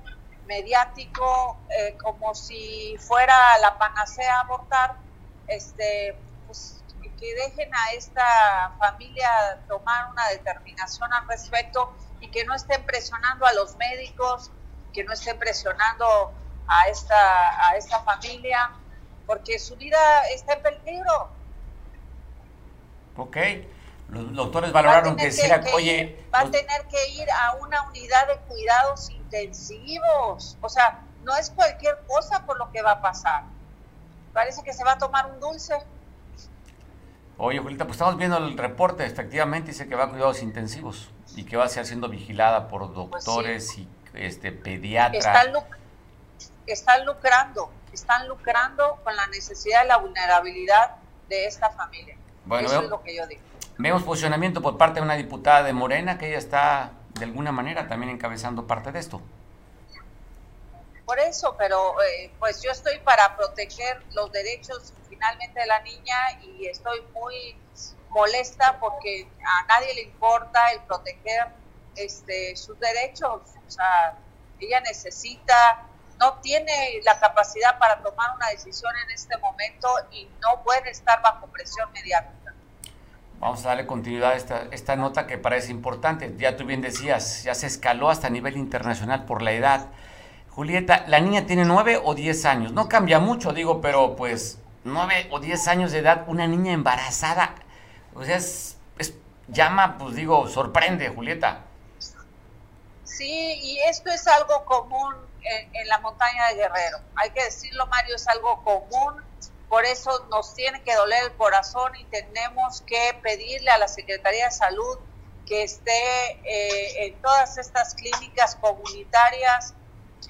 mediático, 0.48 1.58
como 2.02 2.34
si 2.34 2.96
fuera 3.00 3.58
la 3.60 3.78
panacea 3.78 4.40
abortar, 4.40 5.05
este, 5.48 6.18
pues, 6.48 6.84
que 7.20 7.34
dejen 7.36 7.74
a 7.74 7.94
esta 7.94 8.76
familia 8.78 9.60
tomar 9.68 10.12
una 10.12 10.28
determinación 10.30 11.12
al 11.14 11.28
respecto 11.28 11.94
y 12.20 12.30
que 12.30 12.46
no 12.46 12.54
estén 12.54 12.84
presionando 12.86 13.46
a 13.46 13.54
los 13.54 13.76
médicos, 13.78 14.52
que 14.94 15.04
no 15.04 15.14
estén 15.14 15.38
presionando 15.40 16.34
a 16.68 16.88
esta, 16.88 17.70
a 17.70 17.78
esta 17.78 18.00
familia, 18.00 18.72
porque 19.26 19.60
su 19.60 19.76
vida 19.76 19.98
está 20.34 20.54
en 20.54 20.64
peligro. 20.64 21.30
Ok. 23.18 23.38
Los 24.10 24.34
doctores 24.34 24.72
valoraron 24.72 25.16
que, 25.16 25.32
si 25.32 25.50
oye... 25.74 26.28
va 26.34 26.42
a 26.42 26.52
tener 26.52 26.86
que 26.88 27.10
ir 27.10 27.28
a 27.32 27.56
una 27.56 27.82
unidad 27.88 28.28
de 28.28 28.38
cuidados 28.42 29.10
intensivos. 29.10 30.58
O 30.62 30.70
sea, 30.70 31.02
no 31.24 31.36
es 31.36 31.50
cualquier 31.50 31.98
cosa 32.08 32.46
por 32.46 32.58
lo 32.60 32.72
que 32.72 32.84
va 32.84 32.92
a 32.92 33.02
pasar. 33.02 33.44
Parece 34.36 34.64
que 34.64 34.74
se 34.74 34.84
va 34.84 34.92
a 34.92 34.98
tomar 34.98 35.32
un 35.32 35.40
dulce. 35.40 35.74
Oye, 37.38 37.58
Julieta, 37.60 37.86
pues 37.86 37.96
estamos 37.96 38.18
viendo 38.18 38.38
el 38.38 38.58
reporte, 38.58 39.06
efectivamente 39.06 39.72
dice 39.72 39.88
que 39.88 39.96
va 39.96 40.04
a 40.04 40.10
cuidados 40.10 40.44
intensivos 40.44 41.10
y 41.38 41.46
que 41.46 41.56
va 41.56 41.64
a 41.64 41.70
ser 41.70 41.86
siendo 41.86 42.10
vigilada 42.10 42.68
por 42.68 42.82
pues 42.92 43.24
doctores 43.24 43.78
y 43.78 43.88
este 44.14 44.52
pediatras. 44.52 45.26
Están, 46.68 47.06
lucrando, 47.06 47.72
están 47.94 48.28
lucrando 48.28 49.00
con 49.06 49.16
la 49.16 49.26
necesidad 49.28 49.86
y 49.86 49.88
la 49.88 49.98
vulnerabilidad 49.98 50.98
de 51.30 51.46
esta 51.46 51.70
familia. 51.70 52.18
Bueno, 52.44 52.68
Eso 52.68 52.82
es 52.82 52.90
lo 52.90 53.02
que 53.04 53.16
yo 53.16 53.26
digo. 53.28 53.42
Vemos 53.78 54.04
posicionamiento 54.04 54.62
por 54.62 54.78
parte 54.78 55.00
de 55.00 55.06
una 55.06 55.16
diputada 55.16 55.64
de 55.64 55.72
Morena 55.72 56.18
que 56.18 56.28
ella 56.28 56.40
está 56.40 56.92
de 57.14 57.24
alguna 57.24 57.54
manera 57.54 57.88
también 57.88 58.12
encabezando 58.12 58.68
parte 58.68 58.92
de 58.92 59.00
esto. 59.00 59.22
Por 61.06 61.20
eso, 61.20 61.56
pero 61.58 62.02
eh, 62.02 62.32
pues 62.40 62.62
yo 62.64 62.72
estoy 62.72 62.98
para 63.00 63.36
proteger 63.38 64.04
los 64.14 64.32
derechos 64.32 64.94
finalmente 65.08 65.60
de 65.60 65.66
la 65.68 65.80
niña 65.82 66.18
y 66.42 66.66
estoy 66.66 67.02
muy 67.14 67.56
molesta 68.10 68.80
porque 68.80 69.28
a 69.46 69.68
nadie 69.68 69.94
le 69.94 70.02
importa 70.04 70.72
el 70.72 70.82
proteger 70.82 71.48
este, 71.96 72.56
sus 72.56 72.80
derechos. 72.80 73.42
O 73.68 73.72
sea, 73.72 74.18
ella 74.60 74.80
necesita, 74.82 75.84
no 76.20 76.40
tiene 76.40 77.02
la 77.04 77.20
capacidad 77.20 77.78
para 77.78 78.02
tomar 78.02 78.36
una 78.36 78.50
decisión 78.50 78.92
en 79.06 79.12
este 79.12 79.38
momento 79.38 79.88
y 80.12 80.28
no 80.42 80.64
puede 80.64 80.90
estar 80.90 81.22
bajo 81.22 81.48
presión 81.48 81.92
mediática. 81.92 82.54
Vamos 83.40 83.64
a 83.66 83.70
darle 83.70 83.86
continuidad 83.86 84.32
a 84.32 84.36
esta, 84.36 84.68
esta 84.72 84.96
nota 84.96 85.28
que 85.28 85.38
parece 85.38 85.70
importante. 85.70 86.34
Ya 86.38 86.56
tú 86.56 86.66
bien 86.66 86.82
decías, 86.82 87.44
ya 87.44 87.54
se 87.54 87.68
escaló 87.68 88.10
hasta 88.10 88.30
nivel 88.30 88.58
internacional 88.58 89.26
por 89.26 89.42
la 89.42 89.52
edad. 89.52 89.88
Julieta, 90.56 91.04
la 91.08 91.20
niña 91.20 91.46
tiene 91.46 91.66
nueve 91.66 92.00
o 92.02 92.16
diez 92.16 92.46
años. 92.46 92.72
No 92.72 92.88
cambia 92.88 93.20
mucho, 93.20 93.52
digo, 93.52 93.82
pero 93.82 94.16
pues 94.16 94.58
nueve 94.84 95.28
o 95.32 95.40
diez 95.40 95.68
años 95.68 95.92
de 95.92 96.00
edad, 96.00 96.24
una 96.28 96.48
niña 96.48 96.72
embarazada 96.72 97.56
o 98.16 98.24
sea, 98.24 98.38
es, 98.38 98.78
llama, 99.50 99.98
pues 99.98 100.16
digo, 100.16 100.48
sorprende, 100.48 101.10
Julieta. 101.10 101.66
Sí, 103.04 103.60
y 103.62 103.80
esto 103.82 104.10
es 104.10 104.26
algo 104.26 104.66
común 104.66 105.14
en, 105.44 105.88
la 105.88 106.00
montaña 106.00 106.48
de 106.48 106.56
Guerrero. 106.56 107.00
Hay 107.16 107.30
que 107.32 107.44
decirlo, 107.44 107.86
Mario, 107.88 108.16
es 108.16 108.28
algo 108.28 108.64
común. 108.64 109.22
Por 109.70 109.86
eso 109.86 110.26
nos 110.30 110.54
tiene 110.56 110.82
que 110.84 110.96
doler 110.96 111.26
el 111.26 111.34
corazón 111.34 111.94
y 111.96 112.06
tenemos 112.06 112.82
que 112.82 113.20
pedirle 113.22 113.70
a 113.70 113.78
la 113.78 113.88
Secretaría 113.88 114.46
de 114.46 114.52
Salud 114.52 114.98
que 115.46 115.64
esté 115.64 116.32
eh, 116.44 117.08
en 117.08 117.22
todas 117.22 117.58
estas 117.58 117.94
clínicas 117.96 118.56
comunitarias, 118.56 119.76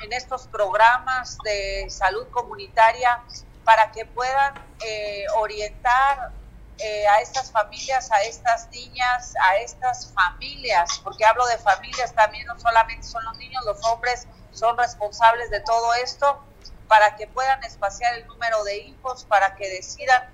en 0.04 0.14
estos 0.14 0.48
programas 0.48 1.38
de 1.43 1.88
salud 1.89 2.28
comunitaria, 2.32 3.22
para 3.64 3.91
que 3.91 4.06
puedan 4.06 4.54
eh, 4.86 5.26
orientar 5.38 6.32
eh, 6.78 7.08
a 7.08 7.22
estas 7.22 7.52
familias, 7.52 8.12
a 8.12 8.22
estas 8.24 8.70
niñas, 8.70 9.34
a 9.41 9.58
estas 9.58 10.14
familias, 10.14 11.00
porque 11.04 11.26
hablo 11.26 11.46
de 11.48 11.58
familias 11.58 12.14
también, 12.14 12.46
no 12.46 12.60
solamente 12.60 13.04
son 13.04 13.24
los 13.26 13.38
niños, 13.38 13.64
los 13.66 13.84
hombres 13.86 14.28
son 14.52 14.78
responsables 14.78 15.50
de 15.50 15.62
todo 15.62 15.93
esto, 15.96 16.43
para 16.88 17.16
que 17.16 17.28
puedan 17.28 17.64
espaciar 17.64 18.14
el 18.16 18.28
número 18.28 18.64
de 18.64 18.78
hijos, 18.78 19.26
para 19.26 19.56
que 19.56 19.68
decidan 19.70 20.30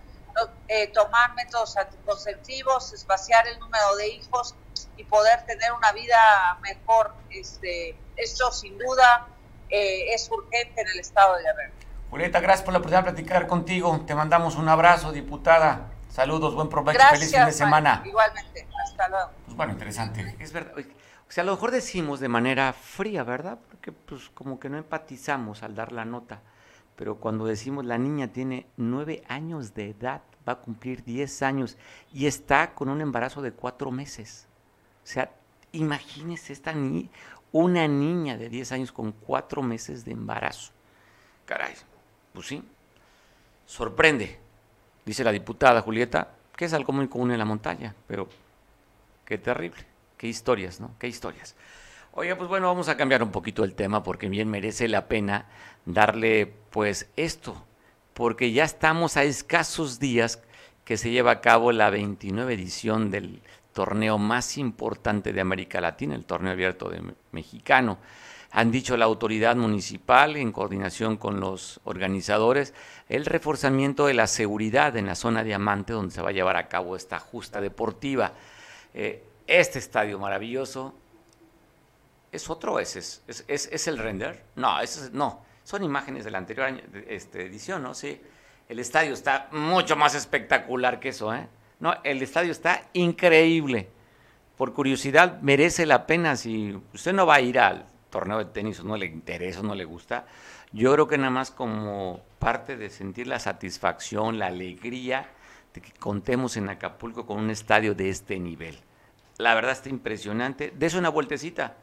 eh, 0.67 0.87
tomar 0.87 1.33
métodos 1.35 1.77
anticonceptivos, 1.77 2.93
espaciar 2.93 3.47
el 3.47 3.59
número 3.59 3.95
de 3.97 4.07
hijos 4.07 4.55
y 4.97 5.03
poder 5.03 5.45
tener 5.45 5.71
una 5.73 5.91
vida 5.91 6.57
mejor. 6.61 7.13
Este, 7.29 7.97
esto 8.15 8.51
sin 8.51 8.77
duda 8.77 9.27
eh, 9.71 10.13
es 10.13 10.29
urgente 10.29 10.81
en 10.81 10.87
el 10.87 10.99
estado 10.99 11.35
de 11.37 11.43
Guerrero. 11.43 11.73
Julieta, 12.09 12.41
gracias 12.41 12.63
por 12.63 12.73
la 12.73 12.79
oportunidad 12.79 13.05
de 13.05 13.11
platicar 13.13 13.47
contigo. 13.47 14.03
Te 14.05 14.13
mandamos 14.13 14.57
un 14.57 14.67
abrazo, 14.67 15.11
diputada. 15.13 15.91
Saludos, 16.09 16.53
buen 16.53 16.67
provecho, 16.67 16.99
feliz 17.09 17.31
fin 17.31 17.45
de 17.45 17.53
semana. 17.53 18.03
igualmente, 18.05 18.67
hasta 18.83 19.07
luego. 19.07 19.29
Pues 19.45 19.55
bueno, 19.55 19.71
interesante. 19.71 20.35
Es 20.37 20.51
verdad. 20.51 20.73
O 20.77 21.31
sea, 21.31 21.43
a 21.43 21.45
lo 21.45 21.53
mejor 21.53 21.71
decimos 21.71 22.19
de 22.19 22.27
manera 22.27 22.73
fría, 22.73 23.23
¿verdad? 23.23 23.57
Porque 23.69 23.93
pues 23.93 24.29
como 24.33 24.59
que 24.59 24.69
no 24.69 24.77
empatizamos 24.77 25.63
al 25.63 25.73
dar 25.73 25.93
la 25.93 26.03
nota. 26.03 26.41
Pero 26.97 27.15
cuando 27.15 27.45
decimos 27.45 27.85
la 27.85 27.97
niña 27.97 28.27
tiene 28.27 28.67
nueve 28.75 29.23
años 29.29 29.73
de 29.73 29.91
edad, 29.91 30.21
va 30.47 30.53
a 30.53 30.59
cumplir 30.59 31.05
diez 31.05 31.41
años 31.41 31.77
y 32.11 32.27
está 32.27 32.73
con 32.73 32.89
un 32.89 32.99
embarazo 32.99 33.41
de 33.41 33.53
cuatro 33.53 33.89
meses. 33.91 34.47
O 35.05 35.07
sea, 35.07 35.31
imagínese 35.71 36.51
esta 36.51 36.73
ni 36.73 37.09
una 37.51 37.87
niña 37.87 38.37
de 38.37 38.49
diez 38.49 38.71
años 38.71 38.91
con 38.91 39.11
cuatro 39.11 39.61
meses 39.61 40.05
de 40.05 40.11
embarazo. 40.11 40.71
Caray, 41.45 41.73
pues 42.33 42.47
sí, 42.47 42.63
sorprende 43.65 44.39
dice 45.05 45.23
la 45.23 45.31
diputada 45.31 45.81
Julieta, 45.81 46.29
que 46.55 46.65
es 46.65 46.73
algo 46.73 46.93
muy 46.93 47.07
común 47.07 47.31
en 47.31 47.39
la 47.39 47.45
montaña, 47.45 47.95
pero 48.07 48.27
qué 49.25 49.37
terrible, 49.37 49.85
qué 50.17 50.27
historias, 50.27 50.79
¿no? 50.79 50.91
Qué 50.99 51.07
historias. 51.07 51.55
Oye, 52.13 52.35
pues 52.35 52.49
bueno, 52.49 52.67
vamos 52.67 52.89
a 52.89 52.97
cambiar 52.97 53.23
un 53.23 53.31
poquito 53.31 53.63
el 53.63 53.73
tema 53.73 54.03
porque 54.03 54.27
bien 54.27 54.49
merece 54.49 54.87
la 54.87 55.07
pena 55.07 55.45
darle 55.85 56.53
pues 56.69 57.09
esto, 57.15 57.65
porque 58.13 58.51
ya 58.51 58.63
estamos 58.63 59.17
a 59.17 59.23
escasos 59.23 59.99
días 59.99 60.41
que 60.83 60.97
se 60.97 61.11
lleva 61.11 61.31
a 61.31 61.41
cabo 61.41 61.71
la 61.71 61.89
29 61.89 62.53
edición 62.53 63.11
del 63.11 63.41
torneo 63.73 64.17
más 64.17 64.57
importante 64.57 65.33
de 65.33 65.41
América 65.41 65.81
Latina, 65.81 66.15
el 66.15 66.25
torneo 66.25 66.53
abierto 66.53 66.89
de 66.89 67.01
mexicano 67.31 67.97
han 68.51 68.69
dicho 68.69 68.97
la 68.97 69.05
autoridad 69.05 69.55
municipal 69.55 70.35
en 70.35 70.51
coordinación 70.51 71.15
con 71.15 71.39
los 71.39 71.79
organizadores 71.85 72.73
el 73.07 73.25
reforzamiento 73.25 74.07
de 74.07 74.13
la 74.13 74.27
seguridad 74.27 74.95
en 74.97 75.05
la 75.05 75.15
zona 75.15 75.43
diamante 75.43 75.93
donde 75.93 76.13
se 76.13 76.21
va 76.21 76.29
a 76.29 76.33
llevar 76.33 76.57
a 76.57 76.67
cabo 76.67 76.95
esta 76.95 77.19
justa 77.19 77.61
deportiva. 77.61 78.33
Eh, 78.93 79.23
este 79.47 79.79
estadio 79.79 80.19
maravilloso 80.19 80.93
es 82.31 82.49
otro, 82.49 82.79
es, 82.79 82.95
es, 82.95 83.43
es, 83.47 83.87
el 83.87 83.97
render. 83.97 84.43
No, 84.55 84.79
es, 84.79 85.11
no, 85.11 85.43
son 85.63 85.83
imágenes 85.83 86.23
de 86.25 86.31
la 86.31 86.37
anterior 86.37 86.81
este, 87.07 87.45
edición, 87.45 87.83
¿no? 87.83 87.93
Sí, 87.93 88.21
el 88.69 88.79
estadio 88.79 89.13
está 89.13 89.49
mucho 89.51 89.95
más 89.95 90.15
espectacular 90.15 90.99
que 90.99 91.09
eso, 91.09 91.33
¿eh? 91.33 91.47
No, 91.81 91.95
el 92.03 92.21
estadio 92.21 92.51
está 92.51 92.87
increíble. 92.93 93.89
Por 94.55 94.73
curiosidad, 94.73 95.41
merece 95.41 95.85
la 95.85 96.05
pena 96.05 96.35
si 96.37 96.79
usted 96.93 97.11
no 97.11 97.25
va 97.25 97.35
a 97.35 97.41
ir 97.41 97.59
al 97.59 97.87
torneo 98.11 98.37
de 98.37 98.45
tenis 98.45 98.83
no 98.83 98.97
le 98.97 99.07
interesa, 99.07 99.63
no 99.63 99.73
le 99.73 99.85
gusta, 99.85 100.27
yo 100.73 100.93
creo 100.93 101.07
que 101.07 101.17
nada 101.17 101.31
más 101.31 101.49
como 101.49 102.21
parte 102.37 102.77
de 102.77 102.91
sentir 102.91 103.25
la 103.25 103.39
satisfacción, 103.39 104.37
la 104.37 104.47
alegría 104.47 105.29
de 105.73 105.81
que 105.81 105.91
contemos 105.93 106.55
en 106.57 106.69
Acapulco 106.69 107.25
con 107.25 107.39
un 107.39 107.49
estadio 107.49 107.95
de 107.95 108.09
este 108.09 108.37
nivel. 108.37 108.77
La 109.37 109.55
verdad 109.55 109.71
está 109.71 109.89
impresionante. 109.89 110.71
Dese 110.77 110.99
una 110.99 111.09
vueltecita, 111.09 111.77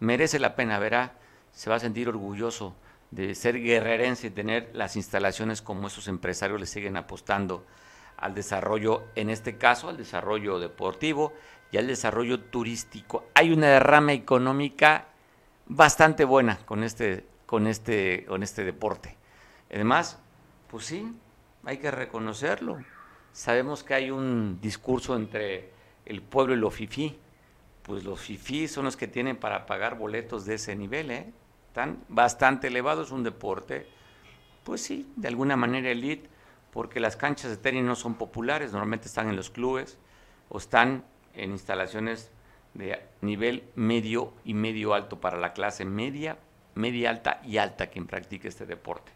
merece 0.00 0.40
la 0.40 0.56
pena, 0.56 0.78
verá, 0.80 1.12
se 1.52 1.70
va 1.70 1.76
a 1.76 1.80
sentir 1.80 2.08
orgulloso 2.08 2.74
de 3.12 3.34
ser 3.36 3.62
guerrerense 3.62 4.26
y 4.26 4.30
tener 4.30 4.70
las 4.72 4.96
instalaciones 4.96 5.62
como 5.62 5.86
esos 5.86 6.08
empresarios 6.08 6.58
le 6.58 6.66
siguen 6.66 6.96
apostando 6.96 7.64
al 8.16 8.34
desarrollo, 8.34 9.04
en 9.14 9.30
este 9.30 9.56
caso 9.56 9.88
al 9.88 9.96
desarrollo 9.96 10.58
deportivo 10.58 11.32
y 11.70 11.76
al 11.76 11.86
desarrollo 11.86 12.40
turístico. 12.40 13.26
Hay 13.34 13.52
una 13.52 13.68
derrama 13.68 14.12
económica 14.12 15.08
bastante 15.66 16.24
buena 16.24 16.58
con 16.64 16.82
este, 16.82 17.26
con 17.46 17.66
este, 17.66 18.24
con 18.26 18.42
este 18.42 18.64
deporte. 18.64 19.16
Además, 19.70 20.18
pues 20.68 20.86
sí, 20.86 21.12
hay 21.64 21.78
que 21.78 21.90
reconocerlo. 21.90 22.78
Sabemos 23.32 23.84
que 23.84 23.94
hay 23.94 24.10
un 24.10 24.60
discurso 24.60 25.16
entre 25.16 25.70
el 26.06 26.22
pueblo 26.22 26.54
y 26.54 26.58
lo 26.58 26.70
fifí, 26.70 27.18
pues 27.82 28.04
los 28.04 28.20
fifís 28.20 28.72
son 28.72 28.84
los 28.84 28.96
que 28.96 29.08
tienen 29.08 29.36
para 29.36 29.66
pagar 29.66 29.98
boletos 29.98 30.44
de 30.46 30.54
ese 30.54 30.74
nivel, 30.74 31.10
¿eh? 31.10 31.32
Están 31.68 32.02
bastante 32.08 32.68
elevados, 32.68 33.10
un 33.10 33.22
deporte, 33.22 33.86
pues 34.64 34.80
sí, 34.80 35.12
de 35.16 35.28
alguna 35.28 35.56
manera 35.56 35.90
elite, 35.90 36.28
porque 36.76 37.00
las 37.00 37.16
canchas 37.16 37.50
de 37.50 37.56
tenis 37.56 37.84
no 37.84 37.96
son 37.96 38.16
populares, 38.16 38.72
normalmente 38.72 39.06
están 39.06 39.30
en 39.30 39.36
los 39.36 39.48
clubes 39.48 39.96
o 40.50 40.58
están 40.58 41.06
en 41.32 41.52
instalaciones 41.52 42.30
de 42.74 43.00
nivel 43.22 43.70
medio 43.76 44.34
y 44.44 44.52
medio 44.52 44.92
alto 44.92 45.18
para 45.18 45.38
la 45.38 45.54
clase 45.54 45.86
media, 45.86 46.36
media 46.74 47.08
alta 47.08 47.40
y 47.46 47.56
alta 47.56 47.86
quien 47.86 48.06
practique 48.06 48.48
este 48.48 48.66
deporte. 48.66 49.10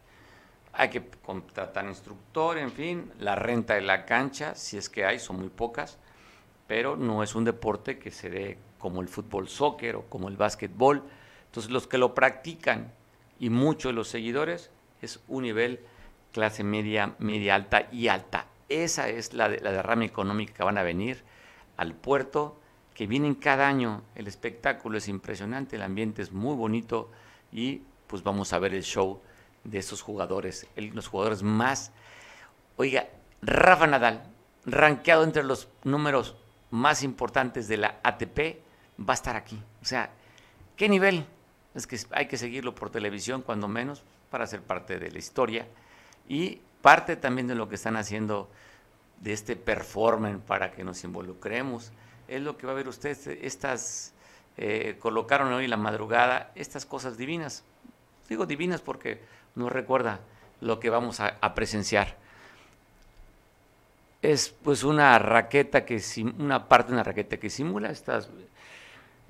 Hay 0.72 0.88
que 0.88 1.04
contratar 1.22 1.84
instructor, 1.84 2.56
en 2.56 2.72
fin, 2.72 3.12
la 3.18 3.34
renta 3.34 3.74
de 3.74 3.82
la 3.82 4.06
cancha, 4.06 4.54
si 4.54 4.78
es 4.78 4.88
que 4.88 5.04
hay, 5.04 5.18
son 5.18 5.38
muy 5.38 5.50
pocas, 5.50 5.98
pero 6.66 6.96
no 6.96 7.22
es 7.22 7.34
un 7.34 7.44
deporte 7.44 7.98
que 7.98 8.11
se 8.11 8.30
dé 8.30 8.56
como 8.78 9.02
el 9.02 9.08
fútbol 9.08 9.50
soccer 9.50 9.96
o 9.96 10.06
como 10.06 10.28
el 10.28 10.38
básquetbol. 10.38 11.02
Entonces 11.44 11.70
los 11.70 11.86
que 11.86 11.98
lo 11.98 12.14
practican 12.14 12.90
y 13.38 13.50
muchos 13.50 13.90
de 13.90 13.96
los 13.96 14.08
seguidores 14.08 14.70
es 15.02 15.20
un 15.28 15.42
nivel 15.42 15.80
clase 16.32 16.64
media, 16.64 17.14
media 17.18 17.54
alta 17.54 17.88
y 17.92 18.08
alta. 18.08 18.46
Esa 18.68 19.08
es 19.08 19.32
la, 19.34 19.48
la 19.48 19.72
derrama 19.72 20.04
económica 20.04 20.54
que 20.54 20.62
van 20.62 20.78
a 20.78 20.82
venir 20.82 21.22
al 21.76 21.94
puerto, 21.94 22.60
que 22.94 23.06
vienen 23.06 23.34
cada 23.34 23.68
año. 23.68 24.02
El 24.14 24.26
espectáculo 24.26 24.98
es 24.98 25.08
impresionante, 25.08 25.76
el 25.76 25.82
ambiente 25.82 26.22
es 26.22 26.32
muy 26.32 26.54
bonito 26.54 27.10
y 27.52 27.82
pues 28.06 28.22
vamos 28.22 28.52
a 28.52 28.58
ver 28.58 28.74
el 28.74 28.82
show 28.82 29.20
de 29.64 29.78
esos 29.78 30.02
jugadores, 30.02 30.66
los 30.76 31.08
jugadores 31.08 31.42
más... 31.42 31.92
Oiga, 32.76 33.08
Rafa 33.42 33.86
Nadal, 33.86 34.22
rankeado 34.64 35.24
entre 35.24 35.42
los 35.42 35.68
números 35.84 36.36
más 36.70 37.02
importantes 37.02 37.68
de 37.68 37.76
la 37.76 38.00
ATP, 38.02 38.58
va 38.98 39.12
a 39.12 39.14
estar 39.14 39.36
aquí. 39.36 39.62
O 39.82 39.84
sea, 39.84 40.10
¿qué 40.76 40.88
nivel? 40.88 41.26
Es 41.74 41.86
que 41.86 41.98
hay 42.12 42.26
que 42.26 42.38
seguirlo 42.38 42.74
por 42.74 42.90
televisión, 42.90 43.42
cuando 43.42 43.68
menos, 43.68 44.02
para 44.30 44.46
ser 44.46 44.62
parte 44.62 44.98
de 44.98 45.10
la 45.10 45.18
historia 45.18 45.66
y 46.28 46.60
parte 46.82 47.16
también 47.16 47.46
de 47.46 47.54
lo 47.54 47.68
que 47.68 47.74
están 47.74 47.96
haciendo 47.96 48.48
de 49.20 49.32
este 49.32 49.56
performance 49.56 50.40
para 50.46 50.72
que 50.72 50.84
nos 50.84 51.04
involucremos. 51.04 51.92
Es 52.28 52.40
lo 52.40 52.56
que 52.56 52.66
va 52.66 52.72
a 52.72 52.76
ver 52.76 52.88
usted, 52.88 53.16
estas, 53.42 54.14
eh, 54.56 54.96
colocaron 55.00 55.52
hoy 55.52 55.66
la 55.66 55.76
madrugada 55.76 56.52
estas 56.54 56.86
cosas 56.86 57.16
divinas. 57.16 57.64
Digo 58.28 58.46
divinas 58.46 58.80
porque 58.80 59.20
nos 59.54 59.72
recuerda 59.72 60.20
lo 60.60 60.78
que 60.78 60.90
vamos 60.90 61.20
a, 61.20 61.36
a 61.40 61.54
presenciar. 61.54 62.16
Es 64.22 64.50
pues 64.50 64.84
una 64.84 65.18
raqueta 65.18 65.84
que 65.84 66.00
una 66.38 66.68
parte 66.68 66.88
de 66.88 66.94
una 66.94 67.02
raqueta 67.02 67.38
que 67.38 67.50
simula 67.50 67.90
estas 67.90 68.28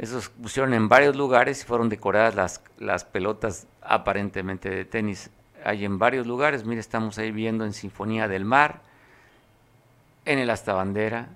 esos 0.00 0.30
pusieron 0.30 0.72
en 0.72 0.88
varios 0.88 1.14
lugares 1.14 1.62
y 1.62 1.66
fueron 1.66 1.90
decoradas 1.90 2.34
las, 2.34 2.62
las 2.78 3.04
pelotas 3.04 3.66
aparentemente 3.82 4.70
de 4.70 4.86
tenis. 4.86 5.28
Hay 5.64 5.84
en 5.84 5.98
varios 5.98 6.26
lugares, 6.26 6.64
mire, 6.64 6.80
estamos 6.80 7.18
ahí 7.18 7.30
viendo 7.30 7.64
en 7.64 7.72
Sinfonía 7.72 8.28
del 8.28 8.44
Mar, 8.44 8.80
en 10.24 10.38
el 10.38 10.50
Astabandera, 10.50 11.28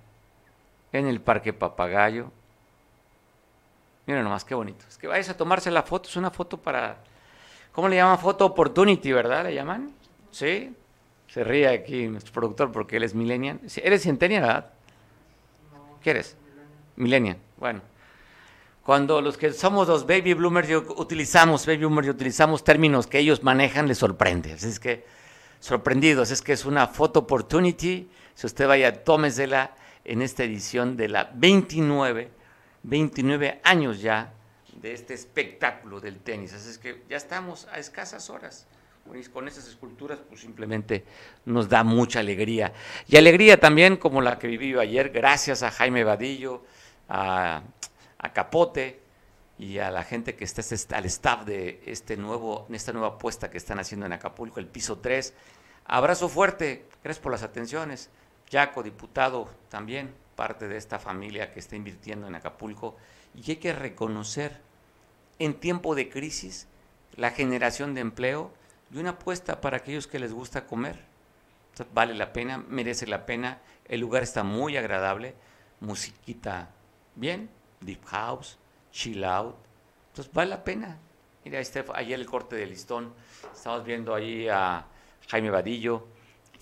en 0.92 1.06
el 1.06 1.20
Parque 1.20 1.52
Papagayo. 1.52 2.30
Miren 4.06 4.24
nomás, 4.24 4.44
qué 4.44 4.54
bonito. 4.54 4.84
Es 4.88 4.98
que 4.98 5.06
vayas 5.06 5.28
a 5.28 5.36
tomarse 5.36 5.70
la 5.70 5.82
foto, 5.82 6.08
es 6.08 6.16
una 6.16 6.30
foto 6.30 6.58
para, 6.58 6.98
¿cómo 7.72 7.88
le 7.88 7.96
llaman? 7.96 8.18
Foto 8.18 8.46
opportunity, 8.46 9.12
¿verdad? 9.12 9.44
¿Le 9.44 9.54
llaman? 9.54 9.92
Sí. 10.30 10.74
Se 11.28 11.42
ríe 11.42 11.68
aquí 11.68 12.06
nuestro 12.08 12.32
productor 12.32 12.70
porque 12.70 12.96
él 12.96 13.02
es 13.02 13.14
millennial. 13.14 13.60
¿Eres 13.82 14.02
centennial, 14.02 14.42
verdad? 14.42 14.70
¿Qué 16.02 16.10
eres? 16.10 16.36
Millennial. 16.96 17.38
Bueno. 17.56 17.80
Cuando 18.84 19.22
los 19.22 19.38
que 19.38 19.50
somos 19.52 19.88
los 19.88 20.06
baby 20.06 20.34
bloomers 20.34 20.68
utilizamos, 20.96 21.64
baby 21.64 21.84
boomers 21.84 22.08
utilizamos 22.08 22.62
términos 22.62 23.06
que 23.06 23.18
ellos 23.18 23.42
manejan, 23.42 23.88
les 23.88 23.96
sorprende. 23.96 24.52
Así 24.52 24.68
es 24.68 24.78
que, 24.78 25.06
sorprendidos, 25.58 26.30
es 26.30 26.42
que 26.42 26.52
es 26.52 26.66
una 26.66 26.86
photo 26.86 27.20
opportunity. 27.20 28.10
Si 28.34 28.46
usted 28.46 28.68
vaya, 28.68 29.02
tómesela 29.02 29.74
en 30.04 30.20
esta 30.20 30.44
edición 30.44 30.98
de 30.98 31.08
la 31.08 31.30
29, 31.32 32.30
29 32.82 33.60
años 33.64 34.02
ya 34.02 34.34
de 34.74 34.92
este 34.92 35.14
espectáculo 35.14 35.98
del 35.98 36.18
tenis. 36.18 36.52
Así 36.52 36.68
es 36.68 36.76
que 36.76 37.04
ya 37.08 37.16
estamos 37.16 37.66
a 37.72 37.78
escasas 37.78 38.28
horas 38.28 38.66
con 39.32 39.48
esas 39.48 39.68
esculturas, 39.68 40.18
pues 40.28 40.40
simplemente 40.40 41.04
nos 41.44 41.68
da 41.68 41.84
mucha 41.84 42.20
alegría. 42.20 42.72
Y 43.06 43.16
alegría 43.16 43.58
también 43.58 43.96
como 43.96 44.20
la 44.20 44.38
que 44.38 44.46
viví 44.46 44.74
ayer, 44.78 45.10
gracias 45.10 45.62
a 45.62 45.70
Jaime 45.70 46.04
Vadillo, 46.04 46.62
a, 47.08 47.62
Capote 48.32 49.00
y 49.58 49.78
a 49.78 49.90
la 49.90 50.02
gente 50.02 50.34
que 50.34 50.44
está, 50.44 50.62
al 50.96 51.04
staff 51.06 51.44
de 51.44 51.82
este 51.86 52.16
nuevo, 52.16 52.66
esta 52.70 52.92
nueva 52.92 53.08
apuesta 53.08 53.50
que 53.50 53.58
están 53.58 53.78
haciendo 53.78 54.06
en 54.06 54.12
Acapulco, 54.12 54.60
el 54.60 54.66
piso 54.66 54.98
3. 54.98 55.34
Abrazo 55.86 56.28
fuerte, 56.28 56.86
gracias 57.02 57.22
por 57.22 57.32
las 57.32 57.42
atenciones. 57.42 58.10
Jaco, 58.50 58.82
diputado, 58.82 59.48
también 59.68 60.14
parte 60.34 60.68
de 60.68 60.76
esta 60.76 60.98
familia 60.98 61.52
que 61.52 61.60
está 61.60 61.76
invirtiendo 61.76 62.26
en 62.26 62.34
Acapulco. 62.34 62.96
Y 63.34 63.52
hay 63.52 63.56
que 63.56 63.72
reconocer 63.72 64.60
en 65.38 65.54
tiempo 65.54 65.94
de 65.94 66.08
crisis 66.08 66.66
la 67.16 67.30
generación 67.30 67.94
de 67.94 68.00
empleo 68.00 68.52
y 68.92 68.98
una 68.98 69.10
apuesta 69.10 69.60
para 69.60 69.78
aquellos 69.78 70.06
que 70.06 70.18
les 70.18 70.32
gusta 70.32 70.66
comer. 70.66 71.04
vale 71.92 72.14
la 72.14 72.32
pena, 72.32 72.58
merece 72.58 73.06
la 73.06 73.26
pena. 73.26 73.60
El 73.86 74.00
lugar 74.00 74.22
está 74.22 74.42
muy 74.42 74.76
agradable, 74.76 75.34
musiquita 75.80 76.70
bien, 77.14 77.50
deep 77.84 78.04
house, 78.06 78.58
chill 78.90 79.24
out. 79.24 79.56
Entonces 80.10 80.32
vale 80.32 80.50
la 80.50 80.64
pena. 80.64 80.98
Mira, 81.44 81.60
este, 81.60 81.84
ayer 81.94 82.18
el 82.18 82.26
corte 82.26 82.56
de 82.56 82.66
listón, 82.66 83.12
estamos 83.52 83.84
viendo 83.84 84.14
ahí 84.14 84.48
a 84.48 84.86
Jaime 85.28 85.50
Vadillo, 85.50 86.06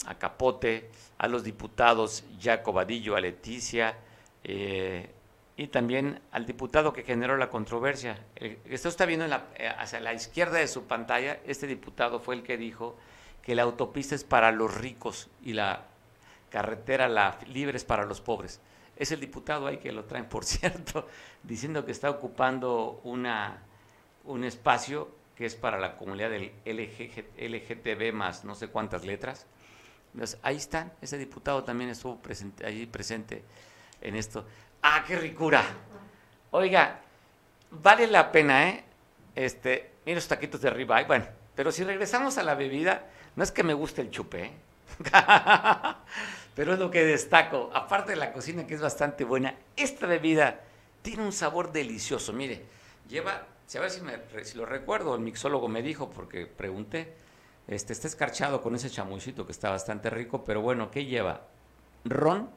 a 0.07 0.17
Capote, 0.17 0.91
a 1.19 1.29
los 1.29 1.45
diputados 1.45 2.25
Jaco 2.41 2.73
Vadillo, 2.73 3.15
a 3.15 3.21
Leticia, 3.21 3.97
eh, 4.43 5.11
y 5.57 5.69
también 5.69 6.21
al 6.33 6.47
diputado 6.47 6.93
que 6.93 7.05
generó 7.05 7.37
la 7.37 7.51
controversia. 7.51 8.19
Esto 8.35 8.89
está 8.89 9.07
viendo 9.07 9.27
eh, 9.27 9.69
hacia 9.79 10.01
la 10.01 10.15
izquierda 10.15 10.59
de 10.59 10.67
su 10.67 10.85
pantalla, 10.85 11.39
este 11.47 11.67
diputado 11.67 12.19
fue 12.19 12.35
el 12.35 12.43
que 12.43 12.57
dijo 12.57 12.97
que 13.43 13.55
la 13.55 13.63
autopista 13.63 14.15
es 14.15 14.25
para 14.25 14.51
los 14.53 14.75
ricos 14.75 15.29
y 15.43 15.53
la 15.53 15.85
carretera 16.51 17.09
la 17.09 17.39
libre 17.47 17.77
es 17.77 17.85
para 17.85 18.05
los 18.05 18.21
pobres. 18.21 18.61
Es 18.97 19.13
el 19.13 19.21
diputado 19.21 19.67
ahí 19.67 19.79
que 19.79 19.93
lo 19.93 20.05
traen, 20.05 20.29
por 20.29 20.45
cierto, 20.47 21.09
diciendo 21.43 21.85
que 21.85 21.93
está 21.93 22.11
ocupando 22.11 23.01
una, 23.05 23.63
un 24.25 24.45
espacio 24.45 25.23
que 25.37 25.47
es 25.47 25.55
para 25.55 25.79
la 25.79 25.97
comunidad 25.97 26.31
del 26.31 26.53
LGTB 26.67 28.13
más 28.13 28.45
no 28.45 28.55
sé 28.55 28.69
cuántas 28.69 29.05
letras. 29.05 29.47
Entonces, 30.13 30.39
ahí 30.43 30.57
está, 30.57 30.93
ese 31.01 31.17
diputado 31.17 31.65
también 31.65 31.91
estuvo 31.91 32.21
presente, 32.21 32.67
allí 32.67 32.87
presente 32.87 33.43
en 34.01 34.15
esto. 34.15 34.47
¡Ah, 34.83 35.05
qué 35.07 35.17
ricura! 35.17 35.65
Oiga, 36.51 37.01
vale 37.71 38.07
la 38.07 38.31
pena, 38.31 38.69
¿eh? 38.69 38.85
Este, 39.35 39.93
mira 40.05 40.17
los 40.17 40.29
taquitos 40.29 40.61
de 40.61 40.69
arriba. 40.69 41.03
Bueno, 41.05 41.27
pero 41.55 41.73
si 41.73 41.83
regresamos 41.83 42.37
a 42.37 42.43
la 42.43 42.55
bebida, 42.55 43.07
no 43.37 43.43
es 43.43 43.51
que 43.51 43.63
me 43.63 43.73
guste 43.73 44.03
el 44.03 44.11
chupe, 44.11 44.45
¿eh? 44.45 44.53
pero 46.55 46.75
es 46.75 46.79
lo 46.79 46.91
que 46.91 47.05
destaco. 47.05 47.71
Aparte 47.75 48.13
de 48.13 48.17
la 48.17 48.33
cocina, 48.33 48.67
que 48.67 48.75
es 48.75 48.81
bastante 48.81 49.25
buena, 49.25 49.55
esta 49.77 50.07
bebida 50.07 50.61
tiene 51.03 51.25
un 51.25 51.33
sabor 51.33 51.73
delicioso. 51.73 52.33
Mire, 52.33 52.63
lleva, 53.09 53.33
a 53.33 53.81
ver 53.81 53.91
si, 53.91 54.01
me, 54.01 54.19
lo 54.55 54.67
recuerdo, 54.67 55.15
el 55.15 55.21
mixólogo 55.21 55.69
me 55.69 55.83
dijo, 55.83 56.11
porque 56.11 56.47
pregunté, 56.47 57.15
este, 57.69 57.93
está 57.93 58.09
escarchado 58.09 58.61
con 58.61 58.75
ese 58.75 58.91
chamucito 58.91 59.47
que 59.47 59.53
está 59.53 59.71
bastante 59.71 60.11
rico, 60.11 60.45
pero 60.45 60.61
bueno, 60.61 60.91
¿qué 60.91 61.05
lleva? 61.05 61.43
Ron, 62.05 62.51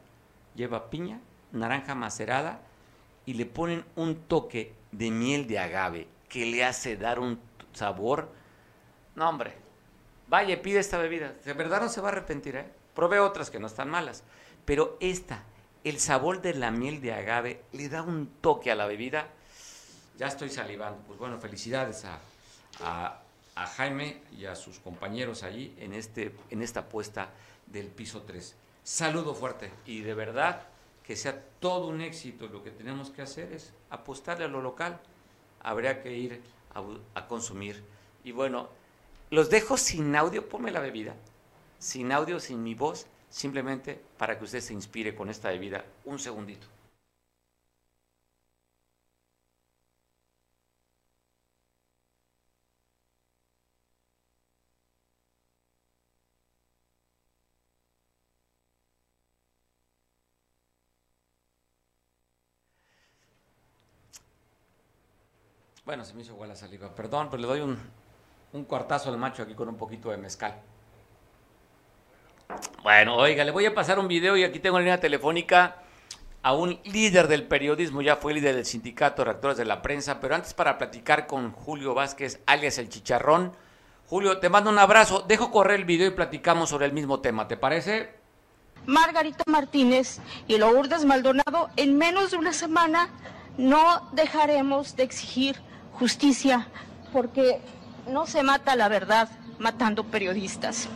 lleva 0.55 0.89
piña, 0.89 1.19
naranja 1.51 1.95
macerada 1.95 2.61
y 3.25 3.33
le 3.33 3.45
ponen 3.45 3.85
un 3.95 4.15
toque 4.15 4.73
de 4.91 5.11
miel 5.11 5.47
de 5.47 5.59
agave 5.59 6.07
que 6.29 6.45
le 6.45 6.63
hace 6.63 6.97
dar 6.97 7.19
un 7.19 7.39
sabor. 7.73 8.29
No, 9.15 9.29
hombre, 9.29 9.53
vaya, 10.27 10.61
pide 10.61 10.79
esta 10.79 10.97
bebida. 10.97 11.33
De 11.45 11.53
verdad 11.53 11.81
no 11.81 11.89
se 11.89 12.01
va 12.01 12.09
a 12.09 12.11
arrepentir, 12.11 12.55
¿eh? 12.57 12.65
Probé 12.95 13.19
otras 13.19 13.49
que 13.49 13.59
no 13.59 13.67
están 13.67 13.89
malas, 13.89 14.23
pero 14.65 14.97
esta, 14.99 15.43
el 15.83 15.99
sabor 15.99 16.41
de 16.41 16.55
la 16.55 16.71
miel 16.71 17.01
de 17.01 17.13
agave 17.13 17.63
le 17.73 17.89
da 17.89 18.01
un 18.01 18.27
toque 18.41 18.71
a 18.71 18.75
la 18.75 18.87
bebida. 18.87 19.27
Ya 20.17 20.27
estoy 20.27 20.49
salivando. 20.49 21.03
Pues 21.05 21.19
bueno, 21.19 21.37
felicidades 21.39 22.05
a, 22.05 22.19
a, 22.81 23.21
Jaime 23.77 24.21
y 24.37 24.45
a 24.45 24.55
sus 24.55 24.79
compañeros 24.79 25.43
allí 25.43 25.75
en, 25.77 25.93
este, 25.93 26.35
en 26.49 26.61
esta 26.61 26.81
apuesta 26.81 27.29
del 27.67 27.87
piso 27.87 28.23
3. 28.23 28.55
Saludo 28.83 29.33
fuerte 29.33 29.71
y 29.85 30.01
de 30.01 30.13
verdad 30.13 30.61
que 31.03 31.15
sea 31.15 31.43
todo 31.59 31.87
un 31.87 32.01
éxito, 32.01 32.47
lo 32.47 32.63
que 32.63 32.71
tenemos 32.71 33.11
que 33.11 33.21
hacer 33.21 33.51
es 33.53 33.73
apostarle 33.89 34.45
a 34.45 34.47
lo 34.47 34.61
local. 34.61 34.99
Habría 35.61 36.01
que 36.01 36.15
ir 36.15 36.41
a, 37.13 37.27
consumir. 37.27 37.83
Y 38.23 38.31
bueno, 38.31 38.69
los 39.29 39.49
dejo 39.49 39.77
sin 39.77 40.15
audio, 40.15 40.47
ponme 40.49 40.71
la 40.71 40.79
bebida, 40.79 41.15
sin 41.86 42.11
audio, 42.11 42.39
sin 42.39 42.63
mi 42.63 42.73
voz, 42.73 43.05
simplemente 43.29 44.01
para 44.17 44.38
que 44.38 44.45
usted 44.45 44.59
se 44.59 44.73
inspire 44.73 45.15
con 45.15 45.29
esta 45.29 45.49
bebida 45.49 45.86
un 46.05 46.17
segundito. 46.17 46.65
Bueno, 65.86 66.03
se 66.03 66.15
me 66.15 66.21
hizo 66.23 66.33
igual 66.33 66.49
la 66.49 66.55
saliva. 66.55 66.93
Perdón, 66.95 67.27
pero 67.29 67.41
le 67.41 67.47
doy 67.47 67.59
un, 67.61 67.77
un 68.53 68.63
cuartazo 68.65 69.09
al 69.09 69.17
macho 69.19 69.43
aquí 69.43 69.53
con 69.53 69.69
un 69.69 69.77
poquito 69.77 70.09
de 70.09 70.17
mezcal. 70.17 70.59
Bueno, 72.83 73.15
oiga, 73.15 73.43
le 73.43 73.51
voy 73.51 73.65
a 73.65 73.73
pasar 73.73 73.99
un 73.99 74.07
video 74.07 74.37
y 74.37 74.43
aquí 74.43 74.59
tengo 74.59 74.77
en 74.77 74.85
línea 74.85 74.99
telefónica 74.99 75.77
a 76.43 76.53
un 76.53 76.79
líder 76.83 77.27
del 77.27 77.47
periodismo, 77.47 78.03
ya 78.03 78.17
fue 78.17 78.33
líder 78.33 78.55
del 78.55 78.65
sindicato 78.65 79.21
de 79.21 79.25
redactores 79.25 79.57
de 79.57 79.65
la 79.65 79.81
prensa, 79.81 80.19
pero 80.19 80.35
antes 80.35 80.53
para 80.53 80.77
platicar 80.77 81.25
con 81.25 81.51
Julio 81.51 81.95
Vázquez, 81.95 82.39
alias 82.45 82.77
El 82.77 82.89
Chicharrón. 82.89 83.53
Julio, 84.07 84.37
te 84.37 84.49
mando 84.49 84.69
un 84.69 84.77
abrazo, 84.77 85.25
dejo 85.27 85.49
correr 85.49 85.79
el 85.79 85.85
video 85.85 86.07
y 86.07 86.11
platicamos 86.11 86.69
sobre 86.69 86.85
el 86.85 86.93
mismo 86.93 87.19
tema, 87.19 87.47
¿te 87.47 87.57
parece? 87.57 88.13
Margarita 88.85 89.43
Martínez 89.47 90.19
y 90.47 90.59
Lourdes 90.59 91.05
Maldonado, 91.05 91.71
en 91.75 91.97
menos 91.97 92.29
de 92.29 92.37
una 92.37 92.53
semana 92.53 93.09
no 93.57 94.07
dejaremos 94.11 94.95
de 94.95 95.01
exigir 95.03 95.59
justicia 95.93 96.67
porque 97.11 97.59
no 98.07 98.27
se 98.27 98.43
mata 98.43 98.75
la 98.75 98.87
verdad 98.87 99.29
matando 99.57 100.03
periodistas. 100.03 100.87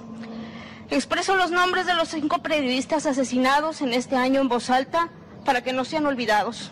Expreso 0.91 1.35
los 1.35 1.51
nombres 1.51 1.85
de 1.85 1.93
los 1.93 2.09
cinco 2.09 2.39
periodistas 2.39 3.05
asesinados 3.05 3.81
en 3.81 3.93
este 3.93 4.15
año 4.15 4.41
en 4.41 4.49
voz 4.49 4.71
alta 4.71 5.09
para 5.45 5.61
que 5.61 5.71
no 5.71 5.85
sean 5.85 6.07
olvidados. 6.07 6.71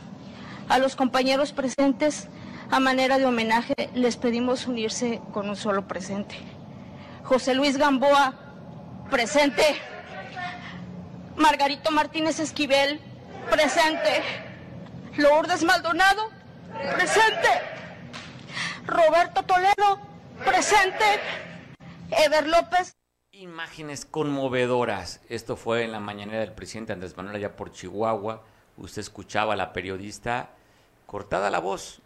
A 0.69 0.79
los 0.79 0.95
compañeros 0.95 1.53
presentes, 1.53 2.27
a 2.71 2.79
manera 2.79 3.19
de 3.19 3.27
homenaje, 3.27 3.75
les 3.93 4.17
pedimos 4.17 4.65
unirse 4.65 5.21
con 5.33 5.47
un 5.47 5.55
solo 5.55 5.87
presente. 5.87 6.35
José 7.23 7.53
Luis 7.53 7.77
Gamboa, 7.77 8.33
presente. 9.11 9.63
Margarito 11.35 11.91
Martínez 11.91 12.39
Esquivel, 12.39 12.99
presente. 13.51 14.23
Lourdes 15.15 15.63
Maldonado, 15.63 16.31
presente. 16.95 17.49
Roberto 18.87 19.43
Toledo, 19.43 19.99
presente. 20.43 21.05
Ever 22.09 22.47
López. 22.47 22.96
Imágenes 23.39 24.03
conmovedoras. 24.03 25.21
Esto 25.29 25.57
fue 25.57 25.83
en 25.83 25.91
la 25.91 25.99
mañanera 25.99 26.39
del 26.39 26.53
presidente 26.53 26.93
Andrés 26.93 27.15
Manuel 27.15 27.35
allá 27.35 27.55
por 27.55 27.71
Chihuahua. 27.71 28.41
Usted 28.77 29.01
escuchaba 29.01 29.53
a 29.53 29.55
la 29.55 29.73
periodista 29.73 30.49
cortada 31.05 31.51
la 31.51 31.59
voz. 31.59 32.01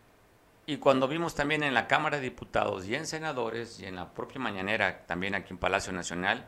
Y 0.66 0.76
cuando 0.76 1.08
vimos 1.08 1.34
también 1.34 1.64
en 1.64 1.74
la 1.74 1.88
Cámara 1.88 2.18
de 2.18 2.24
Diputados 2.24 2.86
y 2.86 2.96
en 2.96 3.08
senadores 3.08 3.80
y 3.80 3.86
en 3.86 3.96
la 3.96 4.14
propia 4.14 4.42
mañanera, 4.42 5.06
también 5.06 5.34
aquí 5.34 5.54
en 5.54 5.58
Palacio 5.58 5.94
Nacional, 5.94 6.46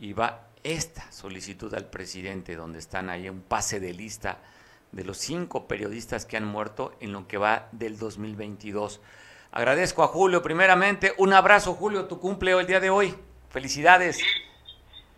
iba 0.00 0.46
esta 0.62 1.12
solicitud 1.12 1.74
al 1.74 1.90
presidente, 1.90 2.56
donde 2.56 2.78
están 2.78 3.10
ahí 3.10 3.28
un 3.28 3.42
pase 3.42 3.80
de 3.80 3.92
lista 3.92 4.38
de 4.92 5.04
los 5.04 5.18
cinco 5.18 5.68
periodistas 5.68 6.24
que 6.24 6.38
han 6.38 6.46
muerto 6.46 6.96
en 7.00 7.12
lo 7.12 7.28
que 7.28 7.36
va 7.36 7.68
del 7.72 7.98
2022. 7.98 8.98
Agradezco 9.50 10.02
a 10.02 10.08
Julio 10.08 10.40
primeramente. 10.40 11.12
Un 11.18 11.34
abrazo, 11.34 11.74
Julio, 11.74 12.06
tu 12.06 12.18
cumple 12.18 12.52
el 12.52 12.66
día 12.66 12.80
de 12.80 12.88
hoy. 12.88 13.14
Felicidades. 13.52 14.18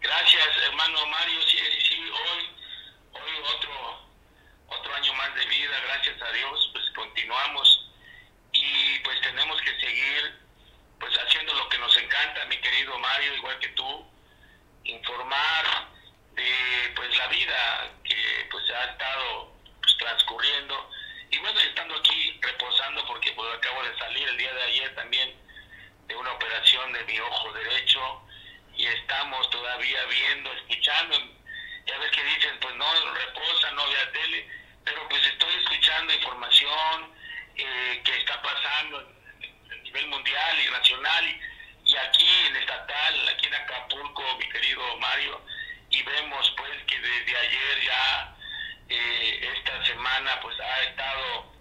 Gracias, 0.01 0.49
hermano 0.67 1.07
Mario. 1.07 1.41
Sí, 1.43 2.11
hoy, 2.11 2.51
hoy 3.13 3.33
otro, 3.57 4.09
otro 4.67 4.95
año 4.95 5.15
más 5.15 5.33
de 5.37 5.47
vida, 5.47 5.81
gracias 5.87 6.21
a 6.21 6.33
Dios, 6.33 6.71
pues 6.73 6.85
continuamos 6.97 7.91
y 8.53 8.99
pues 9.05 9.21
tenemos 9.21 9.61
que 9.63 9.79
seguir 9.79 10.41
pues 10.99 11.15
haciendo 11.17 11.55
lo 11.55 11.69
que 11.69 11.79
nos 11.79 11.97
encanta, 11.97 12.45
mi 12.47 12.57
querido 12.59 12.99
Mario, 12.99 13.37
igual 13.37 13.59
que 13.61 13.69
tú, 13.69 14.05
informar 14.83 15.89
de 16.33 16.93
pues 16.97 17.17
la 17.17 17.29
vida 17.29 17.91
que 18.03 18.49
pues 18.51 18.69
ha 18.71 18.85
estado 18.91 19.53
pues, 19.81 19.97
transcurriendo 19.99 20.91
y 21.31 21.39
bueno, 21.39 21.61
estando 21.61 21.95
aquí 21.97 22.37
reposando 22.43 23.07
porque 23.07 23.31
pues 23.33 23.55
acabo 23.55 23.85
de 23.85 23.97
salir 23.97 24.29
el 24.29 24.37
día 24.39 24.53
de 24.55 24.63
ayer 24.65 24.95
también 24.97 25.45
de 26.09 26.17
una 26.17 26.33
operación 26.33 26.93
de 26.93 27.05
mi 27.05 27.19
ojo 27.21 27.53
derecho 27.53 28.24
y 28.77 28.87
estamos 28.87 29.49
todavía 29.51 30.05
viendo, 30.07 30.53
escuchando, 30.53 31.17
ya 31.87 31.99
ves 31.99 32.11
que 32.11 32.25
dicen, 32.25 32.59
pues 32.61 32.75
no, 32.77 33.15
reposa, 33.15 33.71
no 33.73 33.89
vea 33.89 34.13
tele, 34.13 34.49
pero 34.85 35.09
pues 35.09 35.25
estoy 35.27 35.55
escuchando 35.55 36.15
información 36.15 37.15
eh, 37.57 38.03
que 38.05 38.17
está 38.17 38.41
pasando 38.43 38.99
a 38.99 39.75
nivel 39.83 40.07
mundial 40.09 40.57
y 40.61 40.71
nacional 40.71 41.29
y, 41.29 41.91
y 41.91 41.97
aquí 41.97 42.29
en 42.49 42.57
estatal, 42.57 43.29
aquí 43.29 43.47
en 43.47 43.55
Acapulco, 43.55 44.23
mi 44.39 44.49
querido 44.49 44.97
Mario, 44.99 45.41
y 45.91 46.03
vemos 46.03 46.53
pues 46.57 46.83
que 46.85 46.99
desde 46.99 47.37
ayer 47.37 47.85
ya 47.85 48.37
eh, 48.89 49.53
esta 49.57 49.85
semana 49.85 50.41
pues 50.41 50.59
ha 50.59 50.83
estado 50.83 51.53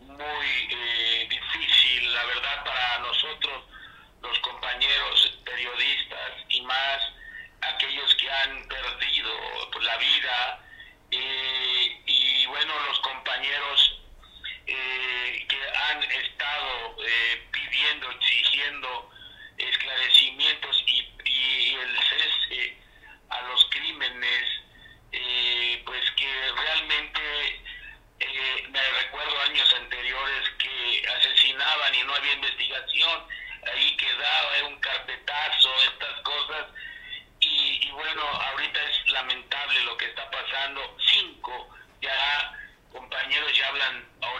muy 0.00 0.68
eh, 0.70 1.26
difícil, 1.30 2.12
la 2.12 2.24
verdad, 2.24 2.64
para 2.64 2.98
nosotros 3.00 3.64
los 4.22 4.38
compañeros 4.40 5.38
periodistas 5.44 6.32
y 6.48 6.60
más 6.62 7.12
aquellos 7.60 8.14
que 8.16 8.30
han 8.30 8.68
perdido 8.68 9.30
la 9.80 9.96
vida 9.96 10.64
eh, 11.10 12.02
y 12.06 12.46
bueno 12.46 12.72
los 12.86 12.98
compañeros 13.00 14.00
eh, 14.66 15.46
que 15.48 15.58
han 15.90 16.02
estado 16.02 16.96
eh, 17.06 17.48
pidiendo 17.50 18.10
exigiendo 18.10 19.10
esclarecimientos 19.56 20.84
y, 20.86 21.08
y 21.24 21.74
el 21.74 21.98
cese 21.98 22.76
a 23.30 23.42
los 23.42 23.64
crímenes 23.70 24.44
eh, 25.12 25.82
pues 25.84 26.10
que 26.12 26.52
realmente 26.52 27.20
eh, 28.20 28.66
me 28.70 28.82
recuerdo 29.02 29.40
años 29.42 29.74
anteriores 29.74 30.48
que 30.58 31.04
asesinaban 31.18 31.94
y 31.94 32.02
no 32.02 32.14
había 32.14 32.32
investigación 32.34 33.24
ahí 33.66 33.96
quedaba, 33.96 34.68
un 34.68 34.80
carpetazo, 34.80 35.70
estas 35.92 36.20
cosas. 36.22 36.66
Y, 37.40 37.86
y, 37.86 37.90
bueno, 37.92 38.22
ahorita 38.22 38.80
es 38.82 39.10
lamentable 39.12 39.82
lo 39.82 39.96
que 39.96 40.06
está 40.06 40.30
pasando. 40.30 40.96
Cinco, 41.06 41.68
ya 42.00 42.54
compañeros 42.92 43.56
ya 43.56 43.68
hablan 43.68 44.08
ahorita 44.22 44.37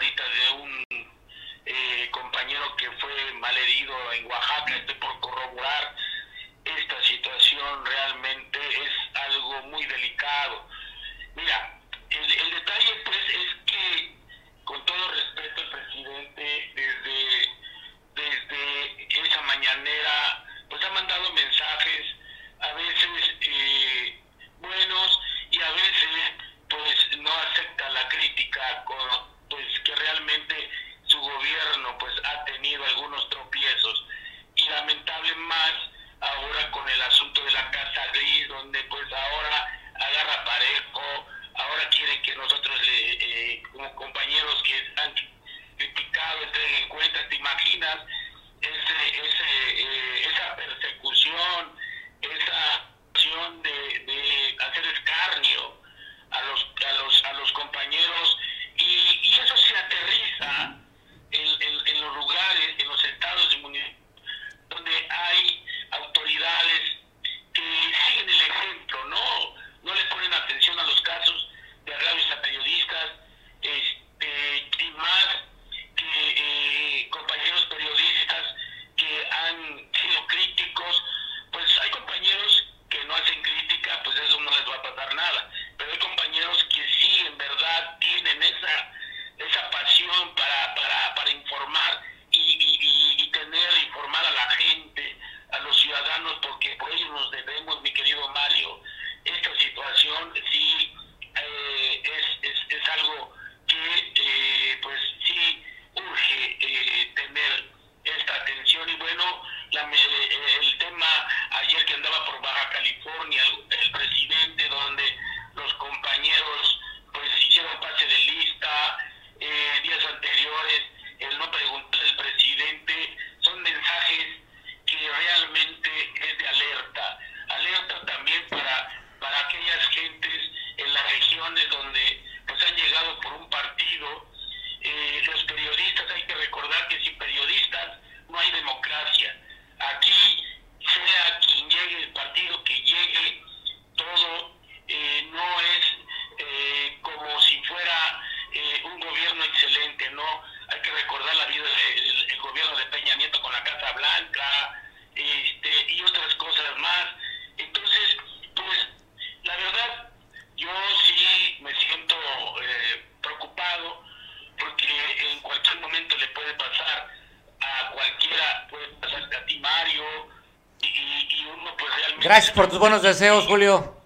Gracias 172.29 172.53
por 172.53 172.67
tus 172.67 172.77
buenos 172.77 173.01
deseos, 173.01 173.47
Julio. 173.47 173.98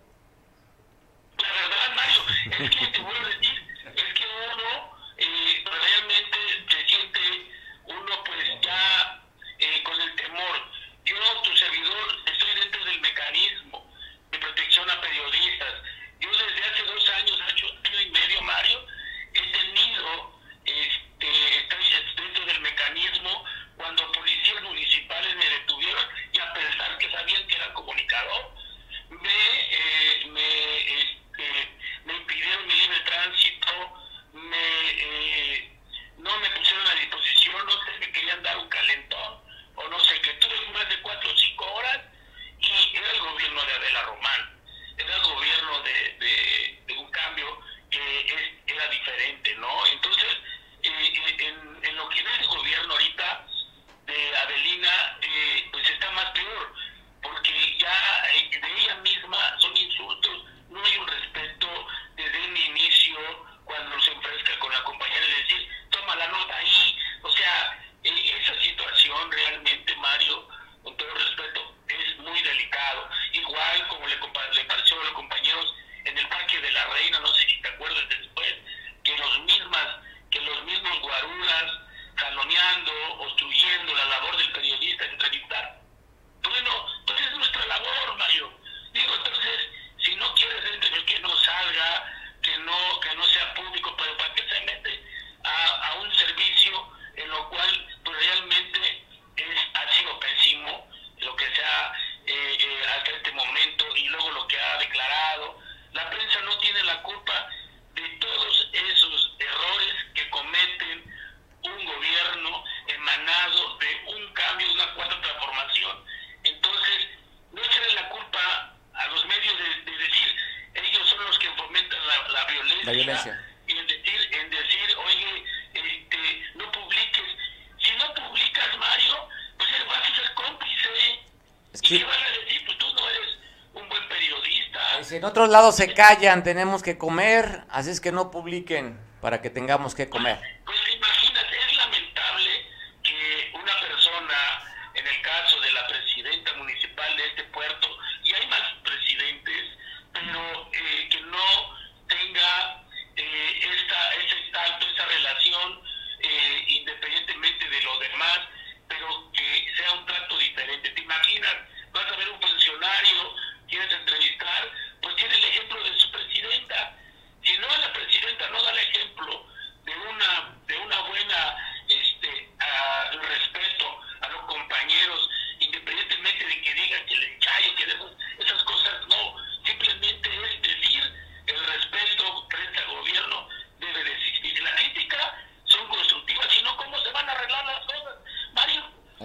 otros 135.33 135.49
lados 135.49 135.77
se 135.77 135.91
callan, 135.95 136.43
tenemos 136.43 136.83
que 136.83 136.99
comer, 136.99 137.63
así 137.67 137.89
es 137.89 137.99
que 137.99 138.11
no 138.11 138.29
publiquen 138.29 138.99
para 139.19 139.41
que 139.41 139.49
tengamos 139.49 139.95
que 139.95 140.07
comer. 140.07 140.39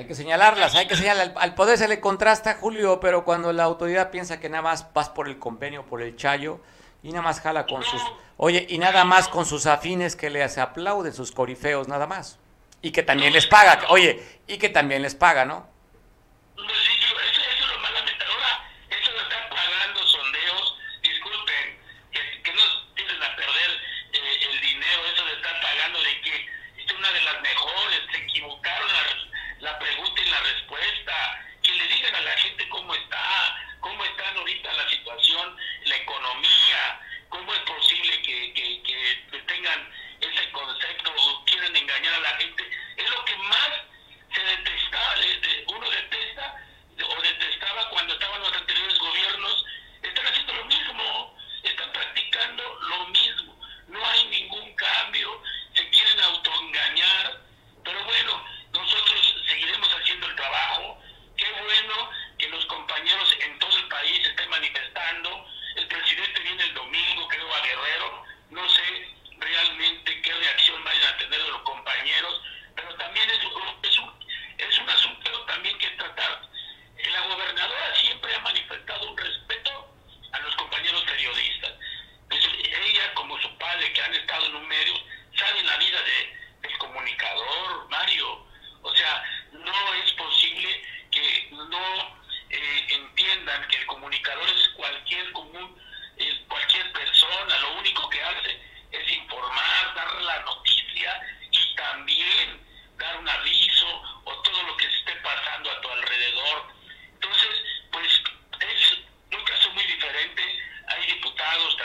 que 0.09 0.16
señalarlas, 0.16 0.74
hay 0.74 0.88
que 0.88 0.96
señalar, 0.96 1.34
al, 1.36 1.54
poder 1.54 1.78
se 1.78 1.86
le 1.86 2.00
contrasta, 2.00 2.54
Julio, 2.54 2.98
pero 2.98 3.24
cuando 3.24 3.52
la 3.52 3.62
autoridad 3.62 4.11
piensa 4.11 4.40
que 4.40 4.48
nada 4.48 4.62
más 4.62 4.92
vas 4.92 5.11
por 5.11 5.28
el 5.28 5.38
convenio, 5.38 5.84
por 5.86 6.02
el 6.02 6.16
chayo, 6.16 6.61
y 7.02 7.11
nada 7.11 7.22
más 7.22 7.40
jala 7.40 7.66
con 7.66 7.84
sus, 7.84 8.02
oye, 8.36 8.66
y 8.68 8.78
nada 8.78 9.04
más 9.04 9.28
con 9.28 9.46
sus 9.46 9.66
afines 9.66 10.16
que 10.16 10.30
les 10.30 10.59
aplauden, 10.59 11.12
sus 11.12 11.30
corifeos, 11.30 11.86
nada 11.86 12.09
más. 12.09 12.38
Y 12.82 12.90
que 12.90 13.04
también 13.04 13.32
les 13.32 13.46
paga, 13.46 13.82
oye, 13.90 14.20
y 14.48 14.59
que 14.59 14.68
también 14.68 15.02
les 15.02 15.14
paga, 15.14 15.44
¿no? 15.44 15.66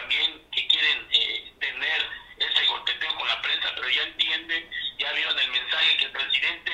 también 0.03 0.41
que 0.51 0.67
quieren 0.67 1.07
eh, 1.11 1.53
tener 1.59 2.09
ese 2.37 2.65
golpeteo 2.65 3.15
con 3.15 3.27
la 3.27 3.41
prensa, 3.41 3.71
pero 3.75 3.89
ya 3.89 4.03
entienden, 4.03 4.69
ya 4.99 5.13
vieron 5.13 5.39
el 5.39 5.51
mensaje 5.51 5.97
que 5.97 6.05
el 6.05 6.11
presidente 6.11 6.72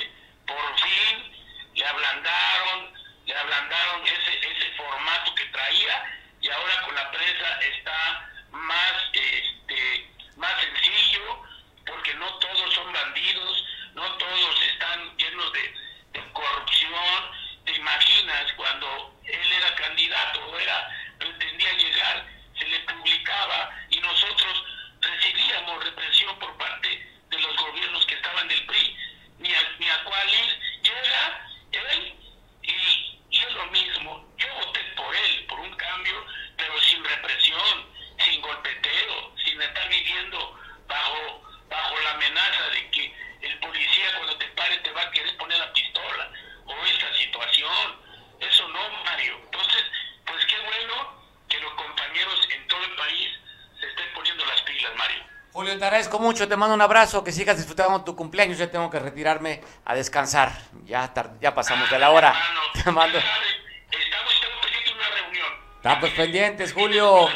te 56.48 56.56
mando 56.56 56.76
un 56.76 56.82
abrazo, 56.82 57.24
que 57.24 57.32
sigas 57.32 57.58
disfrutando 57.58 58.04
tu 58.04 58.16
cumpleaños, 58.16 58.58
ya 58.58 58.70
tengo 58.70 58.90
que 58.90 59.00
retirarme 59.00 59.62
a 59.86 59.96
descansar, 59.96 60.52
ya, 60.86 61.12
ya 61.42 61.54
pasamos 61.54 61.90
de 61.90 62.00
la 62.00 62.12
hora. 62.12 62.34
Te 62.84 62.92
mando... 62.92 63.18
Estamos, 63.18 64.34
estamos 64.34 64.62
pendientes 64.62 64.86
de 64.86 64.94
una 64.94 65.10
reunión. 65.10 65.48
Estamos 65.76 66.10
pendientes, 66.12 66.74
Julio. 66.74 67.28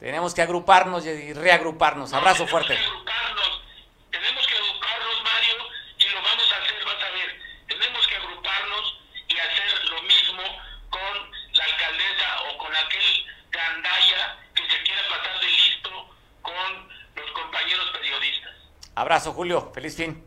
Tenemos 0.00 0.32
que 0.32 0.42
agruparnos 0.42 1.04
y 1.06 1.32
reagruparnos. 1.32 2.12
Abrazo 2.12 2.46
fuerte. 2.46 2.76
agruparnos, 2.76 3.62
tenemos 4.10 4.46
que 4.46 4.54
agruparnos, 4.54 5.22
Mario, 5.24 5.56
y 5.98 6.08
lo 6.14 6.22
vamos 6.22 6.52
a 6.52 6.56
hacer, 6.56 6.84
vas 6.84 7.02
a 7.02 7.10
ver. 7.10 7.40
Tenemos 7.66 8.06
que 8.06 8.16
agruparnos 8.16 8.98
y 9.26 9.38
hacer 9.38 9.84
lo 9.90 10.02
mismo 10.02 10.42
con 10.90 11.30
la 11.52 11.64
alcaldesa 11.64 12.42
o 12.48 12.58
con 12.58 12.76
aquel 12.76 13.26
gandaya 13.50 14.38
que 14.54 14.62
se 14.70 14.82
quiera 14.84 15.02
pasar 15.08 15.40
de 15.40 15.46
listo 15.50 16.08
con 16.42 16.88
los 17.16 17.30
compañeros 17.32 17.90
periodistas. 17.90 18.54
Abrazo, 19.18 19.32
Julio. 19.32 19.72
Feliz 19.74 19.96
fin. 19.96 20.22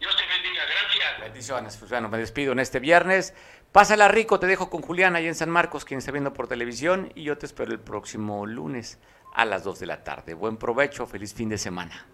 Dios 0.00 0.16
te 0.16 0.22
bendiga. 0.26 0.64
Gracias. 0.64 1.20
Bendiciones. 1.20 1.76
Pues 1.76 1.88
bueno, 1.92 2.08
me 2.08 2.18
despido 2.18 2.50
en 2.50 2.58
este 2.58 2.80
viernes. 2.80 3.34
Pásala 3.70 4.08
rico, 4.08 4.40
te 4.40 4.48
dejo 4.48 4.68
con 4.68 4.82
Julián 4.82 5.14
ahí 5.14 5.28
en 5.28 5.36
San 5.36 5.48
Marcos, 5.48 5.84
quien 5.84 5.98
está 5.98 6.10
viendo 6.10 6.32
por 6.32 6.48
televisión, 6.48 7.12
y 7.14 7.22
yo 7.22 7.38
te 7.38 7.46
espero 7.46 7.70
el 7.70 7.78
próximo 7.78 8.44
lunes 8.44 8.98
a 9.32 9.44
las 9.44 9.62
2 9.62 9.78
de 9.78 9.86
la 9.86 10.02
tarde. 10.02 10.34
Buen 10.34 10.56
provecho, 10.56 11.06
feliz 11.06 11.32
fin 11.34 11.50
de 11.50 11.56
semana. 11.56 12.04